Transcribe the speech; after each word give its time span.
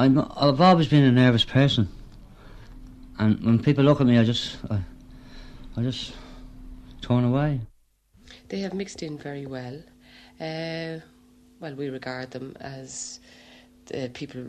I'm, 0.00 0.18
I've 0.34 0.62
always 0.62 0.88
been 0.88 1.04
a 1.04 1.12
nervous 1.12 1.44
person, 1.44 1.86
and 3.18 3.38
when 3.44 3.62
people 3.62 3.84
look 3.84 4.00
at 4.00 4.06
me, 4.06 4.16
I 4.16 4.24
just, 4.24 4.56
I, 4.70 4.80
I 5.76 5.82
just 5.82 6.14
turn 7.02 7.22
away. 7.24 7.60
They 8.48 8.60
have 8.60 8.72
mixed 8.72 9.02
in 9.02 9.18
very 9.18 9.44
well. 9.44 9.82
Uh, 10.40 11.04
well, 11.60 11.74
we 11.76 11.90
regard 11.90 12.30
them 12.30 12.56
as 12.60 13.20
uh, 13.94 14.08
people, 14.14 14.46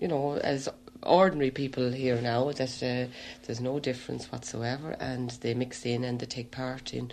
you 0.00 0.08
know, 0.08 0.36
as 0.38 0.68
ordinary 1.04 1.52
people 1.52 1.92
here 1.92 2.20
now. 2.20 2.50
That 2.50 2.82
uh, 2.82 3.06
there's 3.46 3.60
no 3.60 3.78
difference 3.78 4.32
whatsoever, 4.32 4.96
and 4.98 5.30
they 5.42 5.54
mix 5.54 5.86
in 5.86 6.02
and 6.02 6.18
they 6.18 6.26
take 6.26 6.50
part 6.50 6.92
in 6.92 7.12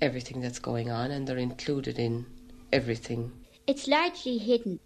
everything 0.00 0.40
that's 0.40 0.60
going 0.60 0.92
on, 0.92 1.10
and 1.10 1.26
they're 1.26 1.36
included 1.36 1.98
in 1.98 2.26
everything. 2.72 3.32
It's 3.66 3.88
largely 3.88 4.38
hidden. 4.38 4.78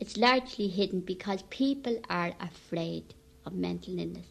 It's 0.00 0.16
largely 0.16 0.68
hidden 0.68 1.00
because 1.00 1.42
people 1.50 2.00
are 2.08 2.32
afraid 2.40 3.14
of 3.44 3.52
mental 3.52 3.98
illness. 3.98 4.26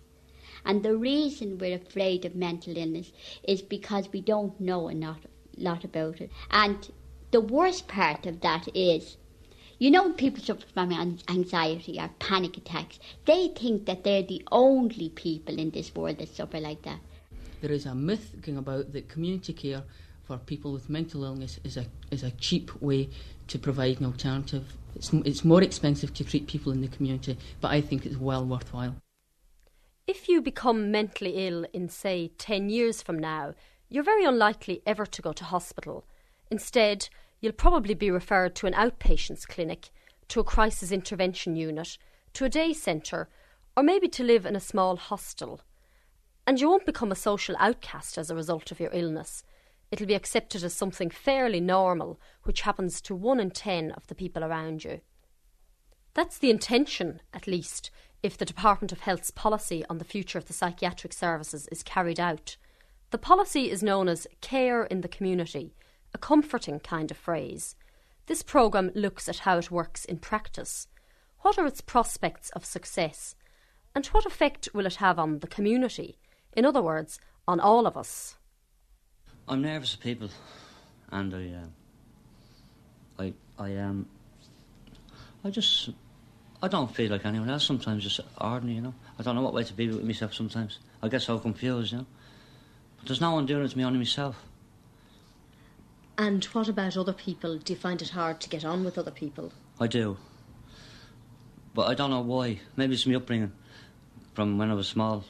And 0.65 0.81
the 0.83 0.97
reason 0.97 1.59
we're 1.59 1.75
afraid 1.75 2.25
of 2.25 2.35
mental 2.35 2.75
illness 2.75 3.11
is 3.43 3.61
because 3.61 4.11
we 4.11 4.19
don't 4.19 4.59
know 4.59 4.89
a 4.89 4.93
lot, 4.93 5.21
lot 5.55 5.83
about 5.83 6.21
it. 6.21 6.31
And 6.49 6.89
the 7.31 7.39
worst 7.39 7.87
part 7.87 8.25
of 8.25 8.41
that 8.41 8.67
is, 8.75 9.17
you 9.77 9.91
know, 9.91 10.11
people 10.13 10.43
suffer 10.43 10.65
from 10.73 10.91
anxiety 11.29 11.99
or 11.99 12.09
panic 12.17 12.57
attacks. 12.57 12.99
They 13.25 13.49
think 13.49 13.85
that 13.85 14.03
they're 14.03 14.23
the 14.23 14.43
only 14.51 15.09
people 15.09 15.59
in 15.59 15.69
this 15.69 15.93
world 15.93 16.17
that 16.17 16.35
suffer 16.35 16.59
like 16.59 16.81
that. 16.81 16.99
There 17.61 17.71
is 17.71 17.85
a 17.85 17.93
myth 17.93 18.35
going 18.41 18.57
about 18.57 18.91
that 18.93 19.07
community 19.07 19.53
care 19.53 19.83
for 20.29 20.37
people 20.37 20.71
with 20.71 20.91
mental 20.91 21.23
illness 21.23 21.59
is 21.63 21.75
a 21.75 21.87
is 22.11 22.21
a 22.21 22.29
cheap 22.29 22.69
way 22.79 23.09
to 23.47 23.57
provide 23.57 23.99
an 23.99 24.05
alternative. 24.05 24.73
It's 24.95 25.11
it's 25.25 25.43
more 25.43 25.63
expensive 25.63 26.13
to 26.13 26.23
treat 26.23 26.45
people 26.45 26.71
in 26.71 26.81
the 26.81 26.87
community, 26.87 27.35
but 27.61 27.71
I 27.71 27.81
think 27.81 28.05
it's 28.05 28.15
well 28.15 28.45
worthwhile. 28.45 28.95
If 30.05 30.29
you 30.29 30.39
become 30.39 30.91
mentally 30.91 31.47
ill 31.47 31.65
in 31.73 31.89
say 31.89 32.31
10 32.37 32.69
years 32.69 33.01
from 33.01 33.17
now, 33.17 33.55
you're 33.89 34.11
very 34.11 34.23
unlikely 34.23 34.83
ever 34.85 35.07
to 35.07 35.21
go 35.23 35.33
to 35.33 35.43
hospital. 35.43 36.05
Instead, 36.51 37.09
you'll 37.41 37.63
probably 37.65 37.95
be 37.95 38.11
referred 38.11 38.53
to 38.57 38.67
an 38.67 38.73
outpatients 38.73 39.47
clinic, 39.47 39.89
to 40.27 40.39
a 40.39 40.43
crisis 40.43 40.91
intervention 40.91 41.55
unit, 41.55 41.97
to 42.33 42.45
a 42.45 42.49
day 42.49 42.71
centre, 42.73 43.29
or 43.75 43.81
maybe 43.81 44.07
to 44.09 44.23
live 44.23 44.45
in 44.45 44.55
a 44.55 44.67
small 44.71 44.95
hostel. 44.95 45.61
And 46.45 46.59
you 46.59 46.69
won't 46.69 46.85
become 46.85 47.11
a 47.11 47.25
social 47.29 47.55
outcast 47.57 48.19
as 48.19 48.29
a 48.29 48.35
result 48.35 48.71
of 48.71 48.79
your 48.79 48.93
illness. 48.93 49.43
It'll 49.91 50.07
be 50.07 50.15
accepted 50.15 50.63
as 50.63 50.73
something 50.73 51.09
fairly 51.09 51.59
normal, 51.59 52.19
which 52.43 52.61
happens 52.61 53.01
to 53.01 53.15
one 53.15 53.39
in 53.39 53.51
ten 53.51 53.91
of 53.91 54.07
the 54.07 54.15
people 54.15 54.43
around 54.43 54.83
you. 54.83 55.01
That's 56.13 56.37
the 56.37 56.49
intention, 56.49 57.21
at 57.33 57.47
least, 57.47 57.91
if 58.21 58.37
the 58.37 58.45
Department 58.45 58.91
of 58.91 59.01
Health's 59.01 59.31
policy 59.31 59.85
on 59.89 59.97
the 59.97 60.05
future 60.05 60.37
of 60.37 60.45
the 60.45 60.53
psychiatric 60.53 61.13
services 61.13 61.67
is 61.71 61.83
carried 61.83 62.19
out. 62.19 62.57
The 63.11 63.17
policy 63.17 63.71
is 63.71 63.81
known 63.81 64.07
as 64.07 64.27
Care 64.41 64.83
in 64.83 65.01
the 65.01 65.07
Community, 65.07 65.73
a 66.13 66.17
comforting 66.17 66.79
kind 66.79 67.09
of 67.09 67.17
phrase. 67.17 67.75
This 68.27 68.43
programme 68.43 68.91
looks 68.93 69.27
at 69.27 69.39
how 69.39 69.57
it 69.57 69.71
works 69.71 70.05
in 70.05 70.17
practice. 70.17 70.87
What 71.39 71.57
are 71.57 71.65
its 71.65 71.81
prospects 71.81 72.49
of 72.51 72.65
success? 72.65 73.35
And 73.95 74.05
what 74.07 74.25
effect 74.25 74.69
will 74.73 74.85
it 74.85 74.95
have 74.95 75.17
on 75.17 75.39
the 75.39 75.47
community? 75.47 76.19
In 76.53 76.65
other 76.65 76.81
words, 76.81 77.19
on 77.47 77.59
all 77.59 77.87
of 77.87 77.97
us. 77.97 78.37
I'm 79.49 79.63
nervous 79.63 79.95
of 79.95 79.99
people, 79.99 80.29
and 81.11 81.33
I, 81.33 83.23
uh, 83.23 83.23
I, 83.23 83.33
I 83.57 83.77
um, 83.77 84.05
I 85.43 85.49
just, 85.49 85.89
I 86.61 86.67
don't 86.67 86.93
feel 86.93 87.09
like 87.09 87.25
anyone 87.25 87.49
else. 87.49 87.65
Sometimes 87.65 88.03
just 88.03 88.19
ordinary, 88.39 88.75
you 88.75 88.81
know. 88.81 88.93
I 89.17 89.23
don't 89.23 89.33
know 89.33 89.41
what 89.41 89.55
way 89.55 89.63
to 89.63 89.73
be 89.73 89.87
with 89.87 90.03
myself. 90.03 90.35
Sometimes 90.35 90.77
I 91.01 91.07
get 91.07 91.23
so 91.23 91.39
confused, 91.39 91.93
you 91.93 91.97
know. 91.97 92.05
But 92.99 93.07
there's 93.07 93.21
no 93.21 93.31
one 93.31 93.47
doing 93.47 93.65
it 93.65 93.69
to 93.69 93.77
me, 93.77 93.83
only 93.83 93.97
myself. 93.97 94.35
And 96.19 96.45
what 96.45 96.67
about 96.67 96.95
other 96.95 97.13
people? 97.13 97.57
Do 97.57 97.73
you 97.73 97.79
find 97.79 98.03
it 98.03 98.09
hard 98.09 98.41
to 98.41 98.49
get 98.49 98.63
on 98.63 98.83
with 98.83 98.99
other 98.99 99.09
people? 99.09 99.51
I 99.79 99.87
do, 99.87 100.17
but 101.73 101.87
I 101.87 101.95
don't 101.95 102.11
know 102.11 102.21
why. 102.21 102.59
Maybe 102.75 102.93
it's 102.93 103.07
my 103.07 103.15
upbringing 103.15 103.51
from 104.35 104.59
when 104.59 104.69
I 104.69 104.75
was 104.75 104.87
small 104.87 105.25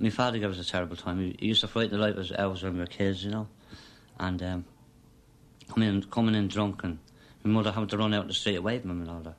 my 0.00 0.10
father 0.10 0.38
gave 0.38 0.50
us 0.50 0.58
a 0.58 0.68
terrible 0.68 0.96
time. 0.96 1.20
He, 1.20 1.36
he 1.38 1.46
used 1.48 1.60
to 1.60 1.68
frighten 1.68 1.98
the 1.98 1.98
life 1.98 2.16
out 2.32 2.38
of 2.38 2.52
us 2.52 2.62
when 2.62 2.74
we 2.74 2.80
were 2.80 2.86
kids, 2.86 3.22
you 3.22 3.30
know. 3.30 3.46
And 4.18 4.42
um, 4.42 4.64
coming 5.68 5.88
in, 5.88 6.02
coming 6.04 6.34
in 6.34 6.48
drunk, 6.48 6.82
and 6.84 6.98
my 7.44 7.50
mother 7.50 7.70
having 7.70 7.88
to 7.88 7.98
run 7.98 8.14
out 8.14 8.26
the 8.26 8.34
street 8.34 8.56
away 8.56 8.78
from 8.78 8.90
him 8.90 9.02
and 9.02 9.10
all 9.10 9.20
that. 9.20 9.36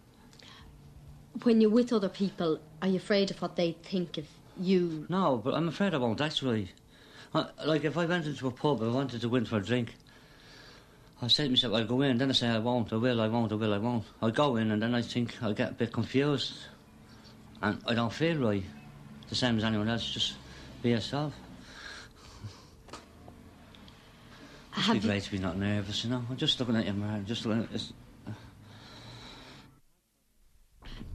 When 1.44 1.62
you're 1.62 1.72
with 1.72 1.92
other 1.92 2.10
people, 2.10 2.60
are 2.82 2.88
you 2.88 2.98
afraid 2.98 3.32
of 3.32 3.42
what 3.42 3.56
they 3.56 3.76
think 3.84 4.18
of 4.18 4.26
you? 4.60 5.06
No, 5.10 5.38
but 5.44 5.54
I'm 5.56 5.68
afraid 5.68 5.94
I 5.94 5.98
won't 5.98 6.22
actually. 6.22 6.72
I, 7.34 7.48
like 7.66 7.84
if 7.84 7.98
I 7.98 8.06
went 8.06 8.28
into 8.28 8.48
a 8.48 8.52
pub, 8.52 8.82
and 8.82 8.92
I 8.92 8.94
wanted 8.94 9.22
to 9.22 9.30
go 9.30 9.36
in 9.36 9.46
for 9.46 9.58
a 9.58 9.64
drink. 9.64 9.96
I 11.24 11.28
say 11.28 11.44
to 11.44 11.50
myself, 11.52 11.76
I'll 11.76 11.86
go 11.86 12.02
in, 12.02 12.18
then 12.18 12.30
I 12.30 12.34
say 12.34 12.48
I 12.48 12.58
won't, 12.58 12.92
I 12.92 12.96
will, 12.96 13.22
I 13.22 13.28
won't, 13.28 13.52
I 13.52 13.56
will, 13.56 13.74
I 13.76 13.78
won't. 13.78 14.04
I 14.24 14.32
go 14.32 14.56
in 14.56 14.72
and 14.72 14.82
then 14.82 14.96
I 14.96 15.04
think 15.04 15.36
I'll 15.44 15.54
get 15.54 15.70
a 15.70 15.74
bit 15.74 15.94
confused. 15.94 16.54
And 17.62 17.80
I 17.86 17.94
don't 17.94 18.12
feel 18.12 18.38
right. 18.38 18.64
The 19.30 19.36
same 19.36 19.56
as 19.58 19.64
anyone 19.64 19.88
else, 19.88 20.12
just 20.12 20.34
be 20.82 20.90
yourself. 20.90 21.34
It's 24.78 24.90
be 24.90 25.00
great 25.00 25.24
to 25.24 25.32
be 25.32 25.38
not 25.38 25.58
nervous, 25.58 26.04
you 26.04 26.10
know. 26.10 26.24
I'm 26.30 26.38
just 26.38 26.60
looking 26.60 26.76
at 26.76 26.86
you, 26.86 26.94
man. 26.94 27.26
Just 27.26 27.46
looking 27.46 27.64
at 27.64 27.72
this. 27.72 27.94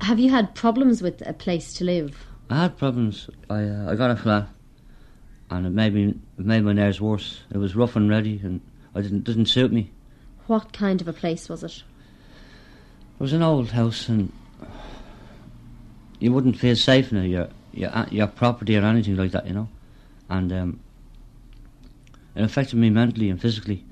Have 0.03 0.19
you 0.19 0.31
had 0.31 0.55
problems 0.55 1.03
with 1.03 1.27
a 1.27 1.33
place 1.33 1.73
to 1.75 1.85
live? 1.85 2.27
I 2.51 2.63
had 2.63 2.77
problems. 2.77 3.29
I 3.51 3.65
uh, 3.65 3.91
I 3.91 3.97
got 3.97 4.11
a 4.11 4.17
flat, 4.17 4.49
and 5.51 5.67
it 5.67 5.71
made 5.71 5.95
me 5.95 6.15
it 6.39 6.45
made 6.45 6.63
my 6.63 6.73
nerves 6.73 7.01
worse. 7.01 7.41
It 7.53 7.59
was 7.59 7.75
rough 7.75 7.97
and 7.97 8.09
ready, 8.09 8.41
and 8.45 8.61
I 8.95 9.01
didn't 9.01 9.25
didn't 9.25 9.47
suit 9.47 9.73
me. 9.73 9.91
What 10.47 10.73
kind 10.73 11.01
of 11.01 11.09
a 11.09 11.13
place 11.13 11.49
was 11.49 11.65
it? 11.65 11.83
It 13.19 13.21
was 13.21 13.33
an 13.33 13.43
old 13.43 13.71
house, 13.71 14.09
and 14.09 14.31
you 16.21 16.33
wouldn't 16.33 16.59
feel 16.59 16.77
safe 16.77 17.11
in 17.11 17.19
it. 17.19 17.29
You're 17.29 17.49
your 17.77 18.07
your 18.11 18.27
property 18.27 18.77
or 18.77 18.85
anything 18.85 19.17
like 19.17 19.33
that, 19.33 19.47
you 19.47 19.53
know. 19.53 19.69
And 20.29 20.53
um, 20.53 20.81
it 22.35 22.43
affected 22.43 22.77
me 22.77 22.91
mentally 22.91 23.31
and 23.31 23.41
physically, 23.41 23.85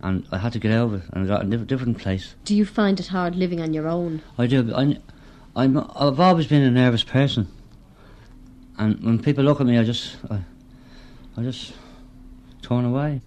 and 0.00 0.26
I 0.30 0.38
had 0.38 0.52
to 0.52 0.58
get 0.58 0.72
out 0.72 0.86
of 0.86 0.94
it 0.94 1.02
and 1.12 1.24
I 1.24 1.26
got 1.26 1.44
a 1.44 1.56
different, 1.56 1.98
place. 1.98 2.34
Do 2.44 2.54
you 2.54 2.64
find 2.64 3.00
it 3.00 3.08
hard 3.08 3.34
living 3.34 3.60
on 3.60 3.72
your 3.74 3.88
own? 3.88 4.22
I 4.38 4.46
do. 4.46 4.72
I, 4.74 4.98
I'm 5.56 5.78
I've 5.78 6.20
always 6.20 6.46
been 6.46 6.62
a 6.62 6.70
nervous 6.70 7.04
person, 7.04 7.48
and 8.78 9.02
when 9.02 9.22
people 9.22 9.44
look 9.44 9.60
at 9.60 9.66
me, 9.66 9.78
I 9.78 9.84
just 9.84 10.16
I, 10.30 10.40
I 11.36 11.42
just 11.42 11.72
turn 12.62 12.84
away. 12.84 13.20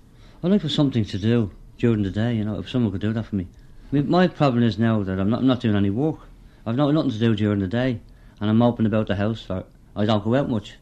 I 0.44 0.48
look 0.48 0.62
for 0.62 0.70
something 0.70 1.04
to 1.06 1.18
do 1.18 1.52
during 1.78 2.04
the 2.04 2.12
day, 2.12 2.36
you 2.36 2.46
know. 2.46 2.60
If 2.60 2.70
someone 2.70 2.92
could 2.92 3.02
do 3.02 3.14
that 3.14 3.26
for 3.26 3.36
me. 3.36 3.48
I 3.92 3.96
mean, 3.96 4.10
my 4.10 4.28
problem 4.28 4.64
is 4.64 4.78
now 4.78 5.02
that 5.04 5.20
I'm 5.20 5.30
not 5.30 5.40
I'm 5.40 5.48
not 5.48 5.62
doing 5.62 5.76
any 5.76 5.90
work. 5.90 6.20
I've 6.66 6.76
not 6.76 6.94
nothing 6.94 7.12
to 7.12 7.20
do 7.20 7.36
during 7.36 7.60
the 7.60 7.68
day 7.68 8.02
and 8.40 8.50
I'm 8.50 8.58
moping 8.58 8.86
about 8.86 9.08
the 9.08 9.16
house 9.16 9.42
for 9.42 9.64
I 9.96 10.06
don't 10.06 10.24
go 10.24 10.36
out 10.36 10.50
much 10.50 10.76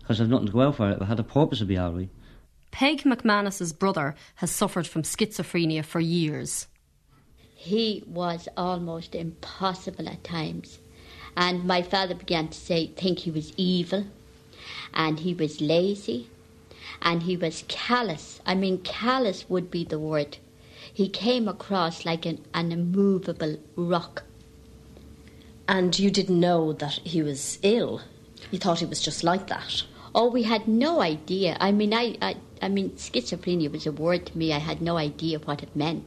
because 0.00 0.20
I've 0.20 0.28
nothing 0.28 0.46
to 0.46 0.52
go 0.52 0.62
out 0.62 0.76
for. 0.76 0.90
If 0.90 1.02
I 1.02 1.04
had 1.04 1.20
a 1.20 1.24
purpose, 1.24 1.58
it'd 1.58 1.68
be 1.68 1.78
all 1.78 1.92
right. 1.92 2.08
Peg 2.70 3.02
McManus's 3.02 3.72
brother 3.72 4.14
has 4.36 4.50
suffered 4.50 4.86
from 4.86 5.02
schizophrenia 5.02 5.84
for 5.84 6.00
years. 6.00 6.66
He 7.54 8.04
was 8.06 8.48
almost 8.56 9.14
impossible 9.14 10.08
at 10.08 10.22
times, 10.22 10.78
and 11.36 11.64
my 11.64 11.82
father 11.82 12.14
began 12.14 12.48
to 12.48 12.58
say, 12.58 12.88
think 12.88 13.20
he 13.20 13.30
was 13.30 13.52
evil, 13.56 14.04
and 14.92 15.20
he 15.20 15.32
was 15.34 15.60
lazy, 15.60 16.28
and 17.02 17.22
he 17.22 17.36
was 17.36 17.64
callous. 17.66 18.40
I 18.44 18.54
mean, 18.54 18.78
callous 18.78 19.48
would 19.48 19.70
be 19.70 19.84
the 19.84 19.98
word. 19.98 20.38
He 20.92 21.08
came 21.08 21.48
across 21.48 22.04
like 22.04 22.26
an, 22.26 22.44
an 22.54 22.72
immovable 22.72 23.58
rock. 23.74 24.24
And 25.68 25.98
you 25.98 26.10
didn't 26.10 26.38
know 26.38 26.72
that 26.74 27.00
he 27.04 27.22
was 27.22 27.58
ill. 27.62 28.02
You 28.50 28.58
thought 28.58 28.80
he 28.80 28.86
was 28.86 29.02
just 29.02 29.24
like 29.24 29.48
that. 29.48 29.82
Oh, 30.14 30.30
we 30.30 30.44
had 30.44 30.68
no 30.68 31.00
idea. 31.00 31.56
I 31.60 31.72
mean, 31.72 31.92
I, 31.92 32.16
I, 32.22 32.36
I 32.62 32.68
mean, 32.68 32.90
schizophrenia 32.90 33.70
was 33.70 33.86
a 33.86 33.92
word 33.92 34.26
to 34.26 34.38
me. 34.38 34.52
I 34.52 34.58
had 34.58 34.80
no 34.80 34.96
idea 34.96 35.38
what 35.40 35.62
it 35.62 35.74
meant. 35.74 36.04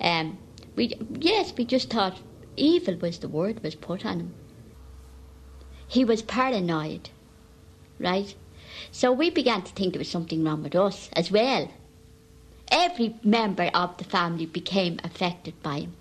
Um, 0.00 0.38
We 0.76 0.94
yes, 1.20 1.52
we 1.56 1.64
just 1.64 1.90
thought 1.90 2.20
evil 2.56 2.96
was 2.96 3.18
the 3.18 3.28
word 3.28 3.62
was 3.62 3.74
put 3.74 4.04
on 4.04 4.20
him. 4.20 4.34
He 5.88 6.04
was 6.04 6.22
paranoid, 6.22 7.10
right? 7.98 8.34
So 8.90 9.10
we 9.10 9.30
began 9.30 9.62
to 9.62 9.72
think 9.72 9.92
there 9.92 10.00
was 10.00 10.10
something 10.10 10.44
wrong 10.44 10.62
with 10.62 10.74
us 10.74 11.08
as 11.14 11.30
well. 11.30 11.70
Every 12.70 13.14
member 13.22 13.70
of 13.72 13.96
the 13.96 14.04
family 14.04 14.46
became 14.46 14.98
affected 15.02 15.54
by 15.62 15.80
him. 15.80 15.94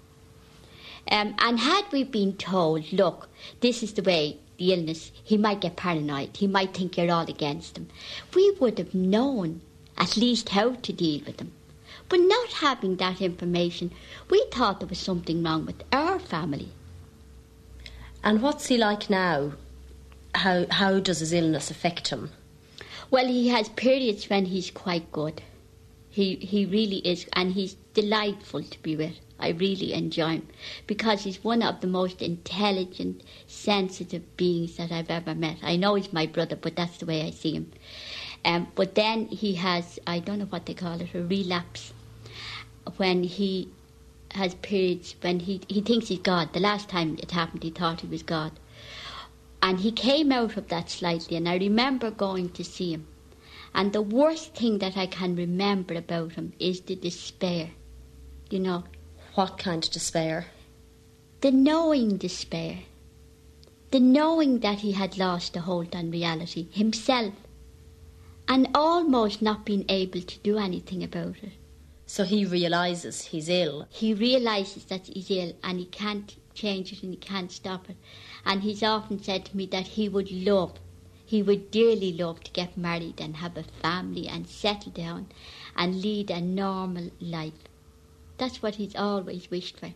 Um, 1.12 1.36
and 1.40 1.60
had 1.60 1.86
we 1.92 2.04
been 2.04 2.36
told, 2.36 2.92
look, 2.92 3.30
this 3.62 3.84
is 3.84 3.94
the 3.94 4.02
way 4.02 4.40
the 4.57 4.74
illness, 4.74 5.12
he 5.24 5.38
might 5.38 5.62
get 5.62 5.75
paranoid, 5.75 6.38
he 6.38 6.48
might 6.48 6.74
think 6.74 6.98
you're 6.98 7.12
all 7.12 7.30
against 7.30 7.78
him, 7.78 7.88
we 8.34 8.52
would 8.60 8.78
have 8.78 8.96
known 8.96 9.62
at 9.98 10.18
least 10.18 10.50
how 10.50 10.72
to 10.74 10.94
deal 10.94 11.22
with 11.25 11.40
him. 11.40 11.52
But 12.10 12.19
not 12.22 12.54
having 12.54 12.98
that 12.98 13.22
information, 13.22 13.92
we 14.30 14.46
thought 14.52 14.80
there 14.80 14.88
was 14.88 15.00
something 15.00 15.44
wrong 15.44 15.66
with 15.66 15.84
our 15.92 16.19
family. 16.19 16.69
And 18.24 18.42
what's 18.42 18.68
he 18.68 18.78
like 18.78 19.10
now? 19.10 19.54
How, 20.34 20.66
how 20.69 21.00
does 21.00 21.19
his 21.19 21.34
illness 21.34 21.72
affect 21.72 22.10
him? 22.10 22.31
Well, 23.12 23.28
he 23.28 23.50
has 23.50 23.69
periods 23.69 24.30
when 24.30 24.46
he's 24.46 24.72
quite 24.72 25.12
good. 25.12 25.42
He, 26.10 26.36
he 26.36 26.66
really 26.66 26.98
is, 26.98 27.28
and 27.34 27.54
he's 27.54 27.75
delightful 27.94 28.63
to 28.63 28.81
be 28.81 28.96
with. 28.96 29.19
I 29.40 29.50
really 29.50 29.94
enjoy 29.94 30.36
him 30.36 30.48
because 30.88 31.24
he's 31.24 31.44
one 31.44 31.62
of 31.62 31.82
the 31.82 31.88
most 31.88 32.22
intelligent, 32.22 33.22
sensitive 33.48 34.38
beings 34.38 34.78
that 34.78 34.92
I've 34.92 35.10
ever 35.10 35.36
met. 35.36 35.58
I 35.62 35.76
know 35.76 35.96
he's 35.96 36.14
my 36.14 36.26
brother, 36.26 36.56
but 36.56 36.76
that's 36.76 36.98
the 36.98 37.06
way 37.06 37.22
I 37.22 37.32
see 37.32 37.54
him. 37.54 37.72
Um, 38.46 38.68
but 38.76 38.96
then 38.96 39.28
he 39.28 39.56
has, 39.56 40.00
I 40.08 40.20
don't 40.20 40.40
know 40.40 40.46
what 40.46 40.66
they 40.66 40.74
call 40.74 41.02
it, 41.02 41.14
a 41.14 41.24
relapse 41.24 41.94
when 42.98 43.24
he 43.24 43.70
has 44.32 44.54
periods 44.56 45.16
when 45.22 45.40
he, 45.40 45.62
he 45.68 45.82
thinks 45.82 46.10
he's 46.10 46.20
God. 46.20 46.54
The 46.54 46.60
last 46.60 46.90
time 46.90 47.18
it 47.22 47.32
happened, 47.32 47.64
he 47.64 47.70
thought 47.72 48.02
he 48.02 48.08
was 48.08 48.24
God. 48.24 48.52
And 49.62 49.80
he 49.80 49.92
came 49.92 50.32
out 50.32 50.58
of 50.58 50.68
that 50.68 50.90
slightly, 50.90 51.38
and 51.38 51.50
I 51.50 51.58
remember 51.58 52.12
going 52.12 52.50
to 52.50 52.64
see 52.64 52.94
him. 52.94 53.08
And 53.74 53.92
the 53.92 54.02
worst 54.02 54.54
thing 54.54 54.80
that 54.80 54.96
I 54.96 55.08
can 55.08 55.36
remember 55.36 55.96
about 55.96 56.34
him 56.34 56.54
is 56.60 56.82
the 56.82 56.96
despair. 56.96 57.72
You 58.50 58.60
know, 58.60 58.84
What 59.36 59.58
kind 59.58 59.84
of 59.84 59.92
despair? 59.92 60.48
the 61.46 61.52
knowing 61.52 62.18
despair, 62.18 62.80
the 63.92 64.00
knowing 64.00 64.62
that 64.62 64.80
he 64.80 64.94
had 64.94 65.16
lost 65.16 65.56
a 65.56 65.62
hold 65.62 65.96
on 65.96 66.10
reality 66.10 66.68
himself, 66.72 67.36
and 68.48 68.68
almost 68.74 69.44
not 69.44 69.64
being 69.64 69.86
able 69.88 70.22
to 70.22 70.40
do 70.40 70.58
anything 70.58 71.04
about 71.04 71.36
it. 71.44 71.52
So 72.08 72.24
he 72.24 72.46
realises 72.46 73.26
he's 73.26 73.48
ill. 73.48 73.86
He 73.92 74.12
realises 74.12 74.86
that 74.86 75.06
he's 75.06 75.30
ill 75.30 75.54
and 75.64 75.78
he 75.78 75.86
can't 75.86 76.36
change 76.56 76.94
it 76.94 77.04
and 77.04 77.12
he 77.12 77.18
can't 77.18 77.52
stop 77.52 77.92
it. 77.92 77.98
And 78.44 78.64
he's 78.64 78.82
often 78.82 79.22
said 79.22 79.46
to 79.46 79.58
me 79.58 79.68
that 79.68 79.86
he 79.90 80.10
would 80.10 80.32
love, 80.32 80.80
he 81.26 81.44
would 81.44 81.70
dearly 81.70 82.12
love 82.12 82.44
to 82.46 82.52
get 82.52 82.76
married 82.76 83.22
and 83.22 83.38
have 83.38 83.56
a 83.56 83.64
family 83.84 84.28
and 84.28 84.48
settle 84.48 84.92
down 84.92 85.28
and 85.76 86.02
lead 86.02 86.32
a 86.32 86.42
normal 86.42 87.12
life. 87.20 87.64
That's 88.38 88.62
what 88.62 88.76
he's 88.76 88.96
always 88.96 89.50
wished 89.50 89.80
for. 89.80 89.94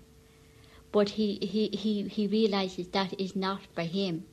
But 0.92 1.10
he, 1.12 1.38
he, 1.42 1.68
he, 1.76 2.04
he 2.08 2.28
realises 2.28 2.88
that 2.90 3.20
is 3.20 3.36
not 3.36 3.62
for 3.74 3.84
him. 3.84 4.26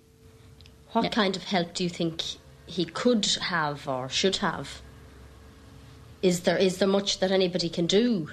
What 0.93 1.05
Yeah. 1.05 1.11
kind 1.11 1.37
of 1.37 1.45
help 1.45 1.75
do 1.75 1.85
you 1.85 1.91
think 1.91 2.23
he 2.67 2.85
could 2.85 3.27
have 3.43 3.87
or 3.87 4.09
should 4.09 4.37
have? 4.37 4.81
Is 6.23 6.41
there 6.41 6.57
is 6.57 6.79
there 6.79 6.89
much 6.89 7.19
that 7.21 7.31
anybody 7.31 7.69
can 7.69 7.87
do? 7.87 8.29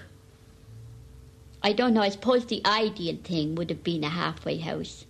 I 1.62 1.74
don't 1.74 1.94
know, 1.94 2.02
I 2.02 2.10
suppose 2.10 2.46
the 2.46 2.62
ideal 2.66 3.18
thing 3.24 3.56
would 3.56 3.70
have 3.70 3.84
been 3.84 4.04
a 4.04 4.10
halfway 4.10 4.58
house 4.58 5.06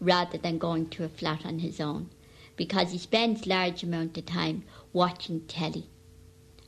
rather 0.00 0.38
than 0.38 0.58
going 0.58 0.88
to 0.90 1.04
a 1.04 1.08
flat 1.08 1.44
on 1.46 1.58
his 1.60 1.80
own 1.80 2.10
because 2.56 2.92
he 2.92 2.98
spends 2.98 3.46
large 3.46 3.82
amount 3.82 4.16
of 4.18 4.26
time 4.26 4.64
watching 4.92 5.40
telly 5.42 5.86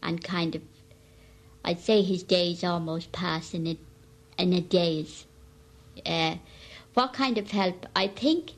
and 0.02 0.22
kind 0.24 0.54
of 0.54 0.62
I'd 1.64 1.80
say 1.80 2.02
his 2.02 2.22
days 2.22 2.64
almost 2.64 3.12
pass 3.12 3.54
in 3.54 3.66
a 3.66 3.78
in 4.38 4.52
a 4.52 4.60
daze. 4.60 5.26
Uh, 6.04 6.36
what 6.94 7.12
kind 7.12 7.38
of 7.38 7.50
help? 7.50 7.86
I 7.94 8.08
think 8.08 8.52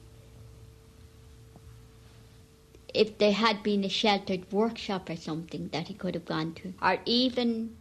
if 2.95 3.19
there 3.19 3.33
had 3.33 3.63
been 3.63 3.85
a 3.85 3.89
sheltered 3.89 4.51
workshop 4.53 5.11
or 5.11 5.17
something 5.17 5.69
that 5.73 5.89
he 5.89 5.95
could 5.95 6.15
have 6.15 6.25
gone 6.25 6.55
to, 6.55 6.75
or 6.83 6.99
even 7.05 7.77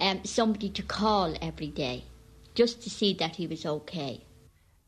um, 0.00 0.24
somebody 0.24 0.68
to 0.70 0.82
call 0.82 1.34
every 1.40 1.68
day 1.68 2.04
just 2.54 2.82
to 2.82 2.90
see 2.90 3.14
that 3.14 3.36
he 3.36 3.46
was 3.46 3.64
okay. 3.64 4.20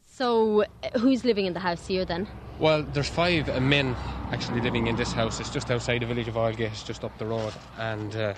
So, 0.06 0.64
who's 1.00 1.24
living 1.24 1.46
in 1.46 1.54
the 1.54 1.60
house 1.60 1.86
here 1.86 2.04
then? 2.04 2.28
Well, 2.60 2.82
there's 2.82 3.08
five 3.08 3.48
uh, 3.48 3.58
men 3.58 3.96
actually 4.30 4.60
living 4.60 4.86
in 4.86 4.94
this 4.94 5.12
house. 5.12 5.40
It's 5.40 5.50
just 5.50 5.70
outside 5.70 6.02
the 6.02 6.06
village 6.06 6.28
of 6.28 6.34
Oilgate, 6.34 6.70
it's 6.70 6.84
just 6.84 7.02
up 7.02 7.16
the 7.18 7.26
road. 7.26 7.52
And 7.78 8.14
uh, 8.14 8.34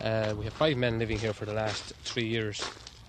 uh, 0.00 0.34
we 0.36 0.44
have 0.44 0.54
five 0.54 0.76
men 0.76 0.98
living 0.98 1.18
here 1.18 1.32
for 1.32 1.44
the 1.44 1.54
last 1.54 1.92
three 2.04 2.26
years. 2.26 2.62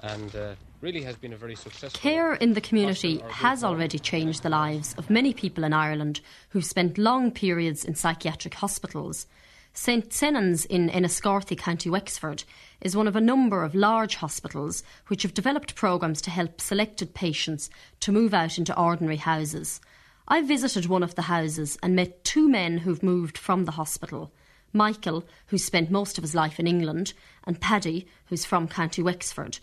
And 0.04 0.36
uh, 0.36 0.56
really 0.82 1.04
has 1.04 1.16
been 1.16 1.34
a 1.34 1.38
very 1.38 1.56
successful. 1.56 2.00
Care 2.00 2.34
in 2.34 2.54
the 2.54 2.62
community 2.62 3.24
has 3.30 3.64
already 3.64 4.00
changed 4.00 4.42
the 4.42 4.50
lives 4.50 4.96
of 4.98 5.10
many 5.10 5.34
people 5.34 5.64
in 5.64 5.74
Ireland 5.74 6.22
who've 6.50 6.66
spent 6.66 6.98
long 6.98 7.32
periods 7.32 7.86
in 7.86 7.96
psychiatric 7.96 8.56
hospitals. 8.56 9.28
St 9.74 10.12
Senan's 10.12 10.66
in 10.66 10.90
Enniscorthy, 10.90 11.56
County 11.56 11.90
Wexford, 11.90 12.44
is 12.82 12.96
one 12.96 13.08
of 13.08 13.16
a 13.16 13.22
number 13.22 13.64
of 13.64 13.76
large 13.76 14.16
hospitals 14.16 14.84
which 15.08 15.22
have 15.22 15.34
developed 15.34 15.76
programmes 15.76 16.22
to 16.24 16.32
help 16.32 16.60
selected 16.60 17.14
patients 17.14 17.70
to 18.02 18.12
move 18.12 18.34
out 18.34 18.58
into 18.58 18.78
ordinary 18.78 19.18
houses. 19.18 19.80
I 20.28 20.42
visited 20.42 20.88
one 20.88 21.04
of 21.04 21.16
the 21.16 21.24
houses 21.24 21.78
and 21.82 21.96
met 21.96 22.24
two 22.24 22.50
men 22.50 22.80
who've 22.80 23.04
moved 23.04 23.38
from 23.38 23.66
the 23.66 23.72
hospital. 23.72 24.34
Michael, 24.74 25.26
who's 25.48 25.64
spent 25.64 25.92
most 25.92 26.18
of 26.18 26.24
his 26.24 26.36
life 26.36 26.60
in 26.60 26.68
England, 26.68 27.14
and 27.46 27.60
Paddy, 27.60 28.08
who's 28.26 28.46
from 28.46 28.68
County 28.68 29.04
Wexford. 29.04 29.60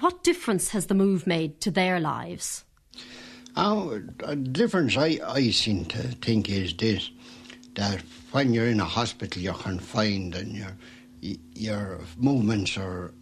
What 0.00 0.24
difference 0.24 0.70
has 0.70 0.86
the 0.86 0.94
move 0.94 1.26
made 1.26 1.60
to 1.60 1.70
their 1.70 2.00
lives? 2.00 2.64
Oh, 3.56 4.00
the 4.18 4.36
difference 4.36 4.96
I, 4.96 5.20
I 5.26 5.50
seem 5.50 5.84
to 5.86 5.98
think 5.98 6.48
is 6.48 6.74
this 6.74 7.10
that 7.74 8.02
when 8.32 8.52
you're 8.54 8.68
in 8.68 8.80
a 8.80 8.84
hospital, 8.84 9.42
you're 9.42 9.54
confined 9.54 10.34
and 10.34 10.52
your 10.52 10.76
your 11.54 12.00
movements 12.16 12.76
are 12.76 13.12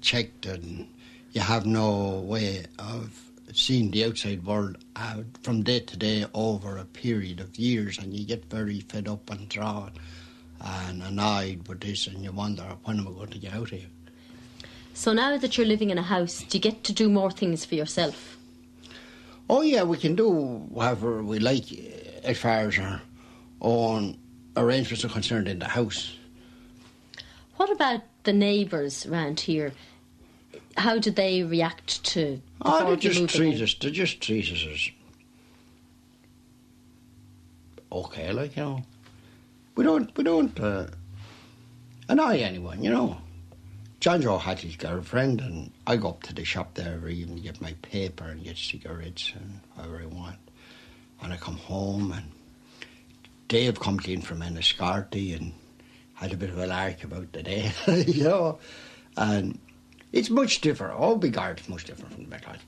checked, 0.00 0.46
and 0.46 0.88
you 1.32 1.40
have 1.40 1.66
no 1.66 2.20
way 2.20 2.64
of 2.78 3.20
seeing 3.52 3.90
the 3.90 4.04
outside 4.04 4.44
world 4.44 4.78
uh, 4.96 5.22
from 5.42 5.62
day 5.62 5.80
to 5.80 5.96
day 5.96 6.24
over 6.32 6.78
a 6.78 6.84
period 6.84 7.40
of 7.40 7.58
years, 7.58 7.98
and 7.98 8.14
you 8.14 8.24
get 8.24 8.44
very 8.50 8.80
fed 8.80 9.08
up 9.08 9.28
and 9.30 9.48
drawn 9.48 9.92
and 10.60 11.02
annoyed 11.02 11.66
with 11.68 11.80
this, 11.80 12.06
and 12.06 12.22
you 12.22 12.32
wonder 12.32 12.64
when 12.84 12.98
am 12.98 13.08
I 13.08 13.10
going 13.12 13.30
to 13.30 13.38
get 13.38 13.54
out 13.54 13.62
of 13.62 13.70
here. 13.70 13.86
So 14.94 15.12
now 15.12 15.36
that 15.36 15.56
you're 15.56 15.66
living 15.66 15.90
in 15.90 15.98
a 15.98 16.02
house, 16.02 16.42
do 16.42 16.58
you 16.58 16.62
get 16.62 16.82
to 16.84 16.92
do 16.92 17.08
more 17.08 17.30
things 17.30 17.64
for 17.64 17.76
yourself? 17.76 18.36
Oh 19.48 19.62
yeah, 19.62 19.84
we 19.84 19.96
can 19.96 20.14
do 20.14 20.28
whatever 20.28 21.22
we 21.22 21.38
like 21.38 21.64
uh, 21.72 22.20
as 22.24 22.38
far 22.38 22.68
as 22.68 22.78
our 22.78 23.00
own 23.60 24.18
arrangements 24.56 25.04
are 25.04 25.08
concerned 25.08 25.48
in 25.48 25.58
the 25.60 25.68
house. 25.68 26.16
What 27.56 27.70
about 27.70 28.02
the 28.24 28.32
neighbours 28.32 29.06
around 29.06 29.40
here? 29.40 29.72
How 30.76 30.98
do 30.98 31.10
they 31.10 31.42
react 31.42 32.04
to 32.04 32.20
the 32.36 32.40
Oh, 32.62 32.90
they 32.90 32.96
just 32.96 33.34
treat 33.34 33.56
in? 33.56 33.62
us. 33.62 33.74
They 33.80 33.90
just 33.90 34.20
treat 34.20 34.52
us 34.52 34.64
as 34.72 34.90
okay, 37.90 38.32
like 38.32 38.56
you 38.56 38.62
know. 38.62 38.82
We 39.78 39.84
don't. 39.84 40.10
We 40.16 40.24
don't 40.24 40.58
uh, 40.58 40.88
annoy 42.08 42.40
anyone, 42.40 42.82
you 42.82 42.90
know. 42.90 43.16
John 44.00 44.20
Joe 44.20 44.36
had 44.36 44.58
his 44.58 44.74
girlfriend, 44.74 45.40
and 45.40 45.70
I 45.86 45.94
go 45.94 46.08
up 46.08 46.24
to 46.24 46.34
the 46.34 46.44
shop 46.44 46.74
there 46.74 46.94
every 46.94 47.14
evening 47.14 47.44
get 47.44 47.60
my 47.60 47.74
paper 47.80 48.24
and 48.24 48.42
get 48.42 48.56
cigarettes 48.56 49.32
and 49.36 49.60
whatever 49.76 50.02
I 50.02 50.06
want. 50.06 50.38
And 51.22 51.32
I 51.32 51.36
come 51.36 51.58
home, 51.58 52.10
and 52.10 52.32
Dave 53.46 53.78
comes 53.78 54.04
in 54.08 54.20
from 54.20 54.40
Enniscorthy 54.42 55.36
and 55.36 55.52
had 56.14 56.32
a 56.32 56.36
bit 56.36 56.50
of 56.50 56.58
a 56.58 56.66
lark 56.66 57.04
about 57.04 57.32
the 57.32 57.44
day, 57.44 57.70
you 57.86 58.24
know. 58.24 58.58
And 59.16 59.60
it's 60.10 60.28
much 60.28 60.60
different. 60.60 60.98
All 60.98 61.14
big 61.14 61.38
art 61.38 61.62
much 61.68 61.84
different 61.84 62.14
from 62.14 62.24
the 62.24 62.30
metropolitan. 62.30 62.66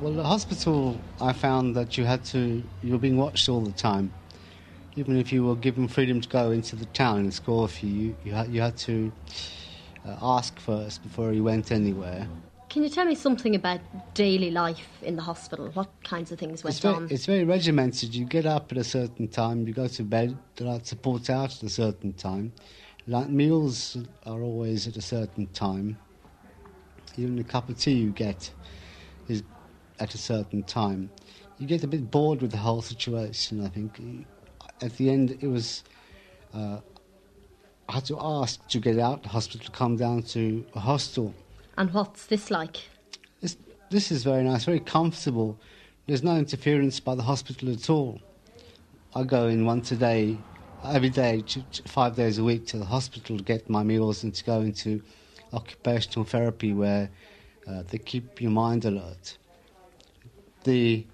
Well, 0.00 0.12
the 0.12 0.22
hospital, 0.22 1.00
I 1.20 1.32
found 1.32 1.74
that 1.74 1.98
you 1.98 2.04
had 2.04 2.24
to, 2.26 2.62
you 2.84 2.92
were 2.92 2.98
being 2.98 3.16
watched 3.16 3.48
all 3.48 3.62
the 3.62 3.72
time. 3.72 4.12
Even 4.96 5.16
if 5.16 5.32
you 5.32 5.44
were 5.44 5.56
given 5.56 5.88
freedom 5.88 6.20
to 6.20 6.28
go 6.28 6.50
into 6.50 6.76
the 6.76 6.84
town 6.86 7.20
and 7.20 7.34
score 7.34 7.66
for 7.68 7.86
you, 7.86 8.16
you 8.24 8.32
had, 8.32 8.48
you 8.48 8.60
had 8.60 8.76
to 8.78 9.12
uh, 10.06 10.16
ask 10.22 10.58
first 10.60 11.02
before 11.02 11.32
you 11.32 11.42
went 11.42 11.72
anywhere. 11.72 12.28
Can 12.68 12.82
you 12.82 12.88
tell 12.88 13.04
me 13.04 13.14
something 13.14 13.54
about 13.54 13.80
daily 14.14 14.50
life 14.50 14.88
in 15.02 15.16
the 15.16 15.22
hospital? 15.22 15.70
What 15.74 15.90
kinds 16.02 16.32
of 16.32 16.38
things 16.38 16.64
went 16.64 16.74
It's 16.74 16.82
very, 16.82 16.94
on? 16.94 17.08
it's 17.10 17.26
very 17.26 17.44
regimented. 17.44 18.14
You 18.14 18.24
get 18.24 18.46
up 18.46 18.72
at 18.72 18.78
a 18.78 18.84
certain 18.84 19.28
time, 19.28 19.66
you 19.66 19.74
go 19.74 19.86
to 19.86 20.02
bed, 20.02 20.36
there 20.56 20.68
are 20.68 20.80
support 20.82 21.30
out 21.30 21.56
at 21.56 21.62
a 21.62 21.68
certain 21.68 22.12
time. 22.12 22.52
Like 23.06 23.28
meals 23.28 23.96
are 24.24 24.40
always 24.40 24.86
at 24.86 24.96
a 24.96 25.02
certain 25.02 25.46
time. 25.48 25.98
Even 27.16 27.36
the 27.36 27.44
cup 27.44 27.68
of 27.68 27.78
tea 27.78 27.92
you 27.92 28.10
get 28.10 28.50
is 29.28 29.42
at 30.00 30.14
a 30.14 30.18
certain 30.18 30.62
time. 30.62 31.10
You 31.58 31.66
get 31.66 31.84
a 31.84 31.86
bit 31.86 32.10
bored 32.10 32.42
with 32.42 32.50
the 32.50 32.56
whole 32.56 32.82
situation. 32.82 33.64
I 33.64 33.68
think 33.68 34.00
at 34.82 34.96
the 34.96 35.10
end 35.10 35.38
it 35.40 35.46
was. 35.46 35.84
Uh, 36.52 36.78
I 37.88 37.94
had 37.94 38.04
to 38.06 38.16
ask 38.18 38.66
to 38.68 38.78
get 38.78 38.98
out 38.98 39.18
of 39.18 39.22
the 39.24 39.28
hospital 39.28 39.66
to 39.66 39.70
come 39.70 39.96
down 39.96 40.22
to 40.22 40.64
a 40.74 40.80
hostel. 40.80 41.34
And 41.76 41.92
what's 41.92 42.26
this 42.26 42.50
like? 42.50 42.78
This, 43.40 43.58
this 43.90 44.10
is 44.10 44.24
very 44.24 44.42
nice, 44.42 44.64
very 44.64 44.80
comfortable. 44.80 45.58
There's 46.06 46.22
no 46.22 46.36
interference 46.36 46.98
by 47.00 47.14
the 47.14 47.22
hospital 47.22 47.70
at 47.70 47.90
all. 47.90 48.20
I 49.14 49.24
go 49.24 49.48
in 49.48 49.66
once 49.66 49.92
a 49.92 49.96
day, 49.96 50.38
every 50.82 51.10
day, 51.10 51.44
five 51.86 52.16
days 52.16 52.38
a 52.38 52.44
week 52.44 52.66
to 52.68 52.78
the 52.78 52.84
hospital 52.86 53.36
to 53.36 53.44
get 53.44 53.68
my 53.68 53.82
meals 53.82 54.24
and 54.24 54.34
to 54.34 54.44
go 54.44 54.60
into 54.60 55.02
occupational 55.52 56.24
therapy 56.24 56.72
where 56.72 57.10
uh, 57.66 57.82
they 57.88 57.98
keep 57.98 58.40
your 58.40 58.50
mind 58.50 58.84
alert. 58.84 59.36
The 60.64 61.06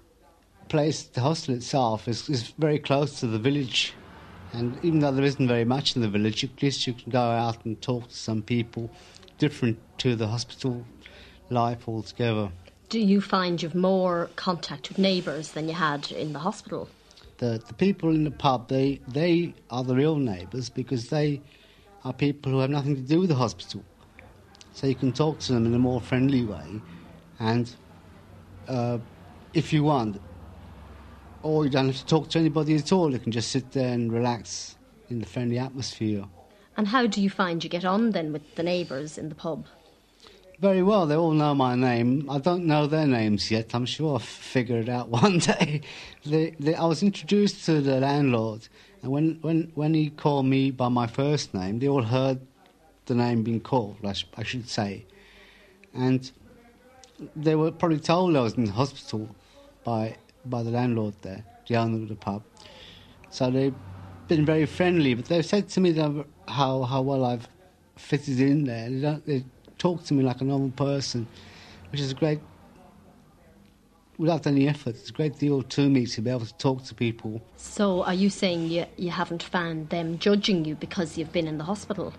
place, 0.71 1.03
the 1.03 1.21
hostel 1.21 1.53
itself, 1.53 2.07
is, 2.07 2.29
is 2.29 2.41
very 2.57 2.79
close 2.79 3.19
to 3.19 3.27
the 3.27 3.39
village 3.39 3.93
and 4.53 4.77
even 4.83 4.99
though 4.99 5.11
there 5.11 5.23
isn't 5.23 5.47
very 5.47 5.63
much 5.63 5.95
in 5.95 6.01
the 6.01 6.09
village, 6.09 6.43
at 6.43 6.61
least 6.61 6.85
you 6.85 6.93
can 6.93 7.11
go 7.11 7.21
out 7.21 7.63
and 7.65 7.81
talk 7.81 8.09
to 8.09 8.15
some 8.15 8.41
people 8.41 8.89
different 9.37 9.79
to 9.99 10.15
the 10.15 10.27
hospital 10.27 10.85
life 11.49 11.87
altogether. 11.87 12.51
Do 12.89 12.99
you 12.99 13.21
find 13.21 13.61
you've 13.61 13.75
more 13.75 14.29
contact 14.35 14.89
with 14.89 14.97
neighbours 14.97 15.51
than 15.51 15.69
you 15.69 15.73
had 15.73 16.11
in 16.11 16.33
the 16.33 16.39
hospital? 16.39 16.89
The, 17.37 17.61
the 17.65 17.73
people 17.73 18.09
in 18.09 18.25
the 18.25 18.31
pub, 18.31 18.67
they, 18.67 18.99
they 19.07 19.53
are 19.69 19.83
the 19.83 19.95
real 19.95 20.17
neighbours 20.17 20.69
because 20.69 21.09
they 21.09 21.41
are 22.03 22.13
people 22.13 22.51
who 22.51 22.59
have 22.59 22.69
nothing 22.69 22.95
to 22.95 23.01
do 23.01 23.21
with 23.21 23.29
the 23.29 23.35
hospital. 23.35 23.83
So 24.73 24.87
you 24.87 24.95
can 24.95 25.13
talk 25.13 25.39
to 25.39 25.53
them 25.53 25.65
in 25.65 25.73
a 25.73 25.79
more 25.79 26.01
friendly 26.01 26.43
way. 26.43 26.81
And 27.39 27.73
uh, 28.67 28.97
if 29.53 29.71
you 29.71 29.83
want, 29.83 30.21
or 31.43 31.65
you 31.65 31.69
don't 31.69 31.87
have 31.87 31.97
to 31.97 32.05
talk 32.05 32.29
to 32.29 32.39
anybody 32.39 32.75
at 32.75 32.91
all. 32.91 33.11
You 33.11 33.19
can 33.19 33.31
just 33.31 33.51
sit 33.51 33.71
there 33.71 33.93
and 33.93 34.11
relax 34.11 34.75
in 35.09 35.19
the 35.19 35.25
friendly 35.25 35.59
atmosphere. 35.59 36.25
And 36.77 36.87
how 36.87 37.05
do 37.07 37.21
you 37.21 37.29
find 37.29 37.63
you 37.63 37.69
get 37.69 37.85
on 37.85 38.11
then 38.11 38.31
with 38.31 38.55
the 38.55 38.63
neighbours 38.63 39.17
in 39.17 39.29
the 39.29 39.35
pub? 39.35 39.65
Very 40.59 40.83
well. 40.83 41.07
They 41.07 41.15
all 41.15 41.31
know 41.31 41.55
my 41.55 41.75
name. 41.75 42.29
I 42.29 42.37
don't 42.37 42.65
know 42.65 42.85
their 42.85 43.07
names 43.07 43.49
yet. 43.49 43.73
I'm 43.73 43.85
sure 43.85 44.13
I'll 44.13 44.19
figure 44.19 44.77
it 44.77 44.89
out 44.89 45.09
one 45.23 45.39
day. 45.39 45.81
They, 46.25 46.51
they, 46.59 46.75
I 46.75 46.85
was 46.85 47.01
introduced 47.01 47.65
to 47.65 47.81
the 47.81 47.99
landlord, 47.99 48.67
and 49.01 49.11
when, 49.11 49.39
when, 49.41 49.71
when 49.73 49.93
he 49.93 50.11
called 50.11 50.45
me 50.45 50.69
by 50.71 50.89
my 50.89 51.07
first 51.07 51.53
name, 51.53 51.79
they 51.79 51.87
all 51.87 52.03
heard 52.03 52.39
the 53.07 53.15
name 53.15 53.43
being 53.43 53.59
called, 53.59 53.97
I, 54.03 54.13
sh- 54.13 54.27
I 54.37 54.43
should 54.43 54.69
say. 54.69 55.05
And 55.93 56.31
they 57.35 57.55
were 57.55 57.71
probably 57.71 57.99
told 57.99 58.35
I 58.35 58.41
was 58.41 58.53
in 58.53 58.65
the 58.65 58.71
hospital 58.71 59.35
by 59.83 60.17
by 60.45 60.63
the 60.63 60.71
landlord 60.71 61.15
there, 61.21 61.43
the 61.67 61.75
owner 61.75 62.01
of 62.01 62.09
the 62.09 62.15
pub. 62.15 62.43
So 63.29 63.49
they've 63.49 63.75
been 64.27 64.45
very 64.45 64.65
friendly, 64.65 65.13
but 65.13 65.25
they've 65.25 65.45
said 65.45 65.69
to 65.69 65.81
me 65.81 65.91
that 65.91 66.25
how, 66.47 66.83
how 66.83 67.01
well 67.01 67.25
I've 67.25 67.47
fitted 67.95 68.39
in 68.39 68.65
there. 68.65 68.89
They, 68.89 69.01
don't, 69.01 69.25
they 69.25 69.43
talk 69.77 70.03
to 70.05 70.13
me 70.13 70.23
like 70.23 70.41
a 70.41 70.43
normal 70.43 70.71
person, 70.71 71.27
which 71.91 72.01
is 72.01 72.11
a 72.11 72.15
great, 72.15 72.39
without 74.17 74.45
any 74.47 74.67
effort, 74.67 74.95
it's 74.95 75.09
a 75.09 75.13
great 75.13 75.37
deal 75.39 75.63
to 75.63 75.89
me 75.89 76.05
to 76.05 76.21
be 76.21 76.29
able 76.29 76.45
to 76.45 76.53
talk 76.55 76.83
to 76.85 76.93
people. 76.93 77.41
So 77.57 78.03
are 78.03 78.13
you 78.13 78.29
saying 78.29 78.69
you, 78.69 78.85
you 78.97 79.11
haven't 79.11 79.43
found 79.43 79.89
them 79.89 80.19
judging 80.19 80.65
you 80.65 80.75
because 80.75 81.17
you've 81.17 81.31
been 81.31 81.47
in 81.47 81.57
the 81.57 81.63
hospital? 81.63 82.13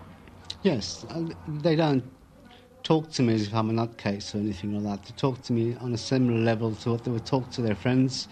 Yes, 0.63 1.05
they 1.47 1.75
don't 1.75 2.03
talk 2.83 3.09
to 3.11 3.23
me 3.23 3.33
as 3.33 3.47
if 3.47 3.55
I'm 3.55 3.69
a 3.69 3.73
nutcase 3.73 4.35
or 4.35 4.39
anything 4.39 4.73
like 4.73 5.01
that. 5.01 5.07
They 5.07 5.15
talk 5.17 5.41
to 5.43 5.53
me 5.53 5.75
on 5.79 5.93
a 5.93 5.97
similar 5.97 6.39
level 6.39 6.75
to 6.75 6.91
what 6.91 7.03
they 7.03 7.11
would 7.11 7.25
talk 7.25 7.49
to 7.51 7.61
their 7.61 7.75
friends. 7.75 8.27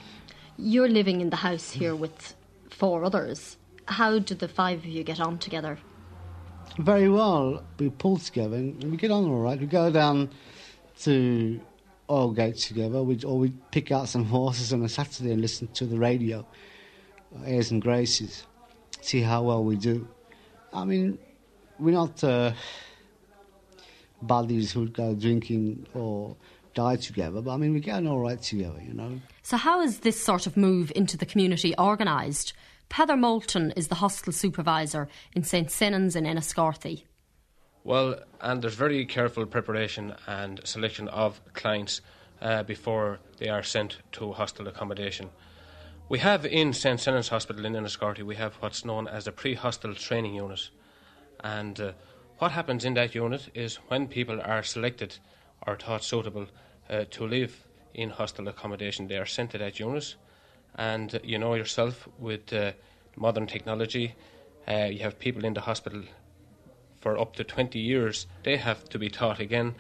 You're 0.58 0.90
living 0.90 1.22
in 1.22 1.30
the 1.30 1.38
house 1.38 1.72
here 1.72 1.96
with 1.96 2.36
four 2.70 3.04
others. 3.04 3.58
How 3.86 4.20
do 4.20 4.36
the 4.36 4.48
five 4.48 4.80
of 4.80 4.86
you 4.86 5.04
get 5.04 5.20
on 5.20 5.40
together? 5.40 5.80
Very 6.78 7.10
well. 7.10 7.64
We 7.80 7.90
pull 7.90 8.18
together 8.18 8.58
and 8.58 8.84
we 8.84 8.98
get 8.98 9.12
on 9.12 9.26
all 9.26 9.40
right. 9.40 9.60
We 9.60 9.66
go 9.66 9.90
down 9.90 10.30
to 11.00 11.60
Oilgate 12.10 12.68
together, 12.68 13.02
we, 13.02 13.22
or 13.24 13.40
we 13.40 13.54
pick 13.72 13.92
out 13.92 14.10
some 14.10 14.26
horses 14.26 14.74
on 14.74 14.84
a 14.84 14.90
Saturday 14.90 15.32
and 15.32 15.42
listen 15.42 15.68
to 15.70 15.86
the 15.86 15.98
radio, 15.98 16.46
airs 17.46 17.72
and 17.72 17.82
graces, 17.82 18.46
see 19.00 19.22
how 19.22 19.44
well 19.44 19.64
we 19.64 19.78
do. 19.78 20.08
I 20.74 20.84
mean, 20.84 21.18
we're 21.80 21.94
not. 21.94 22.22
Uh, 22.24 22.52
buddies 24.22 24.72
who'd 24.72 24.94
go 24.94 25.16
drinking 25.16 25.88
or 25.94 26.36
die 26.74 26.96
together. 26.96 27.42
But 27.42 27.52
I 27.52 27.58
mean, 27.58 27.74
we're 27.74 27.94
on 27.94 28.08
all 28.08 28.20
right 28.20 28.42
together, 28.42 28.82
you 28.86 28.94
know. 28.94 29.20
So, 29.44 29.58
how 29.58 29.82
is 29.82 30.00
this 30.00 30.22
sort 30.22 30.48
of 30.48 30.58
move 30.58 30.92
into 30.96 31.18
the 31.18 31.26
community 31.26 31.76
organised? 31.78 32.54
Peadar 32.90 33.18
Moulton 33.18 33.72
is 33.78 33.88
the 33.88 33.96
hostel 33.96 34.34
supervisor 34.34 35.08
in 35.34 35.44
St 35.44 35.72
Senan's 35.72 36.16
in 36.16 36.26
Enniscorthy. 36.26 37.04
Well, 37.84 38.20
and 38.42 38.62
there's 38.62 38.76
very 38.76 39.06
careful 39.06 39.46
preparation 39.46 40.14
and 40.28 40.60
selection 40.66 41.08
of 41.08 41.42
clients 41.54 42.02
uh, 42.42 42.64
before 42.64 43.20
they 43.38 43.48
are 43.48 43.64
sent 43.64 43.98
to 44.14 44.34
hostel 44.34 44.68
accommodation. 44.68 45.30
We 46.10 46.20
have 46.20 46.46
in 46.46 46.74
St 46.74 47.00
Senan's 47.00 47.30
Hospital 47.30 47.66
in 47.66 47.74
Enniscorthy, 47.74 48.24
we 48.24 48.36
have 48.36 48.56
what's 48.56 48.84
known 48.84 49.08
as 49.08 49.26
a 49.26 49.32
pre-hostel 49.32 49.96
training 49.96 50.36
unit, 50.36 50.70
and 51.44 51.80
uh, 51.80 51.92
what 52.42 52.54
happens 52.54 52.86
in 52.86 52.96
that 52.96 53.14
unit 53.14 53.52
is 53.54 53.76
when 53.90 54.08
people 54.08 54.42
are 54.42 54.64
selected 54.64 55.16
or 55.68 55.76
thought 55.76 56.04
suitable 56.04 56.48
uh, 56.90 57.06
to 57.12 57.28
live 57.28 57.68
in 57.94 58.10
hostel 58.10 58.48
accommodation, 58.48 59.08
they 59.08 59.18
are 59.18 59.28
sent 59.28 59.52
to 59.52 59.60
that 59.60 59.80
unit. 59.80 60.16
And 60.74 61.14
uh, 61.14 61.20
you 61.24 61.38
know 61.38 61.54
yourself, 61.54 62.10
with 62.18 62.52
uh, 62.52 62.72
modern 63.16 63.46
technology, 63.46 64.16
uh, 64.68 64.86
you 64.86 65.02
have 65.02 65.20
people 65.20 65.46
in 65.46 65.54
the 65.54 65.62
hospital 65.62 66.02
for 67.00 67.16
up 67.16 67.36
to 67.36 67.44
20 67.44 67.78
years. 67.78 68.26
They 68.42 68.58
have 68.58 68.90
to 68.90 68.98
be 68.98 69.10
taught 69.10 69.40
again 69.40 69.76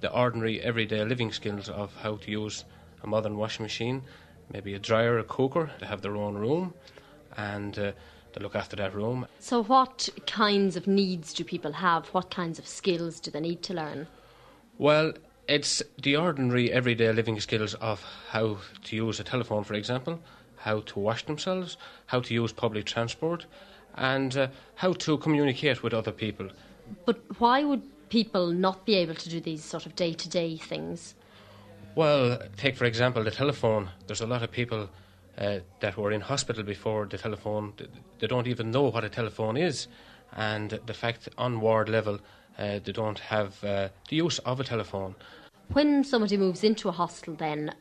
the 0.00 0.10
ordinary, 0.10 0.62
everyday 0.62 1.04
living 1.04 1.32
skills 1.32 1.68
of 1.68 1.94
how 1.96 2.16
to 2.16 2.30
use 2.30 2.64
a 3.02 3.06
modern 3.06 3.36
washing 3.36 3.62
machine, 3.64 4.04
maybe 4.50 4.72
a 4.72 4.78
dryer, 4.78 5.18
a 5.18 5.24
cooker. 5.24 5.70
They 5.80 5.86
have 5.86 6.00
their 6.00 6.16
own 6.16 6.36
room, 6.36 6.72
and 7.36 7.92
to 8.36 8.42
look 8.42 8.54
after 8.54 8.76
that 8.76 8.94
room. 8.94 9.26
So, 9.40 9.62
what 9.62 10.08
kinds 10.26 10.76
of 10.76 10.86
needs 10.86 11.32
do 11.32 11.42
people 11.42 11.72
have? 11.72 12.06
What 12.08 12.30
kinds 12.30 12.58
of 12.58 12.66
skills 12.66 13.18
do 13.18 13.30
they 13.30 13.40
need 13.40 13.62
to 13.62 13.74
learn? 13.74 14.06
Well, 14.78 15.14
it's 15.48 15.82
the 16.02 16.16
ordinary 16.16 16.70
everyday 16.70 17.12
living 17.12 17.40
skills 17.40 17.74
of 17.74 18.04
how 18.30 18.58
to 18.84 18.96
use 18.96 19.20
a 19.20 19.24
telephone, 19.24 19.64
for 19.64 19.74
example, 19.74 20.20
how 20.56 20.80
to 20.80 20.98
wash 20.98 21.24
themselves, 21.24 21.76
how 22.06 22.20
to 22.20 22.34
use 22.34 22.52
public 22.52 22.84
transport, 22.84 23.46
and 23.94 24.36
uh, 24.36 24.48
how 24.74 24.92
to 24.92 25.16
communicate 25.18 25.82
with 25.82 25.94
other 25.94 26.12
people. 26.12 26.50
But 27.06 27.18
why 27.40 27.64
would 27.64 27.82
people 28.10 28.48
not 28.48 28.84
be 28.84 28.96
able 28.96 29.14
to 29.14 29.28
do 29.30 29.40
these 29.40 29.64
sort 29.64 29.86
of 29.86 29.96
day 29.96 30.12
to 30.12 30.28
day 30.28 30.58
things? 30.58 31.14
Well, 31.94 32.38
take 32.58 32.76
for 32.76 32.84
example 32.84 33.24
the 33.24 33.30
telephone. 33.30 33.88
There's 34.06 34.20
a 34.20 34.26
lot 34.26 34.42
of 34.42 34.50
people 34.50 34.90
uh, 35.38 35.58
that 35.80 35.96
were 35.96 36.12
in 36.12 36.20
hospital 36.20 36.62
before 36.62 37.06
the 37.06 37.18
telephone, 37.18 37.72
they 38.18 38.26
don't 38.26 38.46
even 38.46 38.70
know 38.70 38.84
what 38.84 39.04
a 39.04 39.08
telephone 39.08 39.56
is. 39.56 39.88
And 40.32 40.78
the 40.86 40.94
fact 40.94 41.28
on 41.38 41.60
ward 41.60 41.88
level, 41.88 42.20
uh, 42.58 42.80
they 42.84 42.92
don't 42.92 43.18
have 43.18 43.62
uh, 43.62 43.88
the 44.08 44.16
use 44.16 44.38
of 44.40 44.60
a 44.60 44.64
telephone. 44.64 45.14
When 45.72 46.04
somebody 46.04 46.36
moves 46.36 46.64
into 46.64 46.88
a 46.88 46.92
hostel, 46.92 47.34
then 47.34 47.74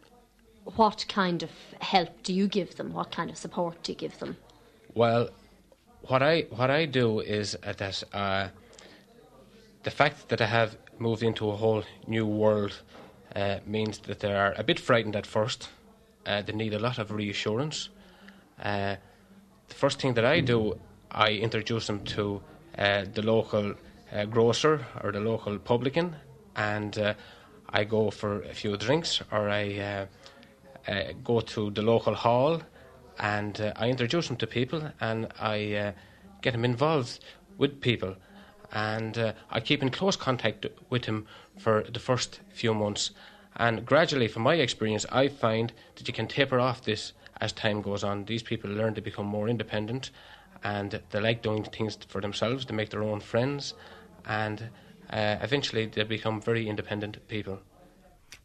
what 0.76 1.06
kind 1.08 1.44
of 1.44 1.52
help 1.80 2.24
do 2.24 2.34
you 2.34 2.48
give 2.48 2.76
them? 2.76 2.94
What 2.94 3.12
kind 3.12 3.30
of 3.30 3.38
support 3.38 3.82
do 3.84 3.92
you 3.92 3.98
give 3.98 4.18
them? 4.20 4.38
Well, 4.94 5.30
what 6.02 6.22
I 6.22 6.42
what 6.50 6.70
I 6.70 6.86
do 6.86 7.20
is 7.20 7.56
uh, 7.64 7.74
that 7.74 8.04
uh, 8.14 8.50
the 9.84 9.92
fact 9.92 10.30
that 10.30 10.42
I 10.42 10.46
have 10.46 10.78
moved 11.00 11.24
into 11.24 11.50
a 11.50 11.56
whole 11.56 11.84
new 12.08 12.26
world 12.26 12.82
uh, 13.36 13.60
means 13.66 14.00
that 14.00 14.20
they 14.20 14.34
are 14.34 14.54
a 14.58 14.64
bit 14.64 14.80
frightened 14.80 15.16
at 15.16 15.28
first 15.28 15.70
uh, 16.25 16.41
they 16.41 16.53
need 16.53 16.74
a 16.74 16.79
lot 16.79 16.98
of 16.98 17.12
reassurance. 17.12 17.89
Uh, 18.62 18.96
the 19.67 19.75
first 19.75 20.00
thing 20.00 20.13
that 20.15 20.25
I 20.25 20.39
do, 20.39 20.77
I 21.12 21.32
introduce 21.32 21.88
them 21.88 22.03
to 22.15 22.41
uh, 22.77 23.05
the 23.13 23.22
local 23.22 23.74
uh, 24.12 24.25
grocer 24.25 24.86
or 25.03 25.12
the 25.12 25.20
local 25.20 25.58
publican, 25.60 26.15
and 26.55 26.98
uh, 26.98 27.13
I 27.70 27.84
go 27.84 28.12
for 28.12 28.41
a 28.44 28.53
few 28.53 28.77
drinks, 28.77 29.22
or 29.32 29.50
I 29.50 30.08
uh, 30.88 31.13
go 31.24 31.41
to 31.41 31.72
the 31.72 31.82
local 31.82 32.13
hall, 32.13 32.62
and 33.20 33.74
I 33.75 33.89
introduce 33.89 34.27
them 34.27 34.38
to 34.38 34.48
people, 34.48 34.91
and 35.01 35.27
I 35.39 35.94
get 36.41 36.51
them 36.51 36.65
involved 36.65 37.20
with 37.58 37.82
people, 37.82 38.15
and 38.72 39.34
I 39.50 39.60
keep 39.62 39.82
in 39.82 39.89
close 39.89 40.15
contact 40.15 40.65
with 40.89 41.03
them 41.03 41.25
for 41.58 41.84
the 41.84 42.00
first 42.00 42.41
few 42.50 42.74
months 42.74 43.12
and 43.56 43.86
gradually, 43.86 44.28
from 44.28 44.44
my 44.44 44.56
experience, 44.56 45.06
I 45.12 45.28
find 45.28 45.72
that 45.96 46.08
you 46.08 46.14
can 46.14 46.28
taper 46.28 46.60
off 46.60 46.84
this 46.84 47.14
as 47.42 47.54
time 47.54 47.82
goes 47.82 48.04
on. 48.04 48.26
These 48.26 48.44
people 48.44 48.70
learn 48.70 48.96
to 48.96 49.02
become 49.02 49.26
more 49.26 49.48
independent 49.48 50.12
and 50.64 51.00
they 51.12 51.20
like 51.20 51.44
doing 51.44 51.64
things 51.64 51.98
for 52.08 52.22
themselves, 52.22 52.66
they 52.66 52.74
make 52.74 52.90
their 52.90 53.04
own 53.04 53.20
friends, 53.20 53.76
and 54.26 54.70
uh, 55.12 55.38
eventually 55.42 55.86
they 55.86 56.04
become 56.04 56.42
very 56.42 56.68
independent 56.68 57.26
people. 57.28 57.60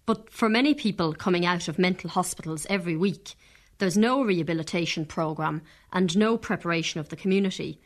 But 0.04 0.30
for 0.30 0.48
many 0.48 0.74
people 0.74 1.14
coming 1.14 1.46
out 1.46 1.66
of 1.66 1.78
mental 1.78 2.10
hospitals 2.10 2.66
every 2.68 2.96
week, 2.96 3.34
there's 3.78 3.96
no 3.96 4.22
rehabilitation 4.22 5.06
programme 5.06 5.62
and 5.92 6.16
no 6.16 6.36
preparation 6.36 7.00
of 7.00 7.08
the 7.08 7.16
community. 7.16 7.80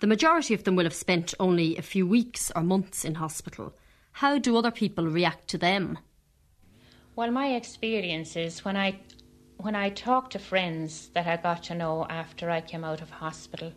The 0.00 0.08
majority 0.08 0.52
of 0.52 0.64
them 0.64 0.74
will 0.74 0.84
have 0.84 0.94
spent 0.94 1.34
only 1.38 1.76
a 1.76 1.82
few 1.82 2.06
weeks 2.06 2.50
or 2.56 2.62
months 2.62 3.04
in 3.04 3.14
hospital. 3.14 3.72
How 4.12 4.38
do 4.38 4.56
other 4.56 4.72
people 4.72 5.06
react 5.06 5.46
to 5.48 5.58
them? 5.58 5.98
Well, 7.16 7.30
my 7.30 7.54
experience 7.54 8.36
is 8.36 8.62
when 8.62 8.76
I 8.76 8.98
when 9.56 9.74
I 9.74 9.88
talked 9.88 10.32
to 10.32 10.38
friends 10.38 11.08
that 11.14 11.26
I 11.26 11.38
got 11.38 11.62
to 11.62 11.74
know 11.74 12.04
after 12.10 12.50
I 12.50 12.60
came 12.60 12.84
out 12.84 13.00
of 13.00 13.08
hospital, 13.08 13.72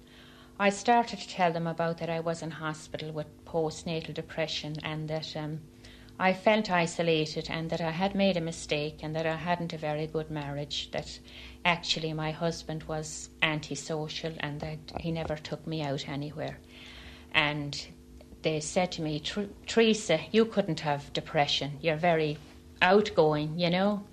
I 0.60 0.70
started 0.72 1.20
to 1.20 1.30
tell 1.30 1.54
them 1.54 1.66
about 1.66 2.00
that 2.00 2.10
I 2.10 2.20
was 2.20 2.42
in 2.42 2.52
hospital 2.52 3.14
with 3.14 3.46
postnatal 3.46 4.14
depression 4.14 4.76
and 4.84 5.10
that 5.10 5.38
um, 5.38 5.62
I 6.20 6.34
felt 6.34 6.70
isolated 6.70 7.48
and 7.50 7.70
that 7.70 7.80
I 7.80 7.92
had 7.92 8.14
made 8.14 8.36
a 8.36 8.42
mistake 8.42 9.00
and 9.04 9.16
that 9.16 9.26
I 9.26 9.38
hadn't 9.38 9.72
a 9.72 9.78
very 9.78 10.06
good 10.06 10.30
marriage, 10.30 10.92
that 10.92 11.18
actually 11.64 12.12
my 12.12 12.32
husband 12.32 12.84
was 12.84 13.30
antisocial 13.42 14.34
and 14.42 14.60
that 14.60 14.80
he 15.00 15.14
never 15.14 15.38
took 15.38 15.66
me 15.66 15.82
out 15.82 16.10
anywhere. 16.10 16.60
And 17.34 17.88
they 18.42 18.60
said 18.60 18.92
to 18.94 19.02
me, 19.02 19.22
Teresa, 19.66 20.20
you 20.30 20.44
couldn't 20.44 20.82
have 20.82 21.14
depression. 21.14 21.78
You're 21.82 21.96
very 21.96 22.38
outgoing, 22.82 23.58
you 23.58 23.70
know. 23.70 24.04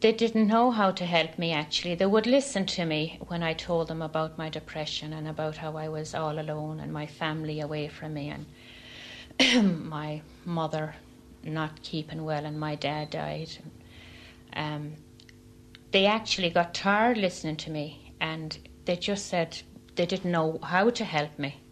They 0.00 0.12
didn't 0.12 0.46
know 0.46 0.70
how 0.70 0.90
to 0.92 1.06
help 1.06 1.38
me 1.38 1.52
actually. 1.52 1.94
They 1.94 2.06
would 2.06 2.26
listen 2.26 2.66
to 2.66 2.84
me 2.84 3.18
when 3.28 3.42
I 3.42 3.54
told 3.54 3.88
them 3.88 4.02
about 4.02 4.36
my 4.36 4.50
depression 4.50 5.12
and 5.12 5.26
about 5.26 5.56
how 5.56 5.76
I 5.76 5.88
was 5.88 6.14
all 6.14 6.38
alone 6.38 6.80
and 6.80 6.92
my 6.92 7.06
family 7.06 7.60
away 7.60 7.88
from 7.88 8.14
me 8.14 8.34
and 9.40 9.84
my 9.88 10.22
mother 10.44 10.94
not 11.42 11.82
keeping 11.82 12.24
well 12.24 12.44
and 12.44 12.60
my 12.60 12.74
dad 12.74 13.10
died. 13.10 13.50
Um, 14.54 14.94
they 15.92 16.06
actually 16.06 16.50
got 16.50 16.74
tired 16.74 17.16
listening 17.16 17.56
to 17.56 17.70
me 17.70 18.12
and 18.20 18.58
they 18.84 18.96
just 18.96 19.26
said 19.26 19.62
they 19.94 20.06
didn't 20.06 20.30
know 20.30 20.58
how 20.62 20.90
to 20.90 21.04
help 21.04 21.38
me. 21.38 21.62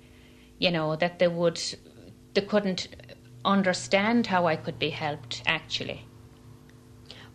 You 0.58 0.70
know, 0.70 0.96
that 0.96 1.18
they 1.18 1.28
would, 1.28 1.60
they 2.32 2.40
couldn't 2.40 2.88
understand 3.44 4.26
how 4.26 4.46
I 4.46 4.56
could 4.56 4.78
be 4.78 4.90
helped 4.90 5.42
actually. 5.46 6.06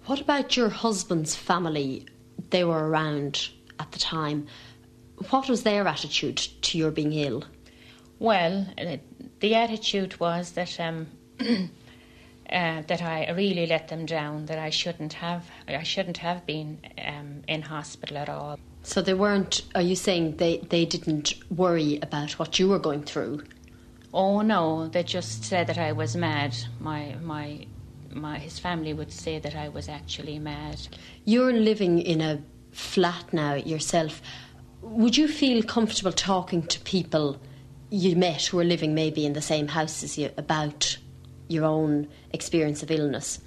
What 0.05 0.21
about 0.21 0.57
your 0.57 0.69
husband's 0.69 1.35
family? 1.35 2.07
They 2.49 2.63
were 2.63 2.89
around 2.89 3.49
at 3.79 3.91
the 3.91 3.99
time. 3.99 4.47
What 5.29 5.49
was 5.49 5.63
their 5.63 5.87
attitude 5.87 6.37
to 6.37 6.77
your 6.77 6.91
being 6.91 7.13
ill? 7.13 7.43
Well, 8.17 8.67
uh, 8.77 8.97
the 9.39 9.55
attitude 9.55 10.19
was 10.19 10.51
that 10.51 10.79
um, 10.79 11.07
uh, 11.39 11.69
that 12.49 13.01
I 13.01 13.31
really 13.31 13.65
let 13.65 13.87
them 13.87 14.05
down. 14.05 14.45
That 14.47 14.59
I 14.59 14.69
shouldn't 14.69 15.13
have. 15.13 15.45
I 15.67 15.83
shouldn't 15.83 16.17
have 16.17 16.45
been 16.45 16.79
um, 17.05 17.43
in 17.47 17.61
hospital 17.61 18.17
at 18.17 18.29
all. 18.29 18.59
So 18.83 19.01
they 19.01 19.13
weren't. 19.13 19.61
Are 19.75 19.81
you 19.81 19.95
saying 19.95 20.37
they 20.37 20.57
they 20.69 20.85
didn't 20.85 21.35
worry 21.49 21.99
about 22.01 22.31
what 22.39 22.59
you 22.59 22.67
were 22.67 22.79
going 22.79 23.03
through? 23.03 23.43
Oh 24.13 24.41
no, 24.41 24.87
they 24.87 25.03
just 25.03 25.43
said 25.43 25.67
that 25.67 25.77
I 25.77 25.91
was 25.91 26.15
mad. 26.15 26.55
My 26.79 27.15
my 27.21 27.67
my 28.11 28.39
his 28.39 28.57
family 28.57 28.93
would 28.93 29.11
say 29.11 29.39
that 29.39 29.55
I 29.55 29.69
was 29.69 29.87
actually 29.87 30.39
mad. 30.39 30.79
You're 31.25 31.53
living 31.53 32.01
in 32.01 32.21
a 32.21 32.41
flat 32.71 33.31
now 33.33 33.53
yourself. 33.53 34.21
Would 34.81 35.17
you 35.17 35.27
feel 35.27 35.61
comfortable 35.61 36.11
talking 36.11 36.63
to 36.63 36.79
people 36.81 37.39
you 37.89 38.15
met 38.15 38.45
who 38.45 38.59
are 38.59 38.63
living 38.63 38.93
maybe 38.93 39.25
in 39.25 39.33
the 39.33 39.41
same 39.41 39.67
house 39.67 40.03
as 40.03 40.17
you 40.17 40.31
about 40.37 40.97
your 41.47 41.65
own 41.65 42.07
experience 42.31 42.81
of 42.81 42.91
illness? 42.91 43.39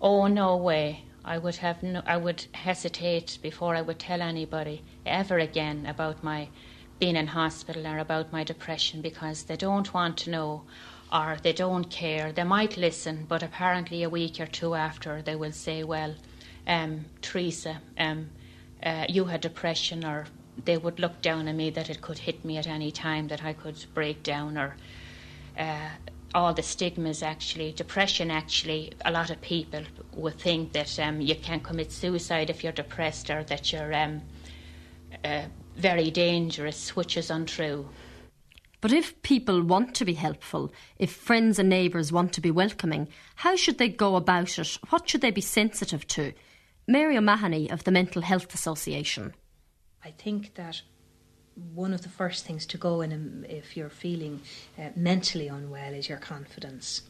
Oh 0.00 0.26
no 0.26 0.56
way. 0.56 1.04
I 1.24 1.38
would 1.38 1.56
have 1.56 1.82
no, 1.82 2.02
I 2.06 2.18
would 2.18 2.44
hesitate 2.52 3.38
before 3.40 3.74
I 3.74 3.80
would 3.80 3.98
tell 3.98 4.20
anybody 4.20 4.82
ever 5.06 5.38
again 5.38 5.86
about 5.86 6.22
my 6.22 6.48
being 6.98 7.16
in 7.16 7.28
hospital 7.28 7.86
or 7.86 7.98
about 7.98 8.32
my 8.32 8.44
depression 8.44 9.00
because 9.00 9.44
they 9.44 9.56
don't 9.56 9.92
want 9.92 10.16
to 10.18 10.30
know 10.30 10.62
or 11.12 11.36
they 11.42 11.52
don't 11.52 11.90
care. 11.90 12.32
They 12.32 12.44
might 12.44 12.76
listen, 12.76 13.26
but 13.28 13.42
apparently 13.42 14.02
a 14.02 14.10
week 14.10 14.40
or 14.40 14.46
two 14.46 14.74
after 14.74 15.22
they 15.22 15.36
will 15.36 15.52
say, 15.52 15.84
"Well, 15.84 16.14
um, 16.66 17.04
Teresa, 17.20 17.80
um, 17.98 18.30
uh, 18.82 19.06
you 19.08 19.26
had 19.26 19.40
depression," 19.40 20.04
or 20.04 20.26
they 20.64 20.76
would 20.76 20.98
look 20.98 21.20
down 21.22 21.48
on 21.48 21.56
me 21.56 21.70
that 21.70 21.90
it 21.90 22.00
could 22.00 22.18
hit 22.18 22.44
me 22.44 22.56
at 22.56 22.66
any 22.66 22.90
time, 22.90 23.28
that 23.28 23.44
I 23.44 23.52
could 23.52 23.84
break 23.94 24.22
down, 24.22 24.58
or 24.58 24.76
uh, 25.58 25.90
all 26.34 26.52
the 26.52 26.62
stigmas 26.62 27.22
actually, 27.22 27.70
depression 27.72 28.30
actually, 28.30 28.92
a 29.04 29.10
lot 29.12 29.30
of 29.30 29.40
people 29.40 29.82
would 30.14 30.38
think 30.38 30.72
that 30.72 30.98
um, 30.98 31.20
you 31.20 31.36
can 31.36 31.60
commit 31.60 31.92
suicide 31.92 32.50
if 32.50 32.64
you're 32.64 32.72
depressed 32.72 33.30
or 33.30 33.44
that 33.44 33.72
you're 33.72 33.94
um, 33.94 34.20
uh, 35.24 35.44
very 35.76 36.10
dangerous, 36.10 36.94
which 36.96 37.16
is 37.16 37.30
untrue. 37.30 37.88
But 38.80 38.92
if 38.92 39.20
people 39.22 39.62
want 39.62 39.94
to 39.94 40.04
be 40.04 40.14
helpful, 40.14 40.72
if 40.98 41.10
friends 41.10 41.58
and 41.58 41.70
neighbours 41.70 42.12
want 42.12 42.34
to 42.34 42.42
be 42.42 42.50
welcoming, 42.50 43.08
how 43.36 43.56
should 43.56 43.78
they 43.78 43.88
go 43.88 44.16
about 44.16 44.58
it? 44.58 44.78
What 44.90 45.08
should 45.08 45.22
they 45.22 45.30
be 45.30 45.40
sensitive 45.40 46.06
to? 46.08 46.34
Mary 46.86 47.16
O'Mahony 47.16 47.70
of 47.70 47.84
the 47.84 47.90
Mental 47.90 48.20
Health 48.20 48.52
Association. 48.52 49.32
I 50.04 50.10
think 50.10 50.54
that 50.56 50.82
one 51.72 51.94
of 51.94 52.02
the 52.02 52.10
first 52.10 52.44
things 52.44 52.66
to 52.66 52.76
go 52.76 53.00
in 53.00 53.12
um, 53.12 53.46
if 53.48 53.74
you're 53.74 53.88
feeling 53.88 54.42
uh, 54.78 54.90
mentally 54.94 55.48
unwell 55.48 55.94
is 55.94 56.08
your 56.08 56.18
confidence. 56.18 57.02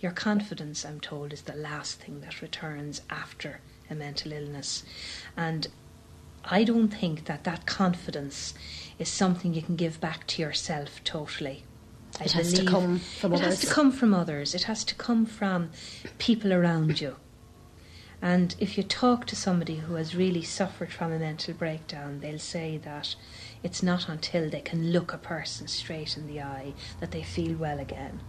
Your 0.00 0.12
confidence, 0.12 0.84
I'm 0.84 1.00
told, 1.00 1.32
is 1.32 1.42
the 1.42 1.56
last 1.56 2.00
thing 2.00 2.20
that 2.20 2.42
returns 2.42 3.00
after 3.08 3.60
a 3.88 3.94
mental 3.94 4.32
illness. 4.32 4.84
And 5.36 5.66
I 6.48 6.64
don't 6.64 6.88
think 6.88 7.24
that 7.24 7.44
that 7.44 7.66
confidence 7.66 8.54
is 8.98 9.08
something 9.08 9.52
you 9.52 9.62
can 9.62 9.76
give 9.76 10.00
back 10.00 10.26
to 10.28 10.42
yourself 10.42 11.02
totally. 11.04 11.64
It 12.20 12.34
I 12.34 12.38
has 12.38 12.52
to 12.54 12.64
come 12.64 12.98
from 12.98 13.32
it 13.32 13.42
others. 13.42 13.46
It 13.46 13.50
has 13.50 13.60
to 13.60 13.74
come 13.74 13.92
from 13.92 14.14
others. 14.14 14.54
It 14.54 14.62
has 14.64 14.84
to 14.84 14.94
come 14.94 15.26
from 15.26 15.70
people 16.18 16.52
around 16.52 17.00
you. 17.00 17.16
And 18.22 18.54
if 18.58 18.78
you 18.78 18.82
talk 18.82 19.26
to 19.26 19.36
somebody 19.36 19.76
who 19.76 19.94
has 19.96 20.16
really 20.16 20.42
suffered 20.42 20.90
from 20.90 21.12
a 21.12 21.18
mental 21.18 21.52
breakdown, 21.52 22.20
they'll 22.20 22.38
say 22.38 22.78
that 22.78 23.14
it's 23.62 23.82
not 23.82 24.08
until 24.08 24.48
they 24.48 24.60
can 24.60 24.92
look 24.92 25.12
a 25.12 25.18
person 25.18 25.68
straight 25.68 26.16
in 26.16 26.26
the 26.26 26.40
eye 26.40 26.72
that 27.00 27.10
they 27.10 27.22
feel 27.22 27.56
well 27.56 27.78
again. 27.78 28.20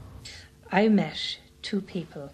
I 0.71 0.89
met 0.89 1.37
two 1.61 1.79
people, 1.79 2.33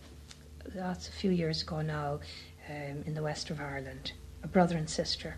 that's 0.65 1.07
a 1.07 1.11
few 1.11 1.29
years 1.29 1.61
ago 1.61 1.81
now, 1.81 2.21
um, 2.67 3.03
in 3.05 3.13
the 3.13 3.21
west 3.21 3.51
of 3.51 3.59
Ireland, 3.59 4.13
a 4.41 4.47
brother 4.47 4.75
and 4.75 4.89
sister. 4.89 5.35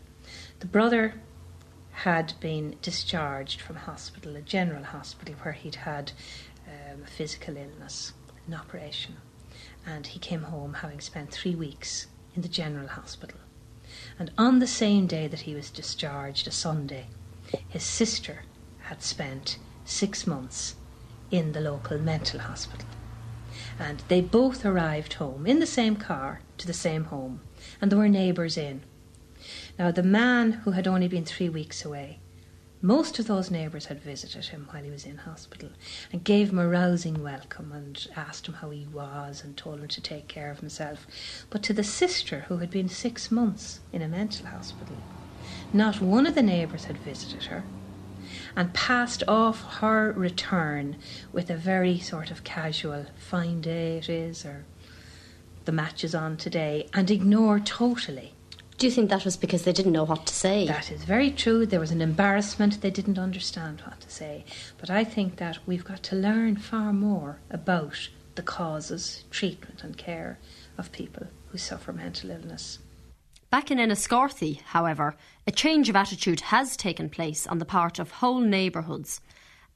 The 0.60 0.68
brother 0.68 1.16
had 1.92 2.34
been 2.40 2.78
discharged 2.82 3.60
from 3.60 3.76
hospital, 3.76 4.36
a 4.36 4.42
general 4.42 4.84
hospital, 4.84 5.36
where 5.36 5.54
he'd 5.54 5.76
had 5.76 6.12
um, 6.68 7.04
a 7.04 7.08
physical 7.08 7.58
illness, 7.58 8.14
an 8.48 8.54
operation, 8.54 9.18
and 9.86 10.08
he 10.08 10.20
came 10.20 10.44
home 10.44 10.76
having 10.76 11.02
spent 11.02 11.32
three 11.32 11.56
weeks 11.56 12.08
in 12.36 12.42
the 12.42 12.48
general 12.48 12.88
hospital. 12.88 13.40
And 14.18 14.32
on 14.38 14.60
the 14.60 14.68
same 14.68 15.08
day 15.08 15.28
that 15.28 15.42
he 15.42 15.56
was 15.56 15.70
discharged, 15.70 16.48
a 16.48 16.52
Sunday, 16.52 17.08
his 17.68 17.84
sister 17.84 18.44
had 18.84 19.04
spent 19.04 19.58
six 19.84 20.26
months 20.26 20.76
in 21.32 21.52
the 21.52 21.62
local 21.62 21.98
mental 21.98 22.40
hospital. 22.40 22.88
And 23.78 24.04
they 24.08 24.22
both 24.22 24.66
arrived 24.66 25.14
home 25.14 25.46
in 25.46 25.60
the 25.60 25.66
same 25.66 25.96
car 25.96 26.42
to 26.58 26.68
the 26.68 26.74
same 26.74 27.06
home, 27.06 27.42
and 27.82 27.92
there 27.92 28.00
were 28.00 28.10
neighbours 28.10 28.58
in. 28.58 28.82
Now, 29.78 29.92
the 29.92 30.04
man 30.04 30.54
who 30.54 30.72
had 30.72 30.88
only 30.88 31.10
been 31.10 31.26
three 31.26 31.50
weeks 31.50 31.84
away, 31.84 32.20
most 32.82 33.20
of 33.20 33.28
those 33.28 33.52
neighbours 33.52 33.88
had 33.88 34.02
visited 34.02 34.46
him 34.46 34.68
while 34.72 34.84
he 34.84 34.92
was 34.92 35.06
in 35.06 35.18
hospital 35.18 35.70
and 36.14 36.24
gave 36.24 36.52
him 36.52 36.60
a 36.60 36.68
rousing 36.68 37.22
welcome 37.22 37.72
and 37.74 38.08
asked 38.16 38.48
him 38.48 38.54
how 38.56 38.70
he 38.70 38.86
was 38.86 39.44
and 39.44 39.58
told 39.58 39.80
him 39.80 39.88
to 39.90 40.02
take 40.02 40.30
care 40.30 40.50
of 40.50 40.60
himself. 40.60 41.08
But 41.50 41.62
to 41.64 41.74
the 41.74 41.84
sister 41.84 42.46
who 42.48 42.58
had 42.58 42.70
been 42.70 42.88
six 42.88 43.30
months 43.32 43.82
in 43.92 44.02
a 44.02 44.08
mental 44.08 44.48
hospital, 44.48 44.98
not 45.74 46.00
one 46.00 46.26
of 46.26 46.36
the 46.36 46.44
neighbours 46.44 46.86
had 46.86 46.98
visited 47.00 47.46
her 47.46 47.66
and 48.56 48.74
passed 48.74 49.24
off 49.28 49.80
her 49.80 50.14
return 50.14 50.96
with 51.34 51.50
a 51.50 51.58
very 51.58 52.00
sort 52.00 52.32
of 52.32 52.44
casual, 52.46 53.08
fine 53.18 53.62
day 53.62 53.98
it 53.98 54.08
is, 54.08 54.46
or 54.46 54.64
the 55.66 55.72
match 55.72 56.04
is 56.04 56.16
on 56.16 56.38
today, 56.38 56.88
and 56.94 57.12
ignored 57.12 57.66
totally 57.66 58.35
do 58.78 58.88
you 58.88 58.92
think 58.92 59.10
that 59.10 59.24
was 59.24 59.38
because 59.38 59.64
they 59.64 59.72
didn't 59.72 59.94
know 59.94 60.04
what 60.04 60.26
to 60.26 60.34
say? 60.34 60.68
That 60.68 60.92
is 60.92 61.04
very 61.06 61.32
true. 61.32 61.66
There 61.66 61.80
was 61.80 61.92
an 61.92 62.02
embarrassment. 62.02 62.82
They 62.82 62.90
didn't 62.92 63.18
understand 63.18 63.82
what 63.82 64.02
to 64.02 64.10
say. 64.10 64.44
But 64.78 64.90
I 64.90 65.06
think 65.06 65.38
that 65.38 65.60
we've 65.66 65.86
got 65.86 66.04
to 66.04 66.16
learn 66.16 66.58
far 66.58 66.92
more 66.92 67.40
about 67.50 68.10
the 68.36 68.42
causes, 68.42 69.24
treatment, 69.32 69.84
and 69.84 69.98
care 69.98 70.40
of 70.78 70.92
people 70.92 71.28
who 71.48 71.58
suffer 71.58 71.94
mental 71.94 72.32
illness. 72.32 72.80
Back 73.50 73.72
in 73.72 73.78
Enniscorthy, 73.78 74.60
however, 74.66 75.16
a 75.48 75.52
change 75.52 75.88
of 75.88 75.96
attitude 75.96 76.42
has 76.42 76.76
taken 76.76 77.10
place 77.10 77.48
on 77.48 77.60
the 77.60 77.66
part 77.66 77.98
of 77.98 78.12
whole 78.12 78.42
neighbourhoods. 78.42 79.22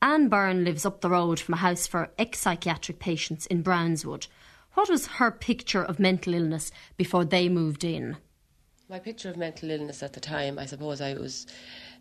Anne 0.01 0.27
Byrne 0.27 0.65
lives 0.65 0.85
up 0.85 0.99
the 0.99 1.09
road 1.09 1.39
from 1.39 1.53
a 1.53 1.57
house 1.57 1.87
for 1.87 2.11
ex 2.17 2.39
psychiatric 2.39 2.99
patients 2.99 3.45
in 3.45 3.63
Brownswood. 3.63 4.27
What 4.73 4.89
was 4.89 5.07
her 5.07 5.31
picture 5.31 5.83
of 5.83 5.99
mental 5.99 6.33
illness 6.33 6.71
before 6.97 7.23
they 7.23 7.47
moved 7.47 7.85
in? 7.85 8.17
My 8.89 8.97
picture 8.97 9.29
of 9.29 9.37
mental 9.37 9.69
illness 9.69 10.01
at 10.01 10.13
the 10.13 10.19
time, 10.19 10.57
I 10.57 10.65
suppose 10.65 10.99
I 10.99 11.13
was 11.13 11.45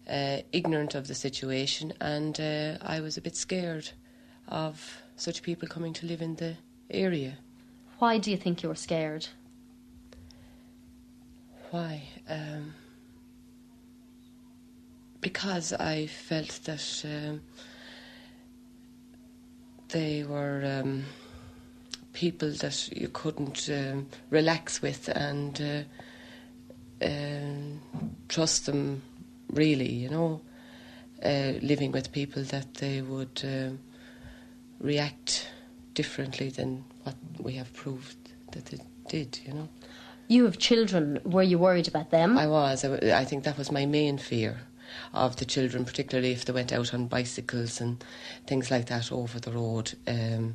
uh, 0.08 0.38
ignorant 0.52 0.94
of 0.94 1.06
the 1.06 1.14
situation 1.14 1.92
and 2.00 2.40
uh, 2.40 2.78
I 2.80 3.00
was 3.00 3.18
a 3.18 3.20
bit 3.20 3.36
scared 3.36 3.90
of 4.48 5.02
such 5.16 5.42
people 5.42 5.68
coming 5.68 5.92
to 5.92 6.06
live 6.06 6.22
in 6.22 6.36
the 6.36 6.56
area. 6.88 7.36
Why 7.98 8.16
do 8.16 8.30
you 8.30 8.38
think 8.38 8.62
you 8.62 8.70
were 8.70 8.74
scared? 8.74 9.28
Why? 11.72 12.04
Um, 12.26 12.72
because 15.20 15.74
I 15.74 16.06
felt 16.06 16.60
that 16.64 17.04
um, 17.04 17.42
they 19.88 20.24
were 20.24 20.80
um, 20.80 21.04
people 22.14 22.50
that 22.50 22.88
you 22.96 23.08
couldn't 23.08 23.68
um, 23.70 24.06
relax 24.30 24.80
with 24.80 25.08
and 25.08 25.60
uh, 25.60 25.82
um, 27.02 27.80
trust 28.28 28.66
them 28.66 29.02
really, 29.50 29.92
you 29.92 30.08
know. 30.08 30.40
Uh, 31.24 31.54
living 31.62 31.90
with 31.90 32.12
people 32.12 32.44
that 32.44 32.74
they 32.74 33.02
would 33.02 33.40
um, 33.42 33.80
react 34.78 35.48
differently 35.94 36.48
than 36.48 36.84
what 37.02 37.16
we 37.40 37.54
have 37.54 37.72
proved 37.74 38.16
that 38.52 38.66
they 38.66 38.78
did, 39.08 39.40
you 39.44 39.52
know. 39.52 39.68
You 40.28 40.44
have 40.44 40.58
children. 40.58 41.20
Were 41.24 41.42
you 41.42 41.58
worried 41.58 41.88
about 41.88 42.10
them? 42.10 42.38
I 42.38 42.46
was. 42.46 42.84
I, 42.84 43.18
I 43.18 43.24
think 43.24 43.42
that 43.44 43.58
was 43.58 43.72
my 43.72 43.84
main 43.84 44.16
fear 44.18 44.60
of 45.12 45.36
the 45.36 45.44
children, 45.44 45.84
particularly 45.84 46.32
if 46.32 46.44
they 46.44 46.52
went 46.52 46.72
out 46.72 46.94
on 46.94 47.08
bicycles 47.08 47.80
and 47.80 48.02
things 48.46 48.70
like 48.70 48.86
that 48.86 49.10
over 49.10 49.40
the 49.40 49.50
road. 49.50 49.94
Um, 50.06 50.54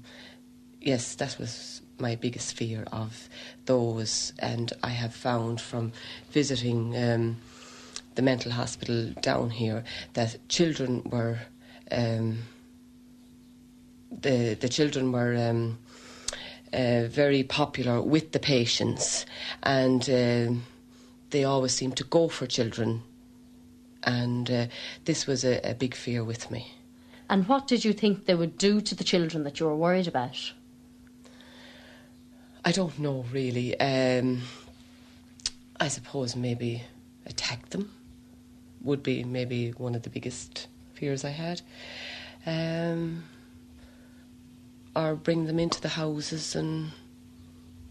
yes, 0.79 1.15
that 1.15 1.37
was 1.37 1.81
my 2.03 2.15
biggest 2.15 2.55
fear 2.55 2.85
of 2.91 3.29
those, 3.65 4.33
and 4.37 4.71
I 4.83 4.89
have 4.89 5.15
found 5.15 5.59
from 5.59 5.93
visiting 6.31 6.95
um, 6.95 7.37
the 8.15 8.21
mental 8.21 8.51
hospital 8.51 9.11
down 9.21 9.49
here 9.49 9.83
that 10.13 10.37
children 10.49 11.01
were 11.05 11.39
um, 11.89 12.39
the 14.11 14.55
the 14.59 14.69
children 14.69 15.11
were. 15.11 15.35
Um, 15.35 15.79
uh, 16.73 17.05
very 17.07 17.43
popular 17.43 18.01
with 18.01 18.31
the 18.31 18.39
patients, 18.39 19.27
and 19.61 20.09
uh, 20.09 20.51
they 21.29 21.43
always 21.43 21.71
seem 21.71 21.91
to 21.91 22.03
go 22.03 22.27
for 22.27 22.47
children. 22.47 23.03
And 24.01 24.49
uh, 24.49 24.65
this 25.05 25.27
was 25.27 25.45
a, 25.45 25.59
a, 25.69 25.75
big 25.75 25.93
fear 25.93 26.23
with 26.23 26.49
me. 26.49 26.73
And 27.29 27.47
what 27.47 27.67
did 27.67 27.85
you 27.85 27.93
think 27.93 28.25
they 28.25 28.33
would 28.33 28.57
do 28.57 28.81
to 28.81 28.95
the 28.95 29.03
children 29.03 29.43
that 29.43 29.59
you 29.59 29.67
were 29.67 29.75
worried 29.75 30.07
about? 30.07 30.53
I 32.65 32.71
don't 32.71 32.97
know 32.99 33.25
really. 33.31 33.79
Um, 33.79 34.41
I 35.79 35.87
suppose 35.87 36.35
maybe 36.35 36.83
attack 37.25 37.69
them 37.69 37.91
would 38.81 39.03
be 39.03 39.23
maybe 39.23 39.71
one 39.71 39.95
of 39.95 40.03
the 40.03 40.09
biggest 40.09 40.67
fears 40.93 41.25
I 41.25 41.29
had. 41.29 41.61
Um, 42.45 43.23
or 44.95 45.15
bring 45.15 45.45
them 45.45 45.59
into 45.59 45.81
the 45.81 45.89
houses 45.89 46.55
and 46.55 46.91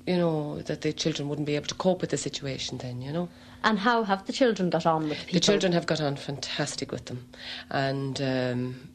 you 0.07 0.17
know 0.17 0.61
that 0.63 0.83
the 0.83 0.93
children 0.93 1.29
wouldn't 1.29 1.47
be 1.47 1.57
able 1.57 1.67
to 1.67 1.75
cope 1.75 2.01
with 2.01 2.11
the 2.11 2.17
situation 2.17 2.79
then 2.79 3.01
you 3.03 3.13
know 3.13 3.29
and 3.65 3.79
how 3.79 4.03
have 4.03 4.27
the 4.27 4.33
children 4.33 4.71
got 4.71 4.87
on 4.87 5.09
with 5.09 5.19
people 5.19 5.35
the 5.35 5.41
children 5.41 5.73
have 5.73 5.87
got 5.87 6.01
on 6.01 6.17
fantastic 6.17 6.91
with 6.91 7.05
them 7.07 7.25
and 7.71 8.21
um, 8.21 8.89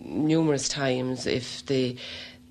numerous 0.00 0.68
times 0.68 1.26
if 1.26 1.64
the 1.66 1.96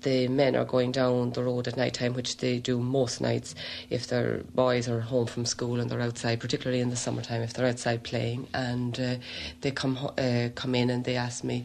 the 0.06 0.28
men 0.28 0.54
are 0.54 0.64
going 0.64 0.92
down 0.92 1.32
the 1.32 1.42
road 1.42 1.66
at 1.66 1.76
night 1.76 1.94
time, 1.94 2.14
which 2.14 2.36
they 2.36 2.60
do 2.60 2.78
most 2.78 3.20
nights, 3.20 3.56
if 3.90 4.06
their 4.06 4.44
boys 4.54 4.88
are 4.88 5.00
home 5.00 5.26
from 5.26 5.44
school 5.44 5.80
and 5.80 5.90
they're 5.90 6.00
outside, 6.00 6.38
particularly 6.38 6.80
in 6.80 6.90
the 6.90 6.96
summertime, 6.96 7.42
if 7.42 7.52
they're 7.52 7.66
outside 7.66 8.04
playing, 8.04 8.46
and 8.54 9.00
uh, 9.00 9.16
they 9.62 9.72
come 9.72 9.98
uh, 10.16 10.48
come 10.54 10.76
in 10.76 10.90
and 10.90 11.02
they 11.02 11.16
ask 11.16 11.42
me, 11.42 11.64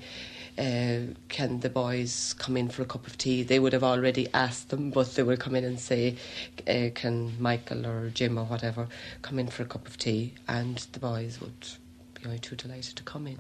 uh, 0.58 1.14
can 1.30 1.60
the 1.60 1.70
boys 1.70 2.34
come 2.40 2.58
in 2.58 2.68
for 2.68 2.82
a 2.82 2.86
cup 2.86 3.06
of 3.06 3.16
tea? 3.16 3.44
They 3.44 3.60
would 3.60 3.74
have 3.74 3.84
already 3.84 4.28
asked 4.34 4.70
them, 4.70 4.90
but 4.90 5.14
they 5.14 5.22
would 5.22 5.40
come 5.40 5.56
in 5.56 5.64
and 5.64 5.80
say, 5.80 6.16
uh, 6.68 6.90
can 6.96 7.40
Michael 7.40 7.86
or 7.86 8.10
Jim 8.10 8.40
or 8.40 8.46
whatever 8.46 8.88
come 9.22 9.38
in 9.38 9.50
for 9.50 9.62
a 9.62 9.68
cup 9.68 9.86
of 9.86 10.00
tea? 10.00 10.34
And 10.48 10.78
the 10.94 11.00
boys 11.00 11.40
would 11.42 11.68
be 12.16 12.26
only 12.26 12.40
too 12.40 12.56
delighted 12.56 12.96
to 12.96 13.04
come 13.04 13.28
in. 13.28 13.38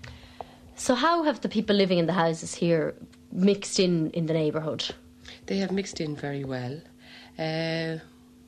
So, 0.82 0.96
how 0.96 1.22
have 1.22 1.41
the 1.41 1.48
people 1.48 1.76
living 1.76 2.00
in 2.00 2.08
the 2.08 2.13
houses 2.13 2.56
here 2.56 2.96
mixed 3.32 3.80
in 3.80 4.10
in 4.17 4.26
the 4.26 4.34
neighbourhood? 4.34 4.84
They 5.46 5.58
have 5.58 5.72
mixed 5.72 6.02
in 6.02 6.15
very 6.15 6.44
well. 6.44 6.82
Uh, 7.38 8.02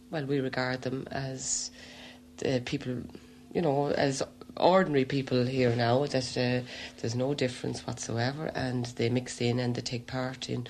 well, 0.09 0.25
we 0.25 0.39
regard 0.39 0.81
them 0.81 1.07
as 1.11 1.69
uh, 2.43 2.57
people, 2.65 3.03
you 3.53 3.61
know, 3.61 3.91
as 3.91 4.23
ordinary 4.57 5.05
people 5.05 5.45
here 5.45 5.75
now 5.75 6.07
that 6.07 6.35
uh, 6.35 6.65
there's 6.97 7.13
no 7.13 7.35
difference 7.35 7.85
whatsoever 7.85 8.49
and 8.55 8.87
they 8.97 9.09
mix 9.09 9.39
in 9.39 9.59
and 9.59 9.75
they 9.75 9.81
take 9.81 10.07
part 10.07 10.49
in 10.49 10.65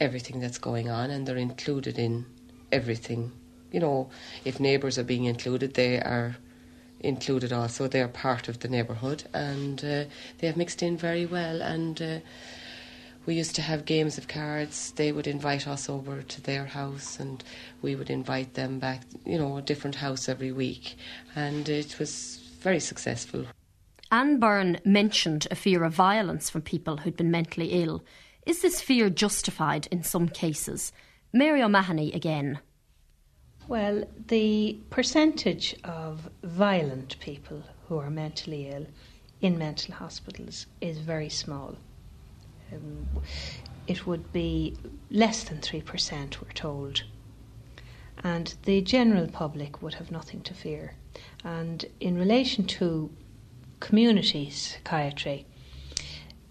everything 0.00 0.40
that's 0.40 0.56
going 0.56 0.88
on 0.88 1.10
and 1.10 1.26
they're 1.26 1.36
included 1.36 1.98
in 1.98 2.24
everything. 2.72 3.32
You 3.70 3.80
know, 3.80 4.08
if 4.46 4.60
neighbours 4.60 4.96
are 4.96 5.04
being 5.04 5.26
included, 5.26 5.74
they 5.74 6.00
are 6.00 6.36
included 7.04 7.52
also. 7.52 7.86
They 7.86 8.00
are 8.00 8.08
part 8.08 8.48
of 8.48 8.60
the 8.60 8.68
neighbourhood 8.68 9.24
and 9.32 9.78
uh, 9.84 10.04
they 10.38 10.46
have 10.46 10.56
mixed 10.56 10.82
in 10.82 10.96
very 10.96 11.26
well. 11.26 11.62
And 11.62 12.00
uh, 12.00 12.18
we 13.26 13.34
used 13.34 13.54
to 13.56 13.62
have 13.62 13.84
games 13.84 14.18
of 14.18 14.28
cards. 14.28 14.92
They 14.92 15.12
would 15.12 15.26
invite 15.26 15.68
us 15.68 15.88
over 15.88 16.22
to 16.22 16.40
their 16.40 16.64
house 16.64 17.20
and 17.20 17.42
we 17.82 17.94
would 17.94 18.10
invite 18.10 18.54
them 18.54 18.78
back, 18.78 19.02
you 19.24 19.38
know, 19.38 19.56
a 19.56 19.62
different 19.62 19.96
house 19.96 20.28
every 20.28 20.52
week. 20.52 20.96
And 21.36 21.68
it 21.68 21.98
was 21.98 22.40
very 22.60 22.80
successful. 22.80 23.46
Anne 24.10 24.38
Byrne 24.38 24.78
mentioned 24.84 25.46
a 25.50 25.54
fear 25.54 25.84
of 25.84 25.94
violence 25.94 26.50
from 26.50 26.62
people 26.62 26.98
who'd 26.98 27.16
been 27.16 27.30
mentally 27.30 27.70
ill. 27.82 28.04
Is 28.46 28.62
this 28.62 28.80
fear 28.80 29.10
justified 29.10 29.88
in 29.90 30.02
some 30.02 30.28
cases? 30.28 30.92
Mary 31.32 31.62
O'Mahony 31.62 32.12
again. 32.12 32.60
Well, 33.66 34.04
the 34.28 34.76
percentage 34.90 35.74
of 35.84 36.28
violent 36.42 37.18
people 37.18 37.62
who 37.88 37.96
are 37.96 38.10
mentally 38.10 38.68
ill 38.68 38.86
in 39.40 39.56
mental 39.56 39.94
hospitals 39.94 40.66
is 40.82 40.98
very 40.98 41.30
small. 41.30 41.76
Um, 42.70 43.08
it 43.86 44.06
would 44.06 44.32
be 44.34 44.76
less 45.10 45.44
than 45.44 45.58
3%, 45.58 46.42
we're 46.42 46.52
told. 46.52 47.04
And 48.22 48.54
the 48.64 48.82
general 48.82 49.28
public 49.28 49.80
would 49.80 49.94
have 49.94 50.10
nothing 50.10 50.42
to 50.42 50.52
fear. 50.52 50.96
And 51.42 51.86
in 52.00 52.18
relation 52.18 52.66
to 52.66 53.10
community 53.80 54.50
psychiatry, 54.50 55.46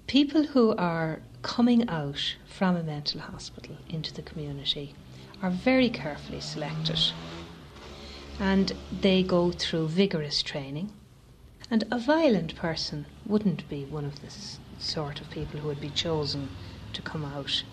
people 0.08 0.46
who 0.46 0.76
are 0.78 1.22
coming 1.44 1.88
out 1.90 2.38
from 2.46 2.76
a 2.76 2.84
mental 2.84 3.22
hospital 3.22 3.78
into 3.88 4.12
the 4.14 4.22
community 4.24 4.96
are 5.44 5.52
very 5.52 5.90
carefully 5.90 6.40
selected. 6.40 7.12
And 8.40 8.72
they 8.92 9.22
go 9.22 9.52
through 9.52 9.90
vigorous 9.90 10.42
training. 10.42 10.92
And 11.70 11.84
a 11.92 12.00
violent 12.00 12.56
person 12.56 13.06
wouldn't 13.26 13.70
be 13.70 13.86
one 13.86 14.06
of 14.06 14.22
the 14.22 14.34
sort 14.80 15.22
of 15.22 15.30
people 15.30 15.60
who 15.60 15.68
would 15.68 15.80
be 15.80 15.90
chosen 15.90 16.50
to 16.94 17.02
come 17.04 17.26
out 17.26 17.64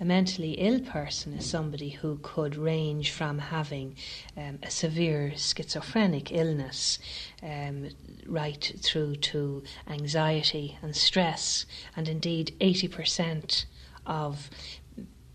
a 0.00 0.04
mentally 0.04 0.52
ill 0.52 0.80
person 0.80 1.34
is 1.34 1.48
somebody 1.48 1.90
who 1.90 2.18
could 2.22 2.56
range 2.56 3.10
from 3.10 3.38
having 3.38 3.96
um, 4.36 4.58
a 4.62 4.70
severe 4.70 5.32
schizophrenic 5.36 6.32
illness 6.32 6.98
um, 7.42 7.88
right 8.26 8.72
through 8.80 9.16
to 9.16 9.62
anxiety 9.88 10.78
and 10.82 10.94
stress, 10.96 11.66
and 11.96 12.08
indeed 12.08 12.54
80% 12.60 13.64
of 14.06 14.50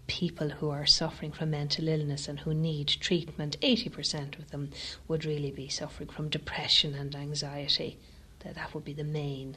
people 0.10 0.50
who 0.50 0.70
are 0.72 0.86
suffering 0.86 1.32
from 1.32 1.52
mental 1.52 1.88
illness 1.88 2.28
and 2.28 2.40
who 2.40 2.54
need 2.54 2.88
treatment, 2.88 3.56
80% 3.62 4.40
of 4.40 4.50
them 4.50 4.72
would 5.08 5.24
really 5.24 5.52
be 5.52 5.70
suffering 5.70 6.10
from 6.10 6.30
depression 6.30 6.96
and 6.96 7.16
anxiety. 7.16 7.98
That, 8.40 8.56
that 8.56 8.74
would 8.74 8.84
be 8.84 8.94
the 8.94 9.04
main 9.04 9.56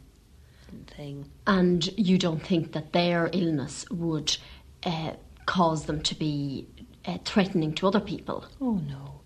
thing. 0.86 1.30
And 1.46 1.86
you 1.98 2.18
don't 2.18 2.46
think 2.46 2.72
that 2.72 2.92
their 2.92 3.30
illness 3.32 3.86
would 3.90 4.36
uh, 4.84 5.12
cause 5.46 5.86
them 5.86 6.02
to 6.02 6.14
be 6.14 6.66
uh, 7.06 7.18
threatening 7.24 7.72
to 7.74 7.88
other 7.88 8.00
people. 8.00 8.44
Oh, 8.60 8.80
no. 8.86 9.20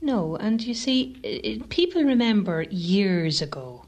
No, 0.00 0.36
and 0.36 0.62
you 0.62 0.72
see, 0.72 1.18
it, 1.22 1.68
people 1.68 2.02
remember 2.02 2.62
years 2.62 3.42
ago 3.42 3.84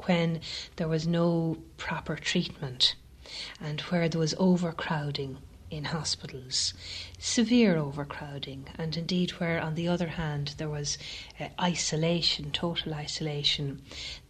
when 0.00 0.40
there 0.76 0.88
was 0.88 1.06
no 1.06 1.56
proper 1.76 2.16
treatment 2.16 2.94
and 3.60 3.80
where 3.82 4.08
there 4.08 4.18
was 4.18 4.34
overcrowding 4.38 5.38
in 5.70 5.84
hospitals, 5.84 6.74
severe 7.18 7.76
overcrowding, 7.76 8.66
and 8.76 8.96
indeed 8.96 9.30
where, 9.32 9.60
on 9.60 9.76
the 9.76 9.86
other 9.86 10.08
hand, 10.08 10.54
there 10.58 10.68
was 10.68 10.98
uh, 11.38 11.46
isolation, 11.60 12.50
total 12.50 12.92
isolation, 12.92 13.80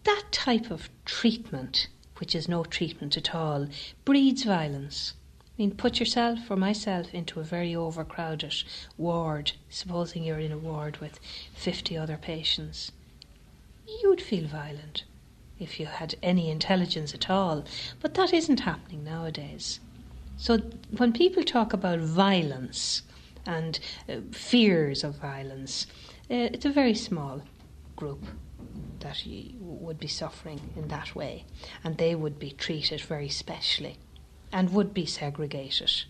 that 0.04 0.24
type 0.30 0.70
of 0.70 0.90
treatment, 1.06 1.88
which 2.18 2.34
is 2.34 2.48
no 2.48 2.62
treatment 2.62 3.16
at 3.16 3.34
all, 3.34 3.66
breeds 4.04 4.44
violence. 4.44 5.14
I 5.42 5.62
mean, 5.62 5.74
put 5.74 5.98
yourself 5.98 6.50
or 6.50 6.56
myself 6.56 7.14
into 7.14 7.40
a 7.40 7.44
very 7.44 7.74
overcrowded 7.74 8.62
ward, 8.98 9.52
supposing 9.68 10.24
you're 10.24 10.38
in 10.38 10.52
a 10.52 10.58
ward 10.58 10.98
with 10.98 11.18
50 11.54 11.96
other 11.96 12.18
patients. 12.18 12.92
You'd 14.02 14.20
feel 14.20 14.46
violent 14.46 15.04
if 15.58 15.78
you 15.78 15.86
had 15.86 16.14
any 16.22 16.50
intelligence 16.50 17.14
at 17.14 17.28
all, 17.28 17.64
but 18.00 18.14
that 18.14 18.32
isn't 18.32 18.60
happening 18.60 19.04
nowadays. 19.04 19.80
So 20.40 20.56
when 20.96 21.12
people 21.12 21.44
talk 21.44 21.74
about 21.74 21.98
violence 21.98 23.02
and 23.44 23.78
uh, 24.08 24.20
fears 24.32 25.04
of 25.04 25.16
violence, 25.16 25.86
uh, 26.30 26.48
it's 26.54 26.64
a 26.64 26.70
very 26.70 26.94
small 26.94 27.42
group 27.94 28.24
that 29.00 29.22
would 29.60 30.00
be 30.00 30.06
suffering 30.06 30.58
in 30.76 30.88
that 30.88 31.14
way, 31.14 31.44
and 31.84 31.98
they 31.98 32.14
would 32.14 32.38
be 32.38 32.52
treated 32.52 33.02
very 33.02 33.28
specially 33.28 33.98
and 34.50 34.72
would 34.72 34.94
be 34.94 35.04
segregated. 35.04 36.04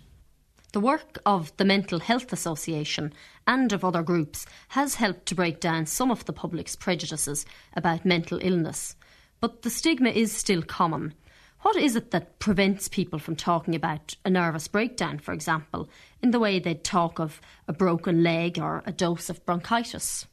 The 0.72 0.80
work 0.80 1.18
of 1.26 1.52
the 1.56 1.64
Mental 1.64 1.98
Health 1.98 2.32
Association 2.32 3.12
and 3.48 3.72
of 3.72 3.84
other 3.84 4.04
groups 4.04 4.46
has 4.68 4.94
helped 4.94 5.26
to 5.26 5.34
break 5.34 5.58
down 5.58 5.86
some 5.86 6.12
of 6.12 6.24
the 6.26 6.32
public's 6.32 6.76
prejudices 6.76 7.44
about 7.74 8.04
mental 8.04 8.38
illness, 8.40 8.94
but 9.40 9.62
the 9.62 9.70
stigma 9.70 10.10
is 10.10 10.30
still 10.30 10.62
common, 10.62 11.14
what 11.62 11.76
is 11.76 11.94
it 11.94 12.10
that 12.10 12.38
prevents 12.38 12.88
people 12.88 13.18
from 13.18 13.36
talking 13.36 13.74
about 13.74 14.16
a 14.24 14.30
nervous 14.30 14.66
breakdown, 14.68 15.18
for 15.18 15.32
example, 15.32 15.88
in 16.22 16.30
the 16.30 16.38
way 16.38 16.58
they'd 16.58 16.84
talk 16.84 17.18
of 17.18 17.40
a 17.68 17.72
broken 17.72 18.22
leg 18.22 18.58
or 18.58 18.82
a 18.86 18.92
dose 18.92 19.28
of 19.28 19.44
bronchitis? 19.44 20.26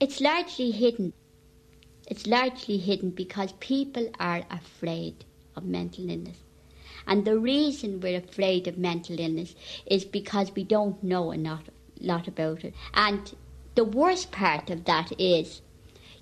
It's 0.00 0.20
largely 0.20 0.70
hidden. 0.70 1.12
It's 2.08 2.26
largely 2.26 2.78
hidden 2.78 3.10
because 3.10 3.52
people 3.60 4.10
are 4.18 4.44
afraid 4.50 5.24
of 5.56 5.64
mental 5.64 6.08
illness. 6.08 6.38
And 7.06 7.24
the 7.24 7.38
reason 7.38 8.00
we're 8.00 8.18
afraid 8.18 8.66
of 8.66 8.78
mental 8.78 9.20
illness 9.20 9.54
is 9.86 10.04
because 10.04 10.54
we 10.54 10.64
don't 10.64 11.02
know 11.02 11.32
a 11.32 11.36
lot, 11.36 11.68
lot 12.00 12.28
about 12.28 12.64
it. 12.64 12.74
And 12.94 13.34
the 13.74 13.84
worst 13.84 14.32
part 14.32 14.70
of 14.70 14.84
that 14.84 15.12
is 15.20 15.60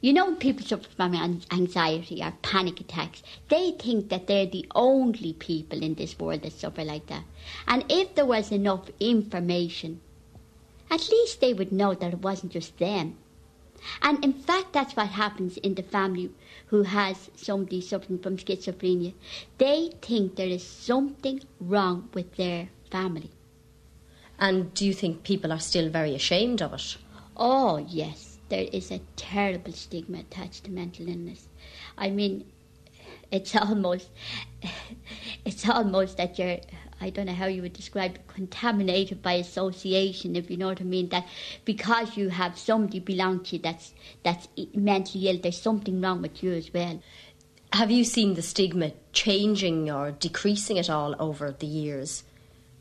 you 0.03 0.13
know, 0.13 0.27
when 0.27 0.37
people 0.37 0.67
suffer 0.67 0.89
from 0.97 1.15
anxiety 1.53 2.21
or 2.21 2.33
panic 2.43 2.81
attacks, 2.81 3.23
they 3.49 3.71
think 3.71 4.09
that 4.09 4.27
they're 4.27 4.47
the 4.47 4.67
only 4.75 5.33
people 5.33 5.81
in 5.81 5.95
this 5.95 6.19
world 6.19 6.43
that 6.43 6.53
suffer 6.53 6.83
like 6.83 7.07
that. 7.07 7.23
And 7.69 7.85
if 7.89 8.17
there 8.17 8.27
was 8.27 8.51
enough 8.51 8.91
information, 8.99 10.01
at 10.91 11.09
least 11.09 11.41
they 11.41 11.55
would 11.55 11.71
know 11.71 11.95
that 11.95 12.15
it 12.15 12.19
wasn't 12.19 12.51
just 12.51 12.77
them. 12.79 13.17
And 14.03 14.23
in 14.25 14.33
fact, 14.33 14.73
that's 14.73 14.97
what 14.97 15.07
happens 15.07 15.57
in 15.59 15.77
the 15.77 15.85
family 15.85 16.33
who 16.67 16.83
has 16.83 17.31
somebody 17.37 17.81
suffering 17.81 18.19
from 18.19 18.39
schizophrenia. 18.39 19.15
They 19.59 19.93
think 20.03 20.35
there 20.35 20.49
is 20.49 20.67
something 20.67 21.43
wrong 21.61 22.09
with 22.13 22.35
their 22.35 22.71
family. 22.91 23.31
And 24.37 24.75
do 24.75 24.85
you 24.85 24.95
think 24.95 25.23
people 25.23 25.53
are 25.53 25.61
still 25.61 25.89
very 25.91 26.17
ashamed 26.17 26.61
of 26.61 26.75
it? 26.75 26.97
Oh, 27.37 27.79
yes 27.89 28.32
there 28.53 28.69
is 28.71 28.91
a 28.91 29.01
terrible 29.17 29.73
stigma 29.73 30.19
attached 30.19 30.65
to 30.65 30.71
mental 30.71 31.09
illness. 31.09 31.49
I 31.97 32.11
mean, 32.11 32.45
it's 33.31 33.57
almost, 33.57 34.11
it's 35.47 35.67
almost 35.67 36.19
that 36.19 36.39
you're, 36.39 36.59
I 37.01 37.09
don't 37.09 37.25
know 37.25 37.33
how 37.33 37.47
you 37.47 37.63
would 37.63 37.73
describe 37.73 38.17
it, 38.17 38.29
contaminated 38.29 39.23
by 39.23 39.33
association, 39.33 40.37
if 40.37 40.51
you 40.51 40.59
know 40.59 40.69
what 40.69 40.83
I 40.83 40.85
mean. 40.85 41.09
That 41.09 41.27
because 41.65 42.19
you 42.19 42.29
have 42.29 42.59
somebody 42.59 43.01
belong 43.01 43.43
to 43.45 43.57
you 43.57 43.63
that's 43.63 43.95
that's 44.23 44.49
mentally 44.75 45.31
ill, 45.31 45.39
there's 45.39 45.59
something 45.59 46.03
wrong 46.03 46.21
with 46.21 46.43
you 46.43 46.53
as 46.53 46.75
well. 46.75 47.01
Have 47.73 47.91
you 47.91 48.05
seen 48.05 48.35
the 48.35 48.43
stigma 48.43 48.93
changing 49.15 49.91
or 49.91 50.11
decreasing 50.11 50.79
at 50.79 50.91
all 50.91 51.17
over 51.19 51.51
the 51.51 51.67
years? 51.67 52.23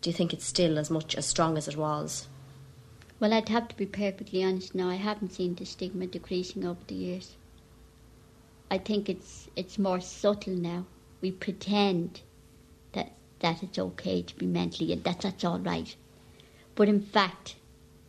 Do 0.02 0.10
you 0.10 0.14
think 0.14 0.34
it's 0.34 0.46
still 0.46 0.78
as 0.78 0.92
much 0.92 1.16
as 1.16 1.26
strong 1.26 1.58
as 1.58 1.70
it 1.70 1.78
was? 1.78 2.28
Well, 3.22 3.34
I'd 3.34 3.50
have 3.50 3.68
to 3.68 3.78
be 3.78 3.86
perfectly 3.86 4.44
honest 4.44 4.74
now. 4.74 4.90
I 4.90 4.96
haven't 4.96 5.34
seen 5.34 5.54
the 5.54 5.64
stigma 5.64 6.08
decreasing 6.08 6.66
over 6.66 6.80
the 6.88 6.96
years. 6.96 7.36
I 8.72 8.80
think 8.80 9.10
it's 9.10 9.48
it's 9.56 9.78
more 9.78 10.02
subtle 10.02 10.56
now. 10.56 10.88
We 11.22 11.30
pretend 11.32 12.22
that 12.94 13.12
that 13.42 13.62
it's 13.62 13.78
okay 13.78 14.24
to 14.24 14.36
be 14.36 14.48
mentally 14.48 14.92
ill, 14.92 15.02
that 15.02 15.22
that's 15.22 15.44
all 15.44 15.60
right. 15.60 15.96
But 16.74 16.90
in 16.90 17.00
fact, 17.00 17.58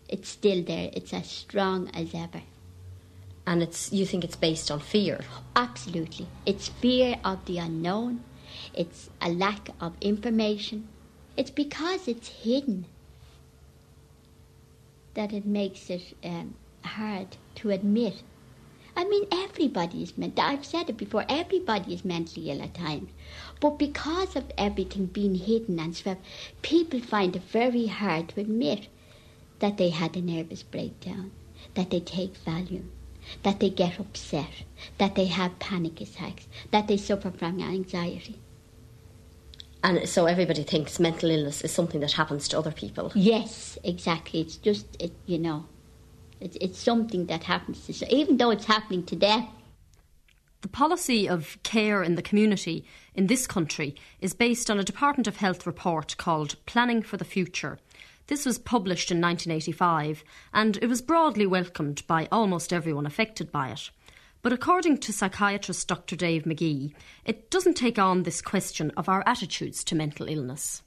it's 0.09 0.31
still 0.31 0.63
there. 0.65 0.89
It's 0.95 1.13
as 1.13 1.29
strong 1.29 1.91
as 1.93 2.15
ever. 2.15 2.45
And 3.47 3.63
it's 3.63 3.93
you 3.93 4.07
think 4.07 4.25
it's 4.25 4.37
based 4.37 4.71
on 4.71 4.81
fear? 4.81 5.21
Absolutely. 5.55 6.27
It's 6.47 6.69
fear 6.69 7.21
of 7.23 7.45
the 7.45 7.59
unknown. 7.59 8.25
It's 8.73 9.11
a 9.21 9.29
lack 9.29 9.69
of 9.79 9.93
information. 10.01 10.89
It's 11.37 11.51
because 11.51 12.09
it's 12.09 12.29
hidden 12.29 12.87
that 15.15 15.33
it 15.33 15.47
makes 15.47 15.91
it 15.91 16.15
um, 16.25 16.55
hard 16.85 17.37
to 17.57 17.71
admit. 17.71 18.23
I 18.95 19.05
mean, 19.05 19.27
everybody 19.33 20.03
is 20.03 20.19
meant. 20.19 20.39
I've 20.39 20.67
said 20.67 20.91
it 20.91 20.97
before. 20.99 21.25
Everybody 21.29 21.95
is 21.95 22.05
mentally 22.05 22.51
ill 22.51 22.61
at 22.63 22.75
times, 22.75 23.11
but 23.61 23.79
because 23.79 24.37
of 24.37 24.53
everything 24.59 25.07
being 25.07 25.35
hidden 25.35 25.81
and 25.81 25.97
stuff, 25.97 26.19
people 26.61 27.01
find 27.01 27.35
it 27.35 27.43
very 27.43 27.87
hard 27.87 28.29
to 28.31 28.41
admit 28.41 28.89
that 29.61 29.79
they 29.79 29.89
had 29.89 30.17
a 30.17 30.21
nervous 30.21 30.63
breakdown, 30.63 31.31
that 31.75 31.91
they 31.91 32.01
take 32.01 32.35
Valium, 32.45 32.89
that 33.45 33.61
they 33.61 33.71
get 33.71 33.99
upset, 33.99 34.65
that 34.99 35.15
they 35.15 35.27
have 35.27 35.59
panic 35.59 36.01
attacks, 36.01 36.49
that 36.71 36.89
they 36.89 36.97
suffer 36.97 37.31
from 37.31 37.61
anxiety. 37.61 38.39
And 39.85 40.09
so 40.09 40.27
everybody 40.27 40.63
thinks 40.63 41.01
mental 41.01 41.31
illness 41.31 41.63
is 41.63 41.73
something 41.73 42.01
that 42.01 42.13
happens 42.13 42.47
to 42.49 42.59
other 42.59 42.71
people. 42.71 43.11
Yes, 43.15 43.79
exactly. 43.83 44.41
It's 44.41 44.57
just, 44.57 44.87
it, 45.01 45.13
you 45.27 45.39
know, 45.39 45.67
it's, 46.41 46.57
it's 46.61 46.79
something 46.79 47.27
that 47.27 47.45
happens 47.45 47.87
to, 47.87 48.15
even 48.15 48.37
though 48.37 48.51
it's 48.51 48.67
happening 48.67 49.05
to 49.07 49.17
them. 49.17 49.49
The 50.61 50.69
policy 50.69 51.29
of 51.29 51.59
care 51.65 52.05
in 52.05 52.15
the 52.15 52.23
community 52.23 52.85
in 53.15 53.27
this 53.27 53.49
country 53.49 53.97
is 54.21 54.33
based 54.33 54.71
on 54.71 54.79
a 54.79 54.85
Department 54.85 55.27
of 55.27 55.39
Health 55.39 55.67
report 55.67 56.17
called 56.17 56.55
Planning 56.67 57.03
for 57.03 57.17
the 57.17 57.25
Future. 57.25 57.81
This 58.29 58.47
was 58.47 58.59
published 58.59 59.11
in 59.11 59.21
1985 59.21 60.23
and 60.55 60.77
it 60.77 60.87
was 60.87 61.03
broadly 61.03 61.47
welcomed 61.47 62.07
by 62.07 62.29
almost 62.31 62.73
everyone 62.73 63.07
affected 63.07 63.51
by 63.51 63.71
it. 63.71 63.91
But 64.43 64.53
according 64.53 64.99
to 64.99 65.13
psychiatrist 65.13 65.87
Dr. 65.87 66.17
Dave 66.17 66.43
McGee, 66.43 66.93
it 67.25 67.49
doesn't 67.49 67.75
take 67.75 67.99
on 67.99 68.25
this 68.25 68.43
question 68.43 68.91
of 68.97 69.09
our 69.09 69.23
attitudes 69.25 69.85
to 69.85 69.95
mental 69.95 70.29
illness. 70.29 70.83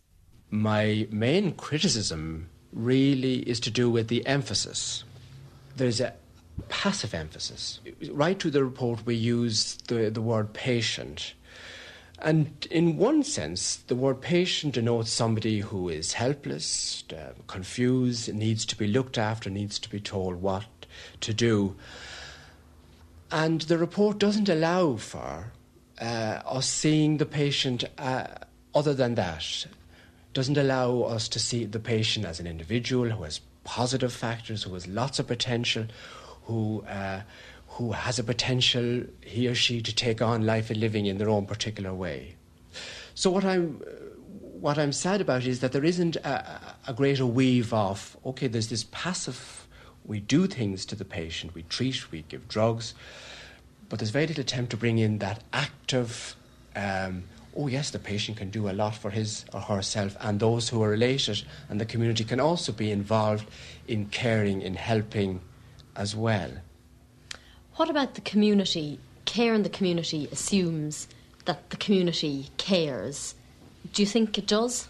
My 0.51 1.07
main 1.09 1.53
criticism 1.53 2.49
really 2.73 3.39
is 3.39 3.61
to 3.61 3.71
do 3.71 3.89
with 3.89 4.09
the 4.09 4.27
emphasis. 4.27 5.05
There's 5.77 6.01
a 6.01 6.13
passive 6.67 7.13
emphasis. 7.13 7.79
Right 8.11 8.37
through 8.37 8.51
the 8.51 8.63
report, 8.63 9.05
we 9.05 9.15
use 9.15 9.77
the, 9.87 10.09
the 10.09 10.21
word 10.21 10.53
patient. 10.53 11.33
And 12.19 12.67
in 12.69 12.97
one 12.97 13.23
sense, 13.23 13.77
the 13.77 13.95
word 13.95 14.19
patient 14.19 14.73
denotes 14.73 15.11
somebody 15.11 15.61
who 15.61 15.87
is 15.87 16.13
helpless, 16.13 17.05
uh, 17.11 17.31
confused, 17.47 18.33
needs 18.33 18.65
to 18.65 18.75
be 18.75 18.87
looked 18.87 19.17
after, 19.17 19.49
needs 19.49 19.79
to 19.79 19.89
be 19.89 20.01
told 20.01 20.41
what 20.41 20.65
to 21.21 21.33
do. 21.33 21.75
And 23.35 23.59
the 23.63 23.77
report 23.77 24.17
doesn't 24.17 24.47
allow 24.47 24.95
for 24.95 25.51
uh, 25.99 26.39
us 26.45 26.69
seeing 26.69 27.17
the 27.17 27.25
patient 27.25 27.83
uh, 27.97 28.27
other 28.73 28.93
than 28.93 29.15
that. 29.15 29.65
Doesn't 30.31 30.57
allow 30.57 31.01
us 31.01 31.27
to 31.27 31.39
see 31.39 31.65
the 31.65 31.81
patient 31.81 32.25
as 32.25 32.39
an 32.39 32.47
individual 32.47 33.09
who 33.09 33.23
has 33.23 33.41
positive 33.65 34.13
factors, 34.13 34.63
who 34.63 34.73
has 34.73 34.87
lots 34.87 35.19
of 35.19 35.27
potential, 35.27 35.85
who 36.43 36.85
uh, 36.87 37.23
who 37.67 37.91
has 37.91 38.19
a 38.19 38.23
potential 38.23 39.03
he 39.19 39.49
or 39.49 39.55
she 39.55 39.81
to 39.81 39.93
take 39.93 40.21
on 40.21 40.45
life 40.45 40.69
and 40.69 40.79
living 40.79 41.05
in 41.05 41.17
their 41.17 41.29
own 41.29 41.45
particular 41.45 41.93
way. 41.93 42.37
So 43.15 43.29
what 43.31 43.43
I'm 43.43 43.81
what 44.61 44.77
I'm 44.77 44.93
sad 44.93 45.19
about 45.19 45.45
is 45.45 45.59
that 45.59 45.73
there 45.73 45.83
isn't 45.83 46.15
a, 46.15 46.61
a 46.87 46.93
greater 46.93 47.25
weave 47.25 47.73
of 47.73 48.15
okay, 48.25 48.47
there's 48.47 48.69
this 48.69 48.85
passive 48.91 49.65
we 50.07 50.19
do 50.19 50.47
things 50.47 50.85
to 50.85 50.95
the 50.95 51.05
patient, 51.05 51.53
we 51.53 51.63
treat, 51.63 52.11
we 52.11 52.23
give 52.23 52.47
drugs, 52.47 52.93
but 53.95 53.99
there's 53.99 54.09
very 54.09 54.27
little 54.27 54.41
attempt 54.41 54.71
to 54.71 54.75
bring 54.75 54.97
in 54.97 55.19
that 55.19 55.41
active, 55.53 56.35
um, 56.75 57.23
oh 57.55 57.67
yes, 57.67 57.91
the 57.91 57.97
patient 57.97 58.35
can 58.35 58.49
do 58.49 58.69
a 58.69 58.73
lot 58.73 58.93
for 58.93 59.09
his 59.09 59.45
or 59.53 59.61
herself, 59.61 60.17
and 60.19 60.41
those 60.41 60.67
who 60.67 60.83
are 60.83 60.89
related 60.89 61.41
and 61.69 61.79
the 61.79 61.85
community 61.85 62.25
can 62.25 62.41
also 62.41 62.73
be 62.73 62.91
involved 62.91 63.49
in 63.87 64.07
caring, 64.07 64.61
in 64.61 64.75
helping 64.75 65.39
as 65.95 66.13
well. 66.13 66.51
What 67.77 67.89
about 67.89 68.15
the 68.15 68.19
community? 68.19 68.99
Care 69.23 69.53
in 69.53 69.63
the 69.63 69.69
community 69.69 70.27
assumes 70.29 71.07
that 71.45 71.69
the 71.69 71.77
community 71.77 72.49
cares. 72.57 73.33
Do 73.93 74.01
you 74.01 74.07
think 74.07 74.37
it 74.37 74.45
does? 74.45 74.89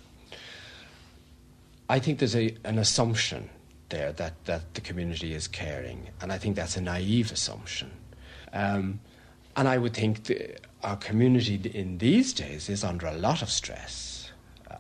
I 1.87 1.99
think 1.99 2.17
there's 2.17 2.35
a, 2.35 2.57
an 2.63 2.79
assumption 2.79 3.51
there 3.89 4.13
that, 4.13 4.45
that 4.45 4.73
the 4.73 4.81
community 4.81 5.35
is 5.35 5.47
caring, 5.47 6.09
and 6.21 6.31
I 6.31 6.39
think 6.39 6.55
that's 6.55 6.75
a 6.75 6.81
naive 6.81 7.31
assumption. 7.31 7.91
Um, 8.55 9.01
and 9.55 9.67
I 9.67 9.77
would 9.77 9.93
think 9.93 10.31
our 10.81 10.95
community 10.95 11.59
in 11.73 11.99
these 11.99 12.33
days 12.33 12.69
is 12.69 12.83
under 12.83 13.05
a 13.05 13.13
lot 13.13 13.41
of 13.41 13.49
stress. 13.49 14.31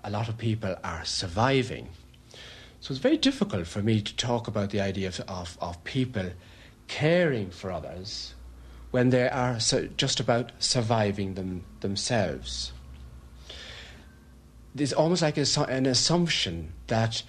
A 0.03 0.09
lot 0.09 0.29
of 0.29 0.37
people 0.37 0.75
are 0.83 1.05
surviving. 1.05 1.89
So 2.79 2.91
it's 2.91 3.01
very 3.01 3.17
difficult 3.17 3.67
for 3.67 3.81
me 3.81 4.01
to 4.01 4.15
talk 4.15 4.47
about 4.47 4.69
the 4.69 4.79
idea 4.79 5.09
of, 5.09 5.19
of, 5.27 5.57
of 5.61 5.83
people 5.83 6.31
caring 6.87 7.49
for 7.49 7.71
others 7.71 8.33
when 8.91 9.09
they 9.09 9.27
are 9.27 9.59
so 9.59 9.87
just 9.97 10.19
about 10.19 10.51
surviving 10.59 11.33
them 11.33 11.63
themselves. 11.81 12.71
There's 14.73 14.93
almost 14.93 15.21
like 15.21 15.37
an 15.37 15.85
assumption 15.85 16.73
that 16.87 17.23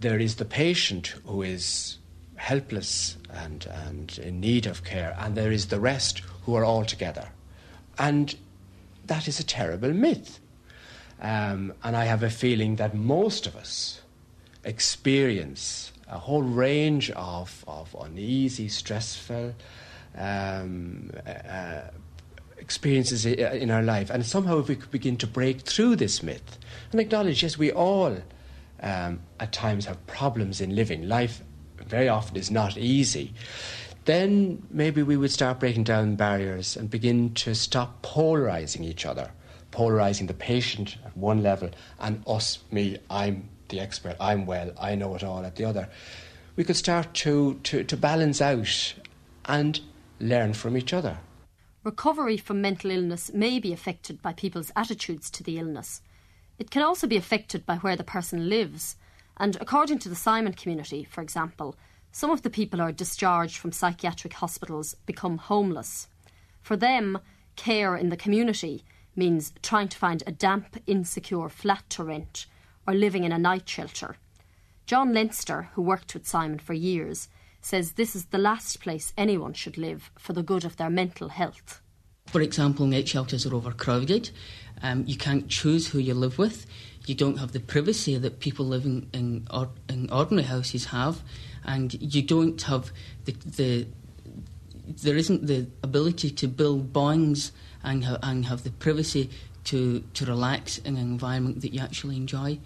there 0.00 0.18
is 0.18 0.36
the 0.36 0.44
patient 0.44 1.14
who 1.26 1.42
is 1.42 1.98
helpless 2.40 3.18
and, 3.28 3.66
and 3.66 4.18
in 4.18 4.40
need 4.40 4.66
of 4.66 4.82
care, 4.82 5.14
and 5.18 5.36
there 5.36 5.52
is 5.52 5.66
the 5.66 5.78
rest 5.78 6.20
who 6.44 6.54
are 6.54 6.64
all 6.64 6.84
together. 6.84 7.28
And 7.98 8.34
that 9.06 9.28
is 9.28 9.38
a 9.38 9.44
terrible 9.44 9.92
myth. 9.92 10.40
Um, 11.20 11.74
and 11.84 11.94
I 11.94 12.06
have 12.06 12.22
a 12.22 12.30
feeling 12.30 12.76
that 12.76 12.94
most 12.94 13.46
of 13.46 13.54
us 13.56 14.00
experience 14.64 15.92
a 16.08 16.18
whole 16.18 16.42
range 16.42 17.10
of, 17.10 17.62
of 17.68 17.94
uneasy, 18.00 18.68
stressful 18.68 19.54
um, 20.16 21.10
uh, 21.26 21.82
experiences 22.56 23.26
in 23.26 23.70
our 23.70 23.82
life. 23.82 24.08
And 24.08 24.24
somehow, 24.24 24.58
if 24.60 24.68
we 24.68 24.76
could 24.76 24.90
begin 24.90 25.16
to 25.18 25.26
break 25.26 25.60
through 25.60 25.96
this 25.96 26.22
myth 26.22 26.58
and 26.90 27.00
acknowledge, 27.00 27.42
yes, 27.42 27.58
we 27.58 27.70
all 27.70 28.16
um, 28.82 29.20
at 29.38 29.52
times 29.52 29.84
have 29.84 30.04
problems 30.06 30.60
in 30.62 30.74
living. 30.74 31.06
Life 31.06 31.42
very 31.88 32.08
often 32.08 32.36
is 32.36 32.50
not 32.50 32.76
easy. 32.76 33.32
Then 34.04 34.66
maybe 34.70 35.02
we 35.02 35.16
would 35.16 35.30
start 35.30 35.60
breaking 35.60 35.84
down 35.84 36.16
barriers 36.16 36.76
and 36.76 36.90
begin 36.90 37.34
to 37.34 37.54
stop 37.54 38.02
polarizing 38.02 38.82
each 38.82 39.04
other, 39.04 39.30
polarizing 39.70 40.26
the 40.26 40.34
patient 40.34 40.96
at 41.04 41.16
one 41.16 41.42
level 41.42 41.70
and 41.98 42.22
us, 42.26 42.58
me, 42.70 42.98
I'm 43.10 43.48
the 43.68 43.80
expert, 43.80 44.16
I'm 44.18 44.46
well, 44.46 44.72
I 44.80 44.94
know 44.94 45.14
it 45.14 45.22
all 45.22 45.44
at 45.44 45.56
the 45.56 45.64
other. 45.64 45.88
We 46.56 46.64
could 46.64 46.76
start 46.76 47.14
to, 47.14 47.54
to, 47.62 47.84
to 47.84 47.96
balance 47.96 48.40
out 48.40 48.94
and 49.44 49.80
learn 50.18 50.54
from 50.54 50.76
each 50.76 50.92
other. 50.92 51.18
Recovery 51.82 52.36
from 52.36 52.60
mental 52.60 52.90
illness 52.90 53.32
may 53.32 53.58
be 53.58 53.72
affected 53.72 54.20
by 54.20 54.34
people's 54.34 54.70
attitudes 54.76 55.30
to 55.30 55.42
the 55.42 55.58
illness. 55.58 56.02
It 56.58 56.70
can 56.70 56.82
also 56.82 57.06
be 57.06 57.16
affected 57.16 57.64
by 57.64 57.76
where 57.76 57.96
the 57.96 58.04
person 58.04 58.50
lives. 58.50 58.96
And 59.40 59.56
according 59.58 60.00
to 60.00 60.10
the 60.10 60.14
Simon 60.14 60.52
community, 60.52 61.02
for 61.02 61.22
example, 61.22 61.74
some 62.12 62.30
of 62.30 62.42
the 62.42 62.50
people 62.50 62.78
who 62.78 62.84
are 62.84 62.92
discharged 62.92 63.56
from 63.56 63.72
psychiatric 63.72 64.34
hospitals 64.34 64.94
become 65.06 65.38
homeless. 65.38 66.08
For 66.60 66.76
them, 66.76 67.18
care 67.56 67.96
in 67.96 68.10
the 68.10 68.18
community 68.18 68.84
means 69.16 69.54
trying 69.62 69.88
to 69.88 69.96
find 69.96 70.22
a 70.26 70.32
damp, 70.32 70.76
insecure 70.86 71.48
flat 71.48 71.88
to 71.88 72.04
rent 72.04 72.44
or 72.86 72.92
living 72.92 73.24
in 73.24 73.32
a 73.32 73.38
night 73.38 73.66
shelter. 73.66 74.16
John 74.84 75.14
Leinster, 75.14 75.70
who 75.72 75.80
worked 75.80 76.12
with 76.12 76.28
Simon 76.28 76.58
for 76.58 76.74
years, 76.74 77.28
says 77.62 77.92
this 77.92 78.14
is 78.14 78.26
the 78.26 78.38
last 78.38 78.80
place 78.80 79.14
anyone 79.16 79.54
should 79.54 79.78
live 79.78 80.10
for 80.18 80.34
the 80.34 80.42
good 80.42 80.66
of 80.66 80.76
their 80.76 80.90
mental 80.90 81.30
health. 81.30 81.80
For 82.26 82.42
example, 82.42 82.86
night 82.86 83.08
shelters 83.08 83.46
are 83.46 83.54
overcrowded. 83.54 84.30
Um, 84.82 85.04
you 85.06 85.16
can't 85.16 85.48
choose 85.48 85.88
who 85.88 85.98
you 85.98 86.14
live 86.14 86.36
with. 86.36 86.66
You 87.06 87.14
don't 87.14 87.38
have 87.38 87.52
the 87.52 87.60
privacy 87.60 88.16
that 88.16 88.40
people 88.40 88.66
living 88.66 89.08
in, 89.12 89.46
or, 89.50 89.70
in 89.88 90.10
ordinary 90.10 90.46
houses 90.46 90.86
have, 90.86 91.22
and 91.64 91.94
you 92.00 92.22
don't 92.22 92.60
have 92.62 92.92
the, 93.24 93.32
the 93.32 93.86
there 95.02 95.16
isn't 95.16 95.46
the 95.46 95.68
ability 95.82 96.30
to 96.30 96.48
build 96.48 96.92
bonds 96.92 97.52
and, 97.82 98.04
ha- 98.04 98.18
and 98.22 98.46
have 98.46 98.64
the 98.64 98.70
privacy 98.70 99.30
to, 99.64 100.00
to 100.14 100.26
relax 100.26 100.78
in 100.78 100.96
an 100.96 101.02
environment 101.02 101.60
that 101.60 101.72
you 101.72 101.80
actually 101.80 102.16
enjoy. 102.16 102.58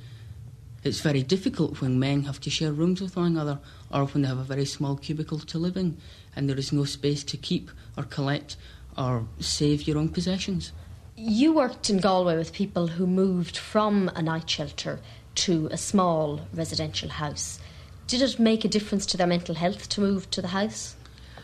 It's 0.83 1.01
very 1.01 1.23
difficult 1.23 1.81
when 1.81 1.99
men 1.99 2.25
have 2.25 2.41
to 2.41 2.51
share 2.51 2.73
rooms 2.73 3.01
with 3.01 3.17
one 3.17 3.33
another 3.33 3.59
or 3.91 4.07
when 4.07 4.23
they 4.23 4.29
have 4.29 4.39
a 4.39 4.45
very 4.45 4.65
small 4.67 4.97
cubicle 4.97 5.39
to 5.39 5.59
live 5.59 5.77
in 5.77 5.97
and 6.37 6.49
there 6.49 6.59
is 6.59 6.73
no 6.73 6.85
space 6.85 7.25
to 7.25 7.37
keep 7.37 7.71
or 7.97 8.05
collect 8.05 8.57
or 8.97 9.27
save 9.41 9.83
your 9.89 9.99
own 9.99 10.09
possessions. 10.09 10.73
You 11.17 11.53
worked 11.53 11.91
in 11.91 11.99
Galway 11.99 12.37
with 12.37 12.53
people 12.53 12.89
who 12.89 13.07
moved 13.07 13.57
from 13.57 14.11
a 14.17 14.23
night 14.23 14.51
shelter 14.51 14.99
to 15.37 15.69
a 15.71 15.77
small 15.77 16.41
residential 16.53 17.09
house. 17.09 17.61
Did 18.09 18.21
it 18.21 18.39
make 18.41 18.65
a 18.65 18.69
difference 18.69 19.07
to 19.07 19.17
their 19.17 19.27
mental 19.27 19.55
health 19.55 19.89
to 19.91 20.01
move 20.01 20.29
to 20.31 20.43
the 20.43 20.49
house? 20.49 20.97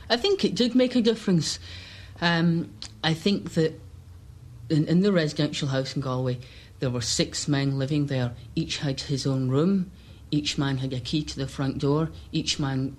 I 0.09 0.17
think 0.17 0.45
it 0.45 0.57
did 0.57 0.75
make 0.75 0.97
a 0.97 1.01
difference. 1.01 1.61
Um, 2.21 2.73
I 3.05 3.15
think 3.15 3.55
that 3.55 3.81
in, 4.69 4.87
in 4.87 5.01
the 5.01 5.13
residential 5.13 5.69
house 5.69 5.95
in 5.95 6.03
Galway, 6.03 6.39
there 6.81 6.91
were 6.91 7.01
six 7.01 7.47
men 7.47 7.79
living 7.79 8.07
there. 8.07 8.33
Each 8.57 8.79
had 8.79 9.03
his 9.03 9.25
own 9.27 9.49
room. 9.51 9.93
Each 10.33 10.59
man 10.59 10.79
had 10.79 10.93
a 10.93 11.01
key 11.01 11.23
to 11.23 11.39
the 11.39 11.47
front 11.47 11.79
door. 11.79 12.11
Each 12.33 12.59
man 12.59 12.99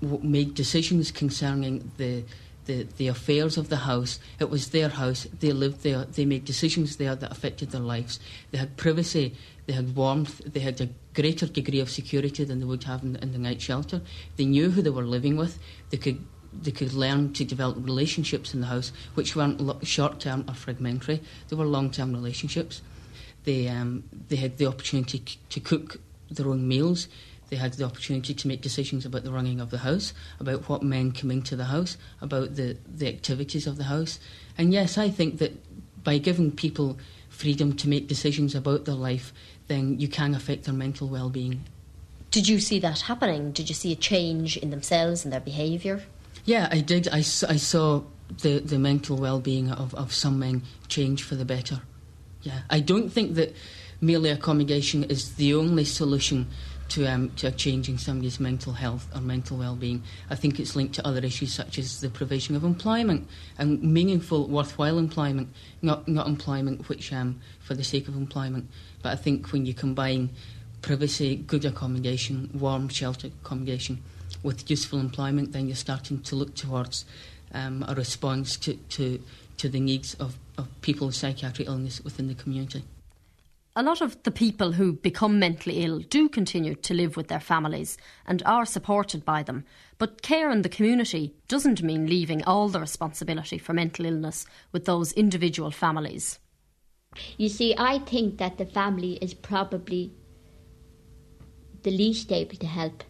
w- 0.00 0.22
made 0.22 0.54
decisions 0.54 1.10
concerning 1.10 1.90
the, 1.96 2.24
the, 2.66 2.86
the 2.96 3.08
affairs 3.08 3.56
of 3.56 3.68
the 3.68 3.78
house. 3.78 4.18
It 4.38 4.50
was 4.50 4.70
their 4.70 4.88
house. 4.88 5.26
They 5.40 5.52
lived 5.52 5.82
there. 5.82 6.04
They 6.04 6.24
made 6.24 6.44
decisions 6.44 6.96
there 6.96 7.14
that 7.14 7.30
affected 7.30 7.70
their 7.70 7.80
lives. 7.80 8.20
They 8.50 8.58
had 8.58 8.76
privacy. 8.76 9.34
They 9.66 9.72
had 9.72 9.96
warmth. 9.96 10.40
They 10.44 10.60
had 10.60 10.80
a 10.80 10.88
greater 11.14 11.46
degree 11.46 11.80
of 11.80 11.90
security 11.90 12.44
than 12.44 12.60
they 12.60 12.66
would 12.66 12.84
have 12.84 13.02
in, 13.02 13.16
in 13.16 13.32
the 13.32 13.38
night 13.38 13.60
shelter. 13.60 14.00
They 14.36 14.44
knew 14.44 14.70
who 14.70 14.82
they 14.82 14.90
were 14.90 15.04
living 15.04 15.36
with. 15.36 15.58
They 15.90 15.98
could 15.98 16.24
they 16.52 16.70
could 16.70 16.92
learn 16.92 17.32
to 17.32 17.44
develop 17.44 17.78
relationships 17.82 18.52
in 18.52 18.60
the 18.60 18.66
house, 18.66 18.92
which 19.14 19.34
weren't 19.34 19.86
short 19.86 20.20
term 20.20 20.44
or 20.46 20.54
fragmentary. 20.54 21.22
They 21.48 21.56
were 21.56 21.64
long 21.64 21.90
term 21.90 22.12
relationships. 22.12 22.82
They, 23.44 23.68
um, 23.68 24.04
they 24.28 24.36
had 24.36 24.58
the 24.58 24.66
opportunity 24.66 25.22
to 25.48 25.60
cook 25.60 25.98
their 26.30 26.48
own 26.48 26.68
meals. 26.68 27.08
They 27.52 27.58
had 27.58 27.74
the 27.74 27.84
opportunity 27.84 28.32
to 28.32 28.48
make 28.48 28.62
decisions 28.62 29.04
about 29.04 29.24
the 29.24 29.30
running 29.30 29.60
of 29.60 29.68
the 29.68 29.76
house, 29.76 30.14
about 30.40 30.70
what 30.70 30.82
men 30.82 31.12
come 31.12 31.30
into 31.30 31.54
the 31.54 31.66
house, 31.66 31.98
about 32.22 32.54
the, 32.54 32.78
the 32.88 33.06
activities 33.06 33.66
of 33.66 33.76
the 33.76 33.84
house. 33.84 34.18
And 34.56 34.72
yes, 34.72 34.96
I 34.96 35.10
think 35.10 35.36
that 35.36 35.52
by 36.02 36.16
giving 36.16 36.50
people 36.50 36.98
freedom 37.28 37.76
to 37.76 37.90
make 37.90 38.08
decisions 38.08 38.54
about 38.54 38.86
their 38.86 38.94
life, 38.94 39.34
then 39.66 40.00
you 40.00 40.08
can 40.08 40.34
affect 40.34 40.64
their 40.64 40.72
mental 40.72 41.08
well 41.08 41.28
being. 41.28 41.64
Did 42.30 42.48
you 42.48 42.58
see 42.58 42.78
that 42.78 43.02
happening? 43.02 43.52
Did 43.52 43.68
you 43.68 43.74
see 43.74 43.92
a 43.92 43.96
change 43.96 44.56
in 44.56 44.70
themselves 44.70 45.22
and 45.22 45.30
their 45.30 45.38
behaviour? 45.38 46.02
Yeah, 46.46 46.68
I 46.70 46.80
did. 46.80 47.06
I, 47.08 47.18
I 47.18 47.58
saw 47.58 48.02
the, 48.40 48.60
the 48.60 48.78
mental 48.78 49.18
well 49.18 49.40
being 49.40 49.70
of, 49.70 49.94
of 49.94 50.14
some 50.14 50.38
men 50.38 50.62
change 50.88 51.22
for 51.22 51.34
the 51.34 51.44
better. 51.44 51.82
Yeah, 52.40 52.60
I 52.70 52.80
don't 52.80 53.10
think 53.10 53.34
that 53.34 53.54
merely 54.00 54.30
accommodation 54.30 55.04
is 55.04 55.34
the 55.34 55.52
only 55.54 55.84
solution 55.84 56.48
to 56.92 57.06
um, 57.06 57.30
to 57.36 57.50
changing 57.52 57.98
somebody's 57.98 58.38
mental 58.38 58.72
health 58.72 59.08
or 59.14 59.20
mental 59.20 59.56
well-being. 59.56 60.02
I 60.28 60.34
think 60.34 60.60
it's 60.60 60.76
linked 60.76 60.94
to 60.96 61.06
other 61.06 61.24
issues 61.24 61.52
such 61.54 61.78
as 61.78 62.00
the 62.00 62.10
provision 62.10 62.54
of 62.54 62.64
employment 62.64 63.28
and 63.58 63.82
meaningful, 63.82 64.46
worthwhile 64.48 64.98
employment, 64.98 65.48
not 65.80 66.06
not 66.06 66.26
employment 66.26 66.88
which 66.88 67.12
um, 67.12 67.40
for 67.60 67.74
the 67.74 67.84
sake 67.84 68.08
of 68.08 68.16
employment. 68.16 68.68
But 69.02 69.12
I 69.12 69.16
think 69.16 69.52
when 69.52 69.64
you 69.64 69.74
combine 69.74 70.30
privacy, 70.82 71.36
good 71.36 71.64
accommodation, 71.64 72.50
warm, 72.52 72.88
sheltered 72.88 73.32
accommodation 73.42 74.02
with 74.42 74.68
useful 74.68 74.98
employment, 74.98 75.52
then 75.52 75.66
you're 75.68 75.76
starting 75.76 76.20
to 76.22 76.34
look 76.34 76.54
towards 76.54 77.04
um, 77.54 77.84
a 77.88 77.94
response 77.94 78.56
to, 78.56 78.74
to, 78.74 79.22
to 79.58 79.68
the 79.68 79.80
needs 79.80 80.14
of, 80.14 80.36
of 80.58 80.68
people 80.82 81.06
with 81.06 81.16
psychiatric 81.16 81.68
illness 81.68 82.02
within 82.02 82.26
the 82.26 82.34
community. 82.34 82.82
A 83.74 83.82
lot 83.82 84.02
of 84.02 84.22
the 84.24 84.30
people 84.30 84.72
who 84.72 84.92
become 84.92 85.38
mentally 85.38 85.82
ill 85.82 86.00
do 86.00 86.28
continue 86.28 86.74
to 86.74 86.92
live 86.92 87.16
with 87.16 87.28
their 87.28 87.40
families 87.40 87.96
and 88.26 88.42
are 88.44 88.66
supported 88.66 89.24
by 89.24 89.42
them, 89.42 89.64
but 89.96 90.20
care 90.20 90.50
in 90.50 90.60
the 90.60 90.68
community 90.68 91.34
doesn't 91.48 91.82
mean 91.82 92.06
leaving 92.06 92.44
all 92.44 92.68
the 92.68 92.80
responsibility 92.80 93.56
for 93.56 93.72
mental 93.72 94.04
illness 94.04 94.44
with 94.72 94.84
those 94.84 95.12
individual 95.14 95.70
families. 95.70 96.38
You 97.38 97.48
see, 97.48 97.74
I 97.78 98.00
think 98.00 98.36
that 98.36 98.58
the 98.58 98.66
family 98.66 99.14
is 99.22 99.32
probably 99.32 100.12
the 101.82 101.90
least 101.92 102.30
able 102.30 102.56
to 102.56 102.66
help 102.66 103.02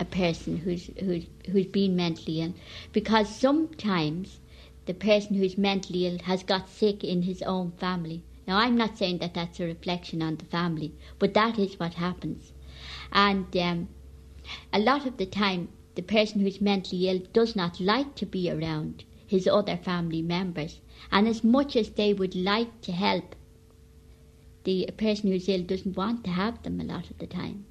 a 0.00 0.04
person 0.04 0.58
who's 0.58 0.90
who's 1.00 1.24
who's 1.50 1.66
been 1.66 1.96
mentally 1.96 2.42
ill, 2.42 2.52
because 2.92 3.34
sometimes 3.34 4.40
the 4.84 4.92
person 4.92 5.34
who's 5.34 5.56
mentally 5.56 6.06
ill 6.06 6.18
has 6.24 6.42
got 6.42 6.68
sick 6.68 7.02
in 7.02 7.22
his 7.22 7.40
own 7.40 7.72
family. 7.78 8.22
Now, 8.46 8.58
I'm 8.58 8.76
not 8.76 8.98
saying 8.98 9.18
that 9.18 9.34
that's 9.34 9.60
a 9.60 9.64
reflection 9.64 10.22
on 10.22 10.36
the 10.36 10.44
family, 10.44 10.92
but 11.18 11.34
that 11.34 11.58
is 11.58 11.78
what 11.78 11.94
happens. 11.94 12.52
And 13.12 13.56
um, 13.56 13.88
a 14.72 14.78
lot 14.78 15.06
of 15.06 15.16
the 15.16 15.26
time, 15.26 15.68
the 15.94 16.02
person 16.02 16.40
who's 16.40 16.60
mentally 16.60 17.08
ill 17.08 17.20
does 17.32 17.56
not 17.56 17.80
like 17.80 18.14
to 18.16 18.26
be 18.26 18.50
around 18.50 19.04
his 19.26 19.46
other 19.46 19.76
family 19.76 20.22
members. 20.22 20.80
And 21.10 21.26
as 21.26 21.42
much 21.42 21.76
as 21.76 21.90
they 21.90 22.12
would 22.12 22.34
like 22.34 22.80
to 22.82 22.92
help, 22.92 23.34
the 24.64 24.88
person 24.96 25.30
who's 25.30 25.48
ill 25.48 25.62
doesn't 25.62 25.96
want 25.96 26.24
to 26.24 26.30
have 26.30 26.62
them 26.62 26.80
a 26.80 26.84
lot 26.84 27.10
of 27.10 27.18
the 27.18 27.26
time. 27.26 27.64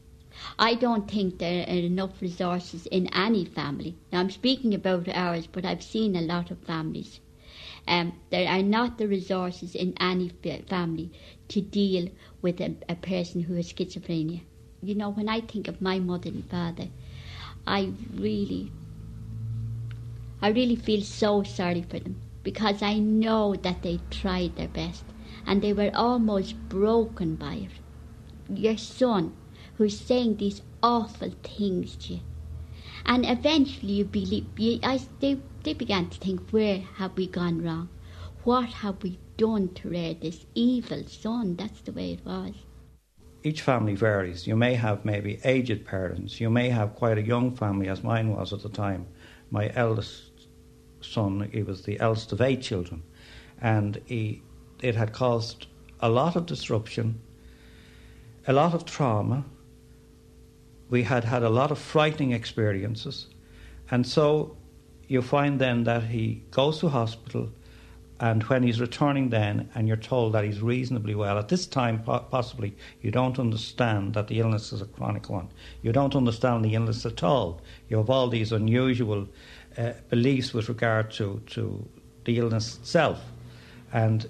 I 0.58 0.74
don't 0.74 1.10
think 1.10 1.38
there 1.38 1.64
are 1.68 1.72
enough 1.72 2.20
resources 2.22 2.88
in 2.88 3.08
any 3.14 3.46
family. 3.46 3.96
Now, 4.12 4.20
I'm 4.20 4.32
speaking 4.32 4.74
about 4.74 5.08
ours, 5.10 5.48
but 5.48 5.66
I've 5.66 5.84
seen 5.84 6.16
a 6.16 6.22
lot 6.22 6.50
of 6.50 6.58
families. 6.60 7.20
Um, 7.88 8.14
there 8.30 8.48
are 8.48 8.64
not 8.64 8.98
the 8.98 9.08
resources 9.08 9.76
in 9.76 9.94
any 10.00 10.30
family 10.70 11.12
to 11.50 11.62
deal 11.62 12.10
with 12.42 12.60
a, 12.62 12.76
a 12.90 12.96
person 12.96 13.42
who 13.42 13.56
has 13.56 13.72
schizophrenia. 13.74 14.42
You 14.82 14.96
know, 14.96 15.10
when 15.10 15.30
I 15.30 15.42
think 15.42 15.68
of 15.68 15.82
my 15.82 16.00
mother 16.00 16.30
and 16.30 16.50
father, 16.50 16.90
I 17.68 17.92
really, 18.14 18.72
I 20.42 20.50
really 20.50 20.76
feel 20.76 21.02
so 21.02 21.44
sorry 21.44 21.82
for 21.82 22.00
them 22.00 22.18
because 22.44 22.82
I 22.82 23.00
know 23.00 23.56
that 23.56 23.82
they 23.82 24.00
tried 24.10 24.56
their 24.56 24.68
best 24.68 25.06
and 25.46 25.62
they 25.62 25.74
were 25.74 25.92
almost 25.94 26.70
broken 26.70 27.36
by 27.36 27.56
it. 27.68 27.72
Your 28.60 28.78
son, 28.78 29.34
who's 29.76 30.00
saying 30.00 30.38
these 30.38 30.62
awful 30.82 31.32
things 31.44 31.96
to 31.98 32.16
you, 32.16 32.20
and 33.06 33.26
eventually 33.26 33.94
you 33.94 34.06
believe, 34.06 34.48
you, 34.58 34.80
I, 34.84 35.00
they, 35.20 35.38
they 35.64 35.74
began 35.74 36.10
to 36.10 36.20
think, 36.20 36.50
where 36.52 36.80
have 36.96 37.16
we 37.16 37.28
gone 37.28 37.64
wrong? 37.64 37.90
What 38.44 38.70
have 38.70 39.02
we 39.02 39.20
done 39.38 39.70
to 39.76 39.90
rear 39.90 40.14
this 40.14 40.46
evil 40.54 41.04
son? 41.08 41.56
That's 41.56 41.82
the 41.82 41.94
way 41.94 42.14
it 42.14 42.26
was. 42.26 42.54
Each 43.44 43.62
family 43.62 43.96
varies. 43.96 44.46
You 44.48 44.56
may 44.56 44.76
have 44.76 45.06
maybe 45.06 45.40
aged 45.44 45.86
parents. 45.86 46.40
You 46.40 46.50
may 46.50 46.70
have 46.70 46.96
quite 46.96 47.18
a 47.18 47.22
young 47.22 47.56
family, 47.56 47.88
as 47.88 48.04
mine 48.04 48.30
was 48.36 48.54
at 48.54 48.62
the 48.62 48.70
time. 48.70 49.08
My 49.52 49.72
eldest 49.76 50.48
son, 51.02 51.50
he 51.52 51.64
was 51.64 51.84
the 51.84 52.00
eldest 52.00 52.32
of 52.32 52.42
eight 52.42 52.62
children, 52.62 53.04
and 53.62 54.02
he, 54.06 54.42
it 54.82 54.96
had 54.96 55.14
caused 55.14 55.68
a 56.00 56.10
lot 56.10 56.36
of 56.36 56.46
disruption, 56.46 57.20
a 58.48 58.54
lot 58.54 58.74
of 58.74 58.86
trauma. 58.86 59.46
We 60.90 61.04
had 61.04 61.24
had 61.24 61.44
a 61.44 61.50
lot 61.50 61.72
of 61.72 61.80
frightening 61.80 62.32
experiences, 62.32 63.28
and 63.92 64.06
so 64.06 64.58
you 65.08 65.22
find 65.22 65.60
then 65.60 65.84
that 65.84 66.04
he 66.04 66.44
goes 66.52 66.80
to 66.80 66.90
hospital, 66.90 67.50
and 68.20 68.44
when 68.44 68.64
he's 68.64 68.80
returning, 68.80 69.30
then, 69.30 69.70
and 69.76 69.88
you're 69.88 69.98
told 69.98 70.34
that 70.34 70.46
he's 70.46 70.62
reasonably 70.62 71.14
well, 71.14 71.38
at 71.38 71.50
this 71.50 71.66
time, 71.66 72.02
possibly, 72.04 72.76
you 73.02 73.12
don't 73.12 73.38
understand 73.38 74.14
that 74.14 74.28
the 74.28 74.40
illness 74.40 74.72
is 74.72 74.82
a 74.82 74.86
chronic 74.86 75.30
one. 75.30 75.50
You 75.82 75.92
don't 75.92 76.16
understand 76.16 76.64
the 76.64 76.76
illness 76.76 77.06
at 77.06 77.22
all. 77.22 77.60
You 77.90 77.98
have 77.98 78.10
all 78.10 78.30
these 78.30 78.52
unusual 78.52 79.28
uh, 79.78 79.94
beliefs 80.10 80.54
with 80.54 80.70
regard 80.70 81.12
to, 81.12 81.42
to 81.48 81.86
the 82.24 82.38
illness 82.38 82.78
itself. 82.78 83.20
And 83.92 84.30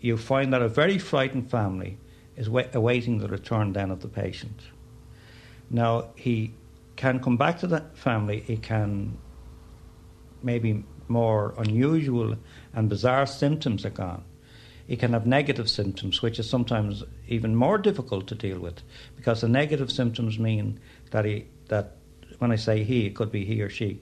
you 0.00 0.16
find 0.16 0.52
that 0.52 0.62
a 0.62 0.68
very 0.68 0.98
frightened 0.98 1.50
family 1.50 1.98
is 2.36 2.48
wa- 2.48 2.64
awaiting 2.74 3.18
the 3.18 3.28
return 3.28 3.72
then 3.72 3.90
of 3.90 4.00
the 4.00 4.08
patient. 4.08 4.60
Now, 5.68 6.10
he 6.14 6.52
can 6.96 7.18
come 7.18 7.36
back 7.36 7.58
to 7.60 7.66
that 7.68 7.96
family, 7.96 8.40
he 8.40 8.56
can 8.56 9.16
maybe 10.42 10.84
more 11.08 11.54
unusual 11.58 12.36
and 12.72 12.88
bizarre 12.88 13.26
symptoms 13.26 13.84
are 13.84 13.90
gone. 13.90 14.24
He 14.86 14.96
can 14.96 15.12
have 15.12 15.26
negative 15.26 15.70
symptoms, 15.70 16.20
which 16.22 16.38
is 16.38 16.50
sometimes 16.50 17.04
even 17.28 17.54
more 17.54 17.78
difficult 17.78 18.26
to 18.28 18.34
deal 18.34 18.58
with, 18.58 18.82
because 19.16 19.40
the 19.40 19.48
negative 19.48 19.90
symptoms 19.90 20.38
mean 20.38 20.80
that 21.10 21.24
he 21.24 21.46
that 21.68 21.96
when 22.38 22.50
I 22.50 22.56
say 22.56 22.82
he, 22.82 23.06
it 23.06 23.14
could 23.14 23.30
be 23.30 23.44
he 23.44 23.60
or 23.60 23.70
she, 23.70 24.00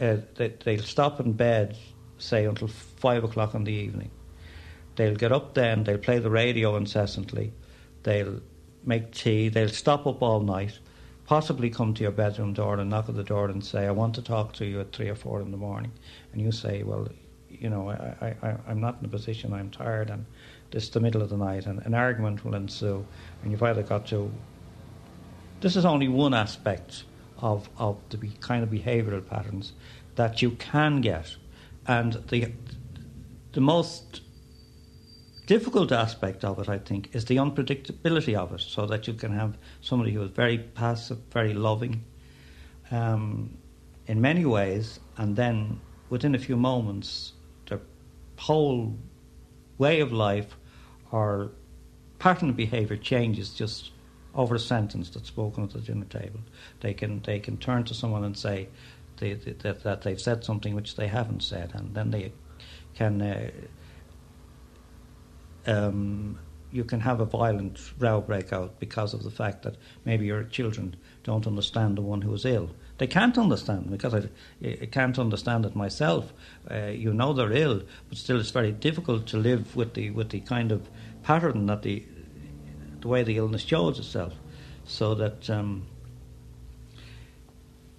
uh, 0.00 0.18
they, 0.36 0.54
they'll 0.64 0.82
stop 0.82 1.18
in 1.20 1.32
bed, 1.32 1.76
say, 2.18 2.44
until 2.44 2.68
five 2.68 3.24
o'clock 3.24 3.54
in 3.54 3.64
the 3.64 3.72
evening. 3.72 4.10
They'll 4.96 5.16
get 5.16 5.32
up 5.32 5.54
then, 5.54 5.84
they'll 5.84 5.98
play 5.98 6.18
the 6.18 6.30
radio 6.30 6.76
incessantly, 6.76 7.52
they'll 8.02 8.40
make 8.84 9.12
tea, 9.12 9.48
they'll 9.48 9.68
stop 9.68 10.06
up 10.06 10.22
all 10.22 10.40
night, 10.40 10.78
possibly 11.28 11.68
come 11.68 11.92
to 11.92 12.02
your 12.02 12.10
bedroom 12.10 12.54
door 12.54 12.78
and 12.78 12.88
knock 12.88 13.06
at 13.10 13.14
the 13.14 13.22
door 13.22 13.50
and 13.50 13.62
say, 13.62 13.86
I 13.86 13.90
want 13.90 14.14
to 14.14 14.22
talk 14.22 14.54
to 14.54 14.64
you 14.64 14.80
at 14.80 14.94
three 14.94 15.10
or 15.10 15.14
four 15.14 15.42
in 15.42 15.50
the 15.50 15.58
morning. 15.58 15.92
And 16.32 16.40
you 16.40 16.50
say, 16.50 16.82
Well, 16.82 17.06
you 17.50 17.68
know, 17.68 17.90
I, 17.90 18.34
I, 18.42 18.56
I'm 18.66 18.80
not 18.80 18.96
in 18.98 19.04
a 19.04 19.08
position, 19.08 19.52
I'm 19.52 19.70
tired, 19.70 20.08
and 20.08 20.24
is 20.72 20.88
the 20.88 21.00
middle 21.00 21.20
of 21.20 21.28
the 21.28 21.36
night, 21.36 21.66
and 21.66 21.84
an 21.84 21.92
argument 21.92 22.46
will 22.46 22.54
ensue, 22.54 23.06
and 23.42 23.52
you've 23.52 23.62
either 23.62 23.82
got 23.82 24.06
to. 24.06 24.32
This 25.60 25.76
is 25.76 25.84
only 25.84 26.08
one 26.08 26.32
aspect 26.32 27.04
of, 27.38 27.68
of 27.76 27.98
the 28.08 28.16
kind 28.40 28.62
of 28.62 28.70
behavioural 28.70 29.26
patterns 29.26 29.72
that 30.16 30.40
you 30.40 30.52
can 30.52 31.02
get. 31.02 31.36
And 31.86 32.14
the, 32.28 32.52
the 33.52 33.60
most 33.60 34.22
difficult 35.48 35.90
aspect 35.92 36.44
of 36.44 36.58
it, 36.58 36.68
I 36.68 36.78
think, 36.78 37.08
is 37.14 37.24
the 37.24 37.36
unpredictability 37.36 38.34
of 38.34 38.52
it, 38.52 38.60
so 38.60 38.84
that 38.86 39.08
you 39.08 39.14
can 39.14 39.32
have 39.32 39.56
somebody 39.80 40.12
who 40.12 40.22
is 40.22 40.30
very 40.30 40.58
passive, 40.58 41.18
very 41.32 41.54
loving 41.54 42.04
um, 42.90 43.56
in 44.06 44.20
many 44.20 44.44
ways, 44.44 45.00
and 45.16 45.34
then 45.36 45.80
within 46.10 46.34
a 46.34 46.38
few 46.38 46.56
moments, 46.56 47.32
their 47.66 47.80
whole 48.36 48.94
way 49.78 50.00
of 50.00 50.12
life 50.12 50.54
or 51.12 51.50
pattern 52.18 52.50
of 52.50 52.56
behaviour 52.56 52.98
changes 52.98 53.54
just 53.54 53.90
over 54.34 54.56
a 54.56 54.58
sentence 54.58 55.08
that's 55.08 55.28
spoken 55.28 55.64
at 55.64 55.70
the 55.70 55.80
dinner 55.80 56.04
table. 56.04 56.40
They 56.80 56.92
can 56.92 57.22
they 57.22 57.40
can 57.40 57.56
turn 57.56 57.84
to 57.84 57.94
someone 57.94 58.24
and 58.24 58.36
say 58.36 58.68
they, 59.16 59.32
they, 59.32 59.52
that 59.52 59.82
that 59.84 60.02
they've 60.02 60.20
said 60.20 60.44
something 60.44 60.74
which 60.74 60.96
they 60.96 61.08
haven't 61.08 61.42
said, 61.42 61.70
and 61.74 61.94
then 61.94 62.10
they 62.10 62.32
can. 62.94 63.22
Uh, 63.22 63.50
um, 65.66 66.38
you 66.70 66.84
can 66.84 67.00
have 67.00 67.20
a 67.20 67.24
violent 67.24 67.80
row 67.98 68.20
break 68.20 68.52
out 68.52 68.78
because 68.78 69.14
of 69.14 69.22
the 69.22 69.30
fact 69.30 69.62
that 69.62 69.76
maybe 70.04 70.26
your 70.26 70.44
children 70.44 70.96
don't 71.24 71.46
understand 71.46 71.96
the 71.96 72.02
one 72.02 72.22
who 72.22 72.32
is 72.34 72.44
ill. 72.44 72.70
They 72.98 73.06
can't 73.06 73.38
understand 73.38 73.90
because 73.90 74.14
I, 74.14 74.28
I 74.62 74.86
can't 74.86 75.18
understand 75.18 75.64
it 75.64 75.74
myself. 75.74 76.32
Uh, 76.70 76.86
you 76.86 77.14
know 77.14 77.32
they're 77.32 77.52
ill, 77.52 77.82
but 78.08 78.18
still 78.18 78.40
it's 78.40 78.50
very 78.50 78.72
difficult 78.72 79.26
to 79.28 79.36
live 79.36 79.76
with 79.76 79.94
the 79.94 80.10
with 80.10 80.30
the 80.30 80.40
kind 80.40 80.72
of 80.72 80.88
pattern 81.22 81.66
that 81.66 81.82
the 81.82 82.04
the 83.00 83.08
way 83.08 83.22
the 83.22 83.36
illness 83.36 83.62
shows 83.62 83.98
itself, 83.98 84.34
so 84.84 85.14
that 85.14 85.48
um, 85.48 85.86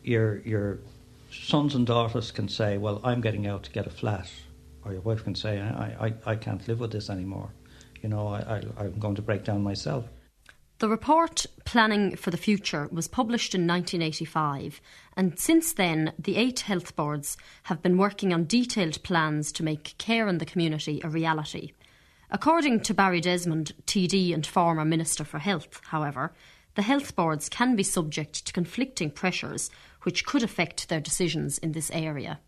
your 0.03 0.39
your 0.39 0.79
sons 1.31 1.75
and 1.75 1.87
daughters 1.87 2.31
can 2.31 2.49
say, 2.49 2.77
"Well, 2.77 2.99
I'm 3.03 3.21
getting 3.21 3.47
out 3.47 3.63
to 3.63 3.71
get 3.71 3.87
a 3.87 3.89
flat," 3.91 4.29
or 4.83 4.93
your 4.93 5.01
wife 5.01 5.23
can 5.23 5.35
say, 5.35 5.59
"I 5.59 6.07
I, 6.07 6.31
I 6.31 6.35
can't 6.35 6.67
live 6.67 6.79
with 6.79 6.91
this 6.91 7.09
anymore." 7.09 7.49
You 8.01 8.09
know, 8.09 8.27
I, 8.27 8.39
I 8.39 8.61
I'm 8.77 8.99
going 8.99 9.15
to 9.15 9.21
break 9.21 9.43
down 9.43 9.61
myself. 9.63 10.05
The 10.79 10.87
report 10.87 11.45
Planning 11.65 12.15
for 12.15 12.31
the 12.31 12.37
Future 12.37 12.87
was 12.89 13.09
published 13.09 13.53
in 13.53 13.67
1985, 13.67 14.79
and 15.17 15.37
since 15.37 15.73
then, 15.73 16.13
the 16.17 16.37
eight 16.37 16.61
health 16.61 16.95
boards 16.95 17.35
have 17.63 17.81
been 17.81 17.97
working 17.97 18.33
on 18.33 18.45
detailed 18.45 19.03
plans 19.03 19.51
to 19.51 19.63
make 19.63 19.97
care 19.97 20.29
in 20.29 20.37
the 20.37 20.45
community 20.45 21.01
a 21.03 21.09
reality. 21.09 21.73
According 22.31 22.81
to 22.81 22.93
Barry 22.93 23.19
Desmond, 23.19 23.73
TD 23.87 24.33
and 24.33 24.47
former 24.47 24.85
Minister 24.85 25.25
for 25.25 25.39
Health, 25.39 25.81
however, 25.87 26.31
the 26.75 26.83
health 26.83 27.13
boards 27.13 27.49
can 27.49 27.75
be 27.75 27.83
subject 27.83 28.45
to 28.45 28.53
conflicting 28.53 29.11
pressures 29.11 29.69
which 30.03 30.25
could 30.25 30.43
affect 30.43 30.87
their 30.87 31.01
decisions 31.01 31.57
in 31.57 31.73
this 31.73 31.91
area. 31.91 32.39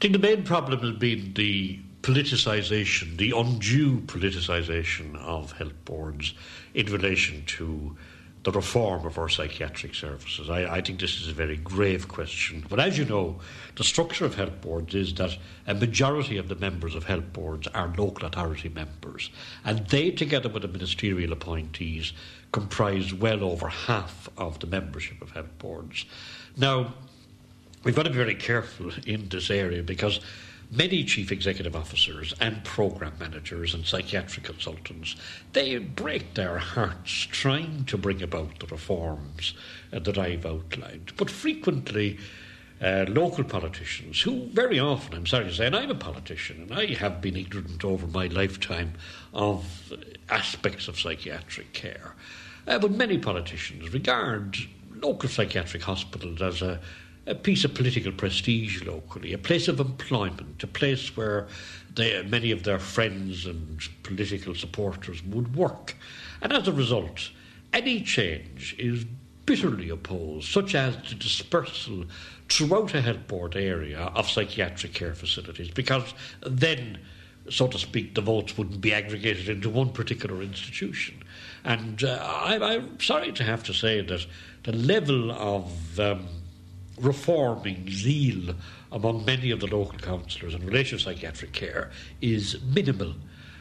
I 0.00 0.08
think 0.08 0.14
the 0.14 0.18
main 0.18 0.44
problem 0.44 0.80
has 0.80 0.92
been 0.92 1.34
the 1.34 1.78
politicisation, 2.00 3.18
the 3.18 3.34
undue 3.36 4.00
politicisation 4.00 5.14
of 5.16 5.52
health 5.52 5.84
boards 5.84 6.32
in 6.72 6.86
relation 6.86 7.44
to 7.44 7.98
the 8.44 8.50
reform 8.50 9.04
of 9.04 9.18
our 9.18 9.28
psychiatric 9.28 9.94
services. 9.94 10.48
I, 10.48 10.76
I, 10.76 10.80
think 10.80 11.00
this 11.00 11.20
is 11.20 11.28
a 11.28 11.34
very 11.34 11.58
grave 11.58 12.08
question. 12.08 12.64
But 12.66 12.80
as 12.80 12.96
you 12.96 13.04
know, 13.04 13.40
the 13.76 13.84
structure 13.84 14.24
of 14.24 14.36
health 14.36 14.62
boards 14.62 14.94
is 14.94 15.12
that 15.16 15.36
a 15.66 15.74
majority 15.74 16.38
of 16.38 16.48
the 16.48 16.56
members 16.56 16.94
of 16.94 17.04
health 17.04 17.30
boards 17.34 17.66
are 17.66 17.92
local 17.98 18.26
authority 18.26 18.70
members, 18.70 19.28
and 19.66 19.86
they, 19.88 20.12
together 20.12 20.48
with 20.48 20.62
the 20.62 20.68
ministerial 20.68 21.34
appointees, 21.34 22.14
comprise 22.52 23.12
well 23.12 23.44
over 23.44 23.68
half 23.68 24.30
of 24.38 24.60
the 24.60 24.66
membership 24.66 25.20
of 25.20 25.32
health 25.32 25.58
boards. 25.58 26.06
Now, 26.56 26.94
we've 27.84 27.94
got 27.94 28.04
to 28.04 28.10
be 28.10 28.16
very 28.16 28.34
careful 28.34 28.90
in 29.06 29.28
this 29.28 29.50
area 29.50 29.82
because 29.82 30.20
many 30.70 31.04
chief 31.04 31.32
executive 31.32 31.74
officers 31.74 32.34
and 32.40 32.62
program 32.64 33.12
managers 33.18 33.74
and 33.74 33.84
psychiatric 33.84 34.44
consultants 34.44 35.16
they 35.52 35.78
break 35.78 36.34
their 36.34 36.58
hearts 36.58 37.26
trying 37.30 37.84
to 37.84 37.98
bring 37.98 38.22
about 38.22 38.58
the 38.60 38.66
reforms 38.66 39.54
uh, 39.92 39.98
that 39.98 40.18
I've 40.18 40.46
outlined. 40.46 41.12
But 41.16 41.30
frequently, 41.30 42.18
uh, 42.80 43.04
local 43.08 43.44
politicians, 43.44 44.22
who 44.22 44.46
very 44.52 44.78
often, 44.78 45.14
I'm 45.14 45.26
sorry 45.26 45.44
to 45.44 45.54
say, 45.54 45.66
and 45.66 45.76
I'm 45.76 45.90
a 45.90 45.94
politician, 45.94 46.62
and 46.62 46.74
I 46.74 46.94
have 46.94 47.20
been 47.20 47.36
ignorant 47.36 47.84
over 47.84 48.06
my 48.06 48.26
lifetime 48.28 48.94
of 49.34 49.92
aspects 50.30 50.88
of 50.88 50.98
psychiatric 50.98 51.72
care, 51.72 52.14
uh, 52.66 52.78
but 52.78 52.92
many 52.92 53.18
politicians 53.18 53.92
regard 53.92 54.56
local 55.02 55.28
psychiatric 55.28 55.82
hospitals 55.82 56.40
as 56.40 56.62
a 56.62 56.80
a 57.30 57.34
piece 57.34 57.64
of 57.64 57.72
political 57.74 58.10
prestige 58.10 58.82
locally, 58.82 59.32
a 59.32 59.38
place 59.38 59.68
of 59.68 59.78
employment, 59.78 60.62
a 60.64 60.66
place 60.66 61.16
where 61.16 61.46
they, 61.94 62.22
many 62.24 62.50
of 62.50 62.64
their 62.64 62.78
friends 62.78 63.46
and 63.46 63.80
political 64.02 64.54
supporters 64.54 65.22
would 65.24 65.54
work. 65.54 65.94
And 66.42 66.52
as 66.52 66.66
a 66.66 66.72
result, 66.72 67.30
any 67.72 68.02
change 68.02 68.74
is 68.78 69.04
bitterly 69.46 69.90
opposed, 69.90 70.48
such 70.48 70.74
as 70.74 70.96
the 71.08 71.14
dispersal 71.14 72.04
throughout 72.48 72.94
a 72.94 73.00
health 73.00 73.28
board 73.28 73.54
area 73.56 74.00
of 74.14 74.28
psychiatric 74.28 74.92
care 74.92 75.14
facilities, 75.14 75.70
because 75.70 76.14
then, 76.44 76.98
so 77.48 77.68
to 77.68 77.78
speak, 77.78 78.16
the 78.16 78.20
votes 78.20 78.58
wouldn't 78.58 78.80
be 78.80 78.92
aggregated 78.92 79.48
into 79.48 79.70
one 79.70 79.90
particular 79.90 80.42
institution. 80.42 81.22
And 81.64 82.02
uh, 82.02 82.18
I, 82.22 82.74
am 82.74 82.98
sorry 82.98 83.30
to 83.32 83.44
have 83.44 83.62
to 83.64 83.74
say 83.74 84.00
that 84.00 84.26
the 84.64 84.72
level 84.72 85.30
of 85.30 86.00
um, 86.00 86.28
reforming 87.00 87.90
zeal 87.90 88.54
among 88.92 89.24
many 89.24 89.50
of 89.50 89.60
the 89.60 89.66
local 89.66 89.98
councillors 89.98 90.54
in 90.54 90.64
relation 90.64 90.98
to 90.98 91.04
psychiatric 91.04 91.52
care 91.52 91.90
is 92.20 92.60
minimal 92.62 93.14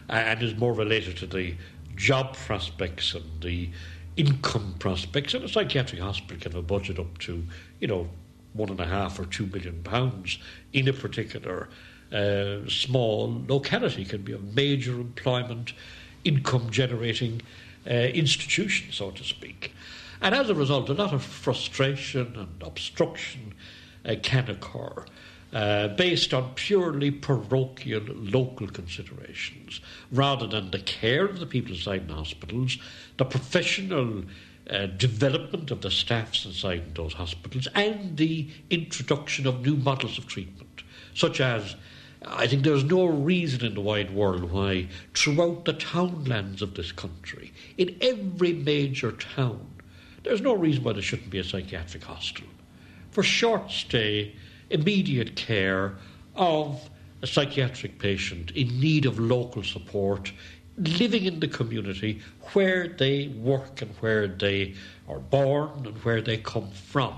and 0.09 0.41
is 0.41 0.55
more 0.55 0.73
related 0.73 1.17
to 1.17 1.27
the 1.27 1.55
job 1.95 2.35
prospects 2.35 3.13
and 3.13 3.41
the 3.41 3.69
income 4.17 4.75
prospects. 4.79 5.33
And 5.33 5.43
a 5.43 5.49
psychiatric 5.49 6.01
hospital 6.01 6.37
can 6.37 6.51
have 6.51 6.59
a 6.59 6.63
budget 6.63 6.99
up 6.99 7.17
to, 7.19 7.43
you 7.79 7.87
know, 7.87 8.09
one 8.53 8.69
and 8.69 8.79
a 8.79 8.85
half 8.85 9.19
or 9.19 9.25
two 9.25 9.45
million 9.45 9.81
pounds 9.83 10.39
in 10.73 10.87
a 10.87 10.93
particular 10.93 11.69
uh, 12.11 12.67
small 12.67 13.43
locality, 13.47 14.03
can 14.03 14.23
be 14.23 14.33
a 14.33 14.39
major 14.39 14.93
employment, 14.93 15.73
income 16.23 16.69
generating 16.71 17.41
uh, 17.87 17.93
institution, 17.93 18.91
so 18.91 19.11
to 19.11 19.23
speak. 19.23 19.73
And 20.21 20.35
as 20.35 20.49
a 20.49 20.55
result, 20.55 20.89
a 20.89 20.93
lot 20.93 21.13
of 21.13 21.23
frustration 21.23 22.35
and 22.35 22.61
obstruction 22.61 23.53
uh, 24.05 24.15
can 24.21 24.49
occur. 24.49 25.05
Uh, 25.51 25.87
based 25.87 26.31
on 26.31 26.53
purely 26.53 27.09
parochial 27.09 28.03
local 28.07 28.67
considerations 28.67 29.81
rather 30.11 30.45
than 30.45 30.69
the 30.69 30.77
care 30.77 31.25
of 31.25 31.39
the 31.39 31.45
people 31.47 31.73
inside 31.73 32.07
the 32.07 32.13
hospitals, 32.13 32.77
the 33.17 33.25
professional 33.25 34.23
uh, 34.69 34.85
development 34.85 35.71
of 35.71 35.81
the 35.81 35.89
staffs 35.89 36.45
inside 36.45 36.93
those 36.93 37.13
hospitals, 37.13 37.67
and 37.73 38.17
the 38.17 38.47
introduction 38.69 39.47
of 39.47 39.65
new 39.65 39.75
models 39.75 40.19
of 40.19 40.27
treatment, 40.27 40.83
such 41.15 41.41
as 41.41 41.75
I 42.27 42.45
think 42.45 42.63
there's 42.63 42.83
no 42.83 43.05
reason 43.05 43.65
in 43.65 43.73
the 43.73 43.81
wide 43.81 44.13
world 44.13 44.51
why, 44.51 44.89
throughout 45.15 45.65
the 45.65 45.73
townlands 45.73 46.61
of 46.61 46.75
this 46.75 46.91
country, 46.91 47.53
in 47.77 47.97
every 48.01 48.53
major 48.53 49.11
town, 49.13 49.65
there's 50.23 50.41
no 50.41 50.53
reason 50.53 50.83
why 50.83 50.93
there 50.93 51.01
shouldn't 51.01 51.29
be 51.29 51.39
a 51.39 51.43
psychiatric 51.43 52.03
hospital 52.03 52.49
for 53.11 53.23
short 53.23 53.71
stay 53.71 54.35
immediate 54.69 55.35
care 55.35 55.95
of 56.35 56.89
a 57.21 57.27
psychiatric 57.27 57.99
patient 57.99 58.51
in 58.51 58.79
need 58.79 59.05
of 59.05 59.19
local 59.19 59.63
support, 59.63 60.31
living 60.77 61.25
in 61.25 61.39
the 61.39 61.47
community 61.47 62.21
where 62.53 62.87
they 62.87 63.27
work 63.27 63.81
and 63.81 63.91
where 63.99 64.27
they 64.27 64.73
are 65.07 65.19
born 65.19 65.85
and 65.85 65.97
where 66.03 66.21
they 66.21 66.37
come 66.37 66.69
from. 66.71 67.13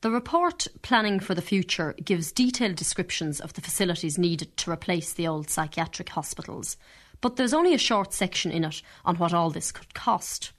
The 0.00 0.10
report, 0.10 0.66
Planning 0.82 1.20
for 1.20 1.34
the 1.34 1.42
Future, 1.42 1.94
gives 2.02 2.32
detailed 2.32 2.76
descriptions 2.76 3.40
of 3.40 3.54
the 3.54 3.60
facilities 3.60 4.18
needed 4.18 4.56
to 4.58 4.70
replace 4.70 5.12
the 5.12 5.26
old 5.26 5.50
psychiatric 5.50 6.10
hospitals, 6.10 6.76
but 7.20 7.36
there's 7.36 7.54
only 7.54 7.74
a 7.74 7.78
short 7.78 8.12
section 8.12 8.50
in 8.50 8.64
it 8.64 8.82
on 9.04 9.16
what 9.16 9.32
all 9.32 9.50
this 9.50 9.72
could 9.72 9.94
cost. 9.94 10.52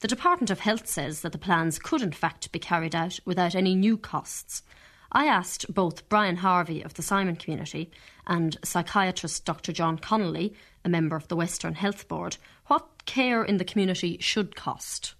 The 0.00 0.08
Department 0.08 0.50
of 0.50 0.60
Health 0.60 0.86
says 0.86 1.22
that 1.22 1.32
the 1.32 1.38
plans 1.38 1.78
could 1.78 2.02
in 2.02 2.12
fact 2.12 2.52
be 2.52 2.58
carried 2.58 2.94
out 2.94 3.18
without 3.24 3.54
any 3.54 3.74
new 3.74 3.96
costs, 3.96 4.62
I 5.10 5.26
asked 5.26 5.72
both 5.72 6.08
Brian 6.10 6.36
Harvey 6.36 6.82
of 6.82 6.94
the 6.94 7.02
Simon 7.02 7.36
community 7.36 7.90
and 8.26 8.58
psychiatrist 8.62 9.46
Dr. 9.46 9.72
John 9.72 9.98
Connolly, 9.98 10.52
a 10.84 10.90
member 10.90 11.16
of 11.16 11.28
the 11.28 11.36
Western 11.36 11.74
Health 11.74 12.08
Board, 12.08 12.36
what 12.66 13.06
care 13.06 13.42
in 13.42 13.56
the 13.56 13.64
community 13.64 14.18
should 14.20 14.54
cost. 14.56 15.14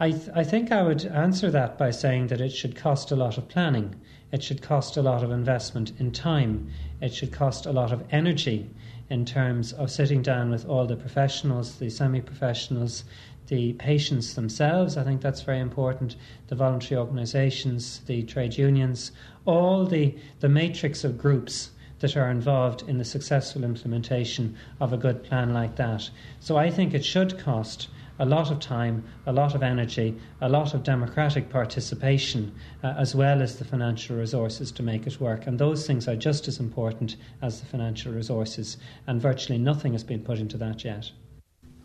I, 0.00 0.12
th- 0.12 0.30
I 0.34 0.44
think 0.44 0.72
I 0.72 0.82
would 0.82 1.04
answer 1.04 1.50
that 1.50 1.76
by 1.76 1.90
saying 1.90 2.28
that 2.28 2.40
it 2.40 2.52
should 2.52 2.76
cost 2.76 3.10
a 3.10 3.16
lot 3.16 3.36
of 3.36 3.48
planning. 3.48 4.00
It 4.32 4.42
should 4.42 4.62
cost 4.62 4.96
a 4.96 5.02
lot 5.02 5.22
of 5.22 5.30
investment 5.30 5.92
in 5.98 6.12
time. 6.12 6.70
It 7.00 7.12
should 7.12 7.32
cost 7.32 7.66
a 7.66 7.72
lot 7.72 7.92
of 7.92 8.04
energy 8.10 8.70
in 9.08 9.24
terms 9.24 9.72
of 9.72 9.90
sitting 9.90 10.22
down 10.22 10.50
with 10.50 10.66
all 10.66 10.86
the 10.86 10.96
professionals, 10.96 11.76
the 11.76 11.90
semi 11.90 12.20
professionals, 12.20 13.04
the 13.48 13.72
patients 13.74 14.34
themselves. 14.34 14.96
I 14.96 15.04
think 15.04 15.20
that's 15.20 15.42
very 15.42 15.60
important. 15.60 16.16
The 16.48 16.54
voluntary 16.54 16.98
organisations, 16.98 18.00
the 18.06 18.22
trade 18.22 18.58
unions, 18.58 19.12
all 19.44 19.86
the, 19.86 20.14
the 20.40 20.48
matrix 20.48 21.04
of 21.04 21.18
groups 21.18 21.70
that 22.00 22.16
are 22.16 22.30
involved 22.30 22.82
in 22.88 22.98
the 22.98 23.04
successful 23.04 23.64
implementation 23.64 24.56
of 24.80 24.92
a 24.92 24.98
good 24.98 25.22
plan 25.22 25.54
like 25.54 25.76
that. 25.76 26.10
So 26.40 26.56
I 26.56 26.70
think 26.70 26.92
it 26.92 27.04
should 27.04 27.38
cost 27.38 27.88
a 28.18 28.24
lot 28.24 28.50
of 28.50 28.60
time, 28.60 29.04
a 29.26 29.32
lot 29.32 29.54
of 29.54 29.62
energy, 29.62 30.16
a 30.40 30.48
lot 30.48 30.74
of 30.74 30.82
democratic 30.82 31.50
participation, 31.50 32.54
uh, 32.82 32.94
as 32.96 33.14
well 33.14 33.42
as 33.42 33.58
the 33.58 33.64
financial 33.64 34.16
resources 34.16 34.72
to 34.72 34.82
make 34.82 35.06
it 35.06 35.20
work. 35.20 35.46
And 35.46 35.58
those 35.58 35.86
things 35.86 36.08
are 36.08 36.16
just 36.16 36.48
as 36.48 36.58
important 36.58 37.16
as 37.42 37.60
the 37.60 37.66
financial 37.66 38.12
resources, 38.12 38.78
and 39.06 39.20
virtually 39.20 39.58
nothing 39.58 39.92
has 39.92 40.04
been 40.04 40.22
put 40.22 40.38
into 40.38 40.56
that 40.58 40.84
yet. 40.84 41.10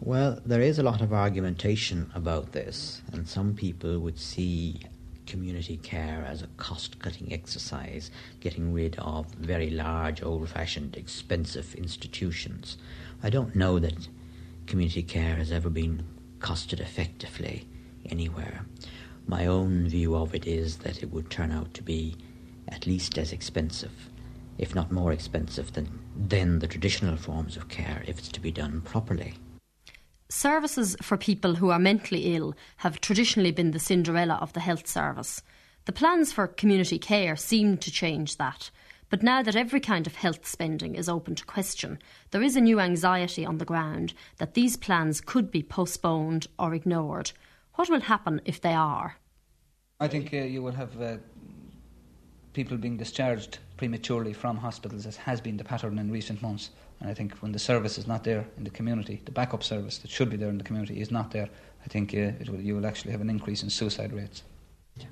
Well, 0.04 0.40
there 0.44 0.62
is 0.62 0.80
a 0.80 0.84
lot 0.84 1.02
of 1.02 1.14
argumentation 1.14 2.10
about 2.16 2.54
this, 2.54 3.04
and 3.14 3.28
some 3.28 3.54
people 3.54 4.00
would 4.00 4.18
see 4.18 4.80
community 5.28 5.78
care 5.78 6.26
as 6.28 6.42
a 6.42 6.48
cost 6.58 6.98
cutting 6.98 7.32
exercise, 7.32 8.10
getting 8.40 8.74
rid 8.74 8.96
of 8.98 9.32
very 9.36 9.70
large, 9.70 10.24
old 10.24 10.50
fashioned, 10.50 10.98
expensive 10.98 11.76
institutions. 11.76 12.80
I 13.22 13.30
don't 13.30 13.56
know 13.56 13.78
that 13.78 14.08
community 14.66 15.04
care 15.04 15.36
has 15.36 15.52
ever 15.52 15.70
been 15.70 16.04
costed 16.40 16.80
effectively 16.80 17.68
anywhere. 18.10 18.66
My 19.28 19.46
own 19.46 19.88
view 19.88 20.16
of 20.16 20.34
it 20.34 20.48
is 20.48 20.78
that 20.78 21.04
it 21.04 21.12
would 21.12 21.30
turn 21.30 21.52
out 21.52 21.76
to 21.76 21.84
be 21.84 22.16
at 22.68 22.88
least 22.88 23.20
as 23.20 23.32
expensive, 23.32 24.10
if 24.58 24.74
not 24.74 24.92
more 24.92 25.12
expensive, 25.12 25.74
than, 25.74 26.00
than 26.18 26.58
the 26.58 26.68
traditional 26.68 27.18
forms 27.18 27.56
of 27.56 27.70
care 27.70 28.04
if 28.08 28.18
it's 28.18 28.30
to 28.30 28.42
be 28.42 28.52
done 28.52 28.82
properly. 28.82 29.36
Services 30.32 30.96
for 31.02 31.18
people 31.18 31.56
who 31.56 31.72
are 31.72 31.78
mentally 31.78 32.34
ill 32.34 32.56
have 32.78 33.02
traditionally 33.02 33.52
been 33.52 33.72
the 33.72 33.80
Cinderella 33.80 34.36
of 34.36 34.54
the 34.54 34.62
health 34.62 34.88
service. 34.88 35.44
The 35.84 35.92
plans 35.92 36.32
for 36.32 36.48
community 36.48 36.98
care 36.98 37.36
seem 37.36 37.78
to 37.80 37.92
change 37.92 38.38
that. 38.38 38.72
But 39.10 39.24
now 39.24 39.44
that 39.44 39.58
every 39.58 39.82
kind 39.82 40.08
of 40.08 40.16
health 40.16 40.48
spending 40.48 40.96
is 40.96 41.10
open 41.10 41.36
to 41.36 41.46
question, 41.46 42.00
there 42.32 42.42
is 42.42 42.56
a 42.56 42.62
new 42.62 42.80
anxiety 42.80 43.46
on 43.46 43.58
the 43.58 43.66
ground 43.66 44.14
that 44.38 44.54
these 44.54 44.78
plans 44.78 45.20
could 45.20 45.52
be 45.52 45.62
postponed 45.62 46.48
or 46.58 46.74
ignored. 46.74 47.34
What 47.76 47.90
will 47.90 48.00
happen 48.00 48.40
if 48.46 48.62
they 48.62 48.74
are? 48.74 49.18
I 50.00 50.08
think 50.08 50.34
uh, 50.34 50.38
you 50.38 50.64
will 50.64 50.72
have 50.72 51.02
uh, 51.02 51.18
people 52.54 52.78
being 52.78 52.98
discharged 52.98 53.60
prematurely 53.78 54.34
from 54.34 54.58
hospitals, 54.58 55.06
as 55.06 55.18
has 55.18 55.42
been 55.42 55.58
the 55.58 55.64
pattern 55.64 55.98
in 55.98 56.12
recent 56.12 56.42
months. 56.42 56.70
And 57.00 57.10
I 57.10 57.14
think 57.14 57.34
when 57.38 57.52
the 57.52 57.60
service 57.60 57.98
is 57.98 58.08
not 58.08 58.24
there 58.24 58.46
in 58.58 58.64
the 58.64 58.70
community, 58.70 59.22
the 59.26 59.32
backup 59.32 59.64
service 59.64 59.98
that 60.00 60.12
should 60.12 60.30
be 60.30 60.38
there 60.38 60.50
in 60.50 60.58
the 60.58 60.64
community 60.64 61.02
is 61.02 61.12
not 61.12 61.32
there, 61.32 61.50
I 61.84 61.88
think 61.88 62.14
uh, 62.14 62.32
will, 62.52 62.62
you 62.62 62.76
will 62.76 62.86
actually 62.86 63.12
have 63.12 63.22
an 63.22 63.30
increase 63.30 63.64
in 63.64 63.70
suicide 63.70 64.14
rates. 64.14 64.44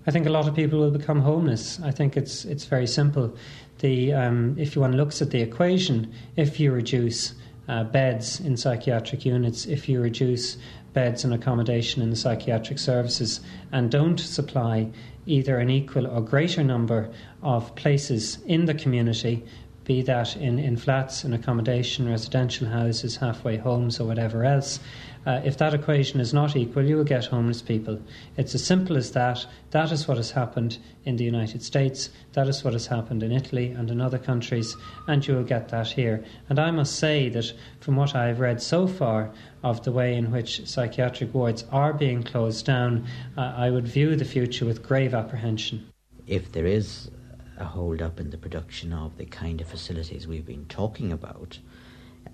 I 0.06 0.12
think 0.12 0.28
a 0.28 0.30
lot 0.30 0.48
of 0.48 0.56
people 0.56 0.80
will 0.80 0.92
become 0.92 1.22
homeless. 1.22 1.80
I 1.82 1.92
think 1.92 2.18
it's 2.18 2.46
it's 2.46 2.66
very 2.66 2.86
simple. 2.86 3.36
The 3.80 4.14
um, 4.14 4.56
if 4.60 4.76
one 4.76 4.98
looks 4.98 5.22
at 5.22 5.32
the 5.32 5.42
equation, 5.42 6.14
if 6.36 6.60
you 6.60 6.72
reduce 6.72 7.34
uh, 7.70 7.86
beds 7.86 8.40
in 8.40 8.58
psychiatric 8.58 9.26
units, 9.26 9.66
if 9.66 9.88
you 9.88 10.02
reduce 10.02 10.58
beds 10.94 11.24
and 11.24 11.34
accommodation 11.34 12.02
in 12.02 12.10
the 12.10 12.16
psychiatric 12.16 12.80
services, 12.80 13.42
and 13.72 13.92
don't 13.92 14.20
supply 14.20 14.90
either 15.26 15.60
an 15.60 15.70
equal 15.70 16.08
or 16.08 16.22
greater 16.22 16.64
number 16.64 17.10
of 17.44 17.76
places 17.76 18.40
in 18.46 18.66
the 18.66 18.74
community 18.74 19.44
be 19.90 20.04
that 20.04 20.38
in, 20.38 20.60
in 20.60 20.78
flats, 20.78 21.24
in 21.24 21.34
accommodation, 21.34 22.08
residential 22.08 22.68
houses, 22.68 23.16
halfway 23.16 23.58
homes, 23.58 24.00
or 24.00 24.06
whatever 24.06 24.46
else. 24.46 24.80
Uh, 25.26 25.42
if 25.44 25.58
that 25.58 25.74
equation 25.74 26.20
is 26.20 26.32
not 26.32 26.56
equal, 26.56 26.86
you 26.86 26.96
will 26.96 27.04
get 27.04 27.26
homeless 27.26 27.64
people. 27.64 28.00
It's 28.38 28.54
as 28.54 28.64
simple 28.64 28.96
as 28.98 29.14
that. 29.14 29.48
That 29.72 29.92
is 29.92 30.08
what 30.08 30.18
has 30.18 30.30
happened 30.30 30.78
in 31.06 31.16
the 31.16 31.24
United 31.24 31.64
States. 31.64 32.12
That 32.34 32.48
is 32.48 32.64
what 32.64 32.74
has 32.74 32.86
happened 32.86 33.24
in 33.24 33.32
Italy 33.32 33.72
and 33.72 33.90
in 33.90 34.00
other 34.00 34.20
countries, 34.20 34.78
and 35.08 35.26
you 35.26 35.34
will 35.34 35.44
get 35.44 35.70
that 35.70 35.88
here. 35.88 36.24
And 36.50 36.60
I 36.60 36.70
must 36.70 36.96
say 36.98 37.28
that 37.30 37.52
from 37.80 37.96
what 37.96 38.14
I've 38.16 38.40
read 38.40 38.62
so 38.62 38.86
far 38.86 39.32
of 39.64 39.84
the 39.84 39.92
way 39.92 40.16
in 40.16 40.32
which 40.32 40.66
psychiatric 40.68 41.34
wards 41.34 41.66
are 41.72 41.94
being 41.94 42.24
closed 42.24 42.66
down, 42.66 43.06
uh, 43.38 43.54
I 43.56 43.70
would 43.70 43.88
view 43.88 44.16
the 44.16 44.26
future 44.26 44.66
with 44.66 44.84
grave 44.84 45.14
apprehension. 45.14 45.92
If 46.28 46.52
there 46.52 46.66
is 46.66 47.10
a 47.58 47.66
hold 47.66 48.02
up 48.02 48.20
in 48.20 48.30
the 48.30 48.38
production 48.38 48.94
of 48.94 49.18
the 49.18 49.26
kind 49.26 49.60
of 49.60 49.68
facilities 49.68 50.28
we've 50.28 50.46
been 50.46 50.66
talking 50.66 51.12
about, 51.12 51.60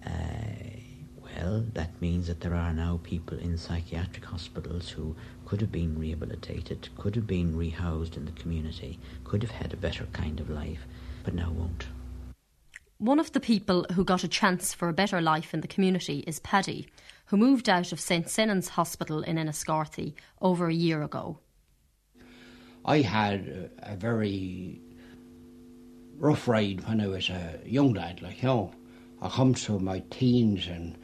uh, 0.06 0.10
well, 1.36 1.66
that 1.74 2.00
means 2.00 2.28
that 2.28 2.42
there 2.42 2.54
are 2.54 2.74
now 2.74 3.00
people 3.04 3.38
in 3.40 3.58
psychiatric 3.58 4.26
hospitals 4.26 4.90
who 4.90 5.16
could 5.46 5.62
have 5.62 5.72
been 5.72 5.98
rehabilitated, 5.98 6.90
could 6.98 7.16
have 7.16 7.28
been 7.28 7.56
rehoused 7.56 8.16
in 8.16 8.26
the 8.26 8.32
community, 8.34 9.00
could 9.24 9.42
have 9.42 9.52
had 9.52 9.74
a 9.74 9.78
better 9.78 10.06
kind 10.14 10.40
of 10.40 10.50
life, 10.50 10.86
but 11.24 11.34
now 11.34 11.52
won't. 11.52 11.88
One 12.98 13.20
of 13.20 13.34
the 13.34 13.42
people 13.42 13.86
who 13.92 14.06
got 14.06 14.24
a 14.24 14.28
chance 14.30 14.74
for 14.74 14.88
a 14.88 14.94
better 14.94 15.20
life 15.20 15.54
in 15.54 15.60
the 15.60 15.68
community 15.68 16.24
is 16.26 16.40
Paddy, 16.40 16.88
who 17.26 17.36
moved 17.36 17.68
out 17.68 17.92
of 17.92 18.00
St 18.00 18.30
Senan's 18.30 18.70
Hospital 18.70 19.22
in 19.22 19.38
Enniscorthy 19.38 20.14
over 20.42 20.70
a 20.70 20.74
year 20.74 21.04
ago. 21.04 21.40
I 22.86 23.02
had 23.02 23.70
a 23.80 23.98
very 23.98 24.80
rough 26.18 26.48
ride 26.48 26.88
when 26.88 27.02
I 27.02 27.08
was 27.08 27.30
a 27.30 27.60
young 27.66 27.94
lad, 27.94 28.22
like, 28.22 28.42
you 28.42 28.48
know. 28.48 28.74
I 29.22 29.28
come 29.28 29.56
to 29.56 29.78
my 29.78 30.00
teens 30.10 30.68
and 30.68 30.98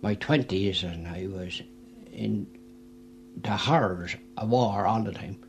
my 0.00 0.14
20s 0.14 0.82
and 0.82 1.06
I 1.06 1.26
was 1.26 1.60
in 2.10 2.46
the 3.36 3.50
horrors 3.56 4.16
of 4.38 4.48
war 4.48 4.86
all 4.86 5.02
the 5.02 5.12
time. 5.12 5.44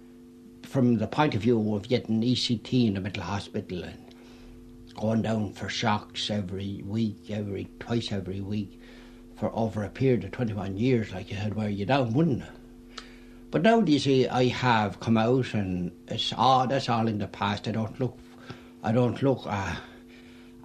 From 0.64 0.98
the 0.98 1.08
point 1.08 1.36
of 1.36 1.42
view 1.42 1.74
of 1.74 1.88
getting 1.88 2.22
ECT 2.22 2.88
in 2.88 2.96
the 2.96 3.02
mental 3.02 3.24
hospital 3.24 3.84
and 3.84 3.99
going 4.94 5.22
down 5.22 5.54
for 5.54 5.70
shocks 5.70 6.30
every 6.30 6.84
week, 6.86 7.30
every 7.30 7.68
twice 7.80 8.12
every 8.12 8.42
week, 8.42 8.80
for 9.38 9.52
over 9.56 9.84
a 9.84 9.90
period 9.90 10.24
of 10.24 10.32
21 10.32 10.78
years, 10.78 11.12
like 11.12 11.32
you 11.32 11.38
had 11.38 11.56
wear 11.56 11.70
you 11.70 11.86
down, 11.86 12.14
wouldn't 12.14 12.44
it? 12.44 12.50
But 13.52 13.64
now, 13.64 13.82
do 13.82 13.92
you 13.92 14.00
see, 14.00 14.28
I 14.28 14.46
have 14.46 15.00
come 15.00 15.18
out 15.18 15.54
and 15.54 15.92
it's 16.08 16.34
all, 16.34 16.68
that's 16.68 16.88
all 16.88 17.08
in 17.08 17.18
the 17.18 17.28
past. 17.28 17.68
I 17.68 17.72
don't 17.72 18.00
look, 18.00 18.18
I 18.84 18.92
don't 18.92 19.22
look 19.24 19.42
uh, 19.46 19.76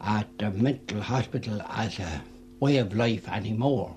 at 0.03 0.39
the 0.39 0.51
mental 0.51 1.01
hospital 1.01 1.63
as 1.71 1.99
a 1.99 2.23
way 2.61 2.77
of 2.77 2.95
life 2.95 3.27
anymore. 3.29 3.97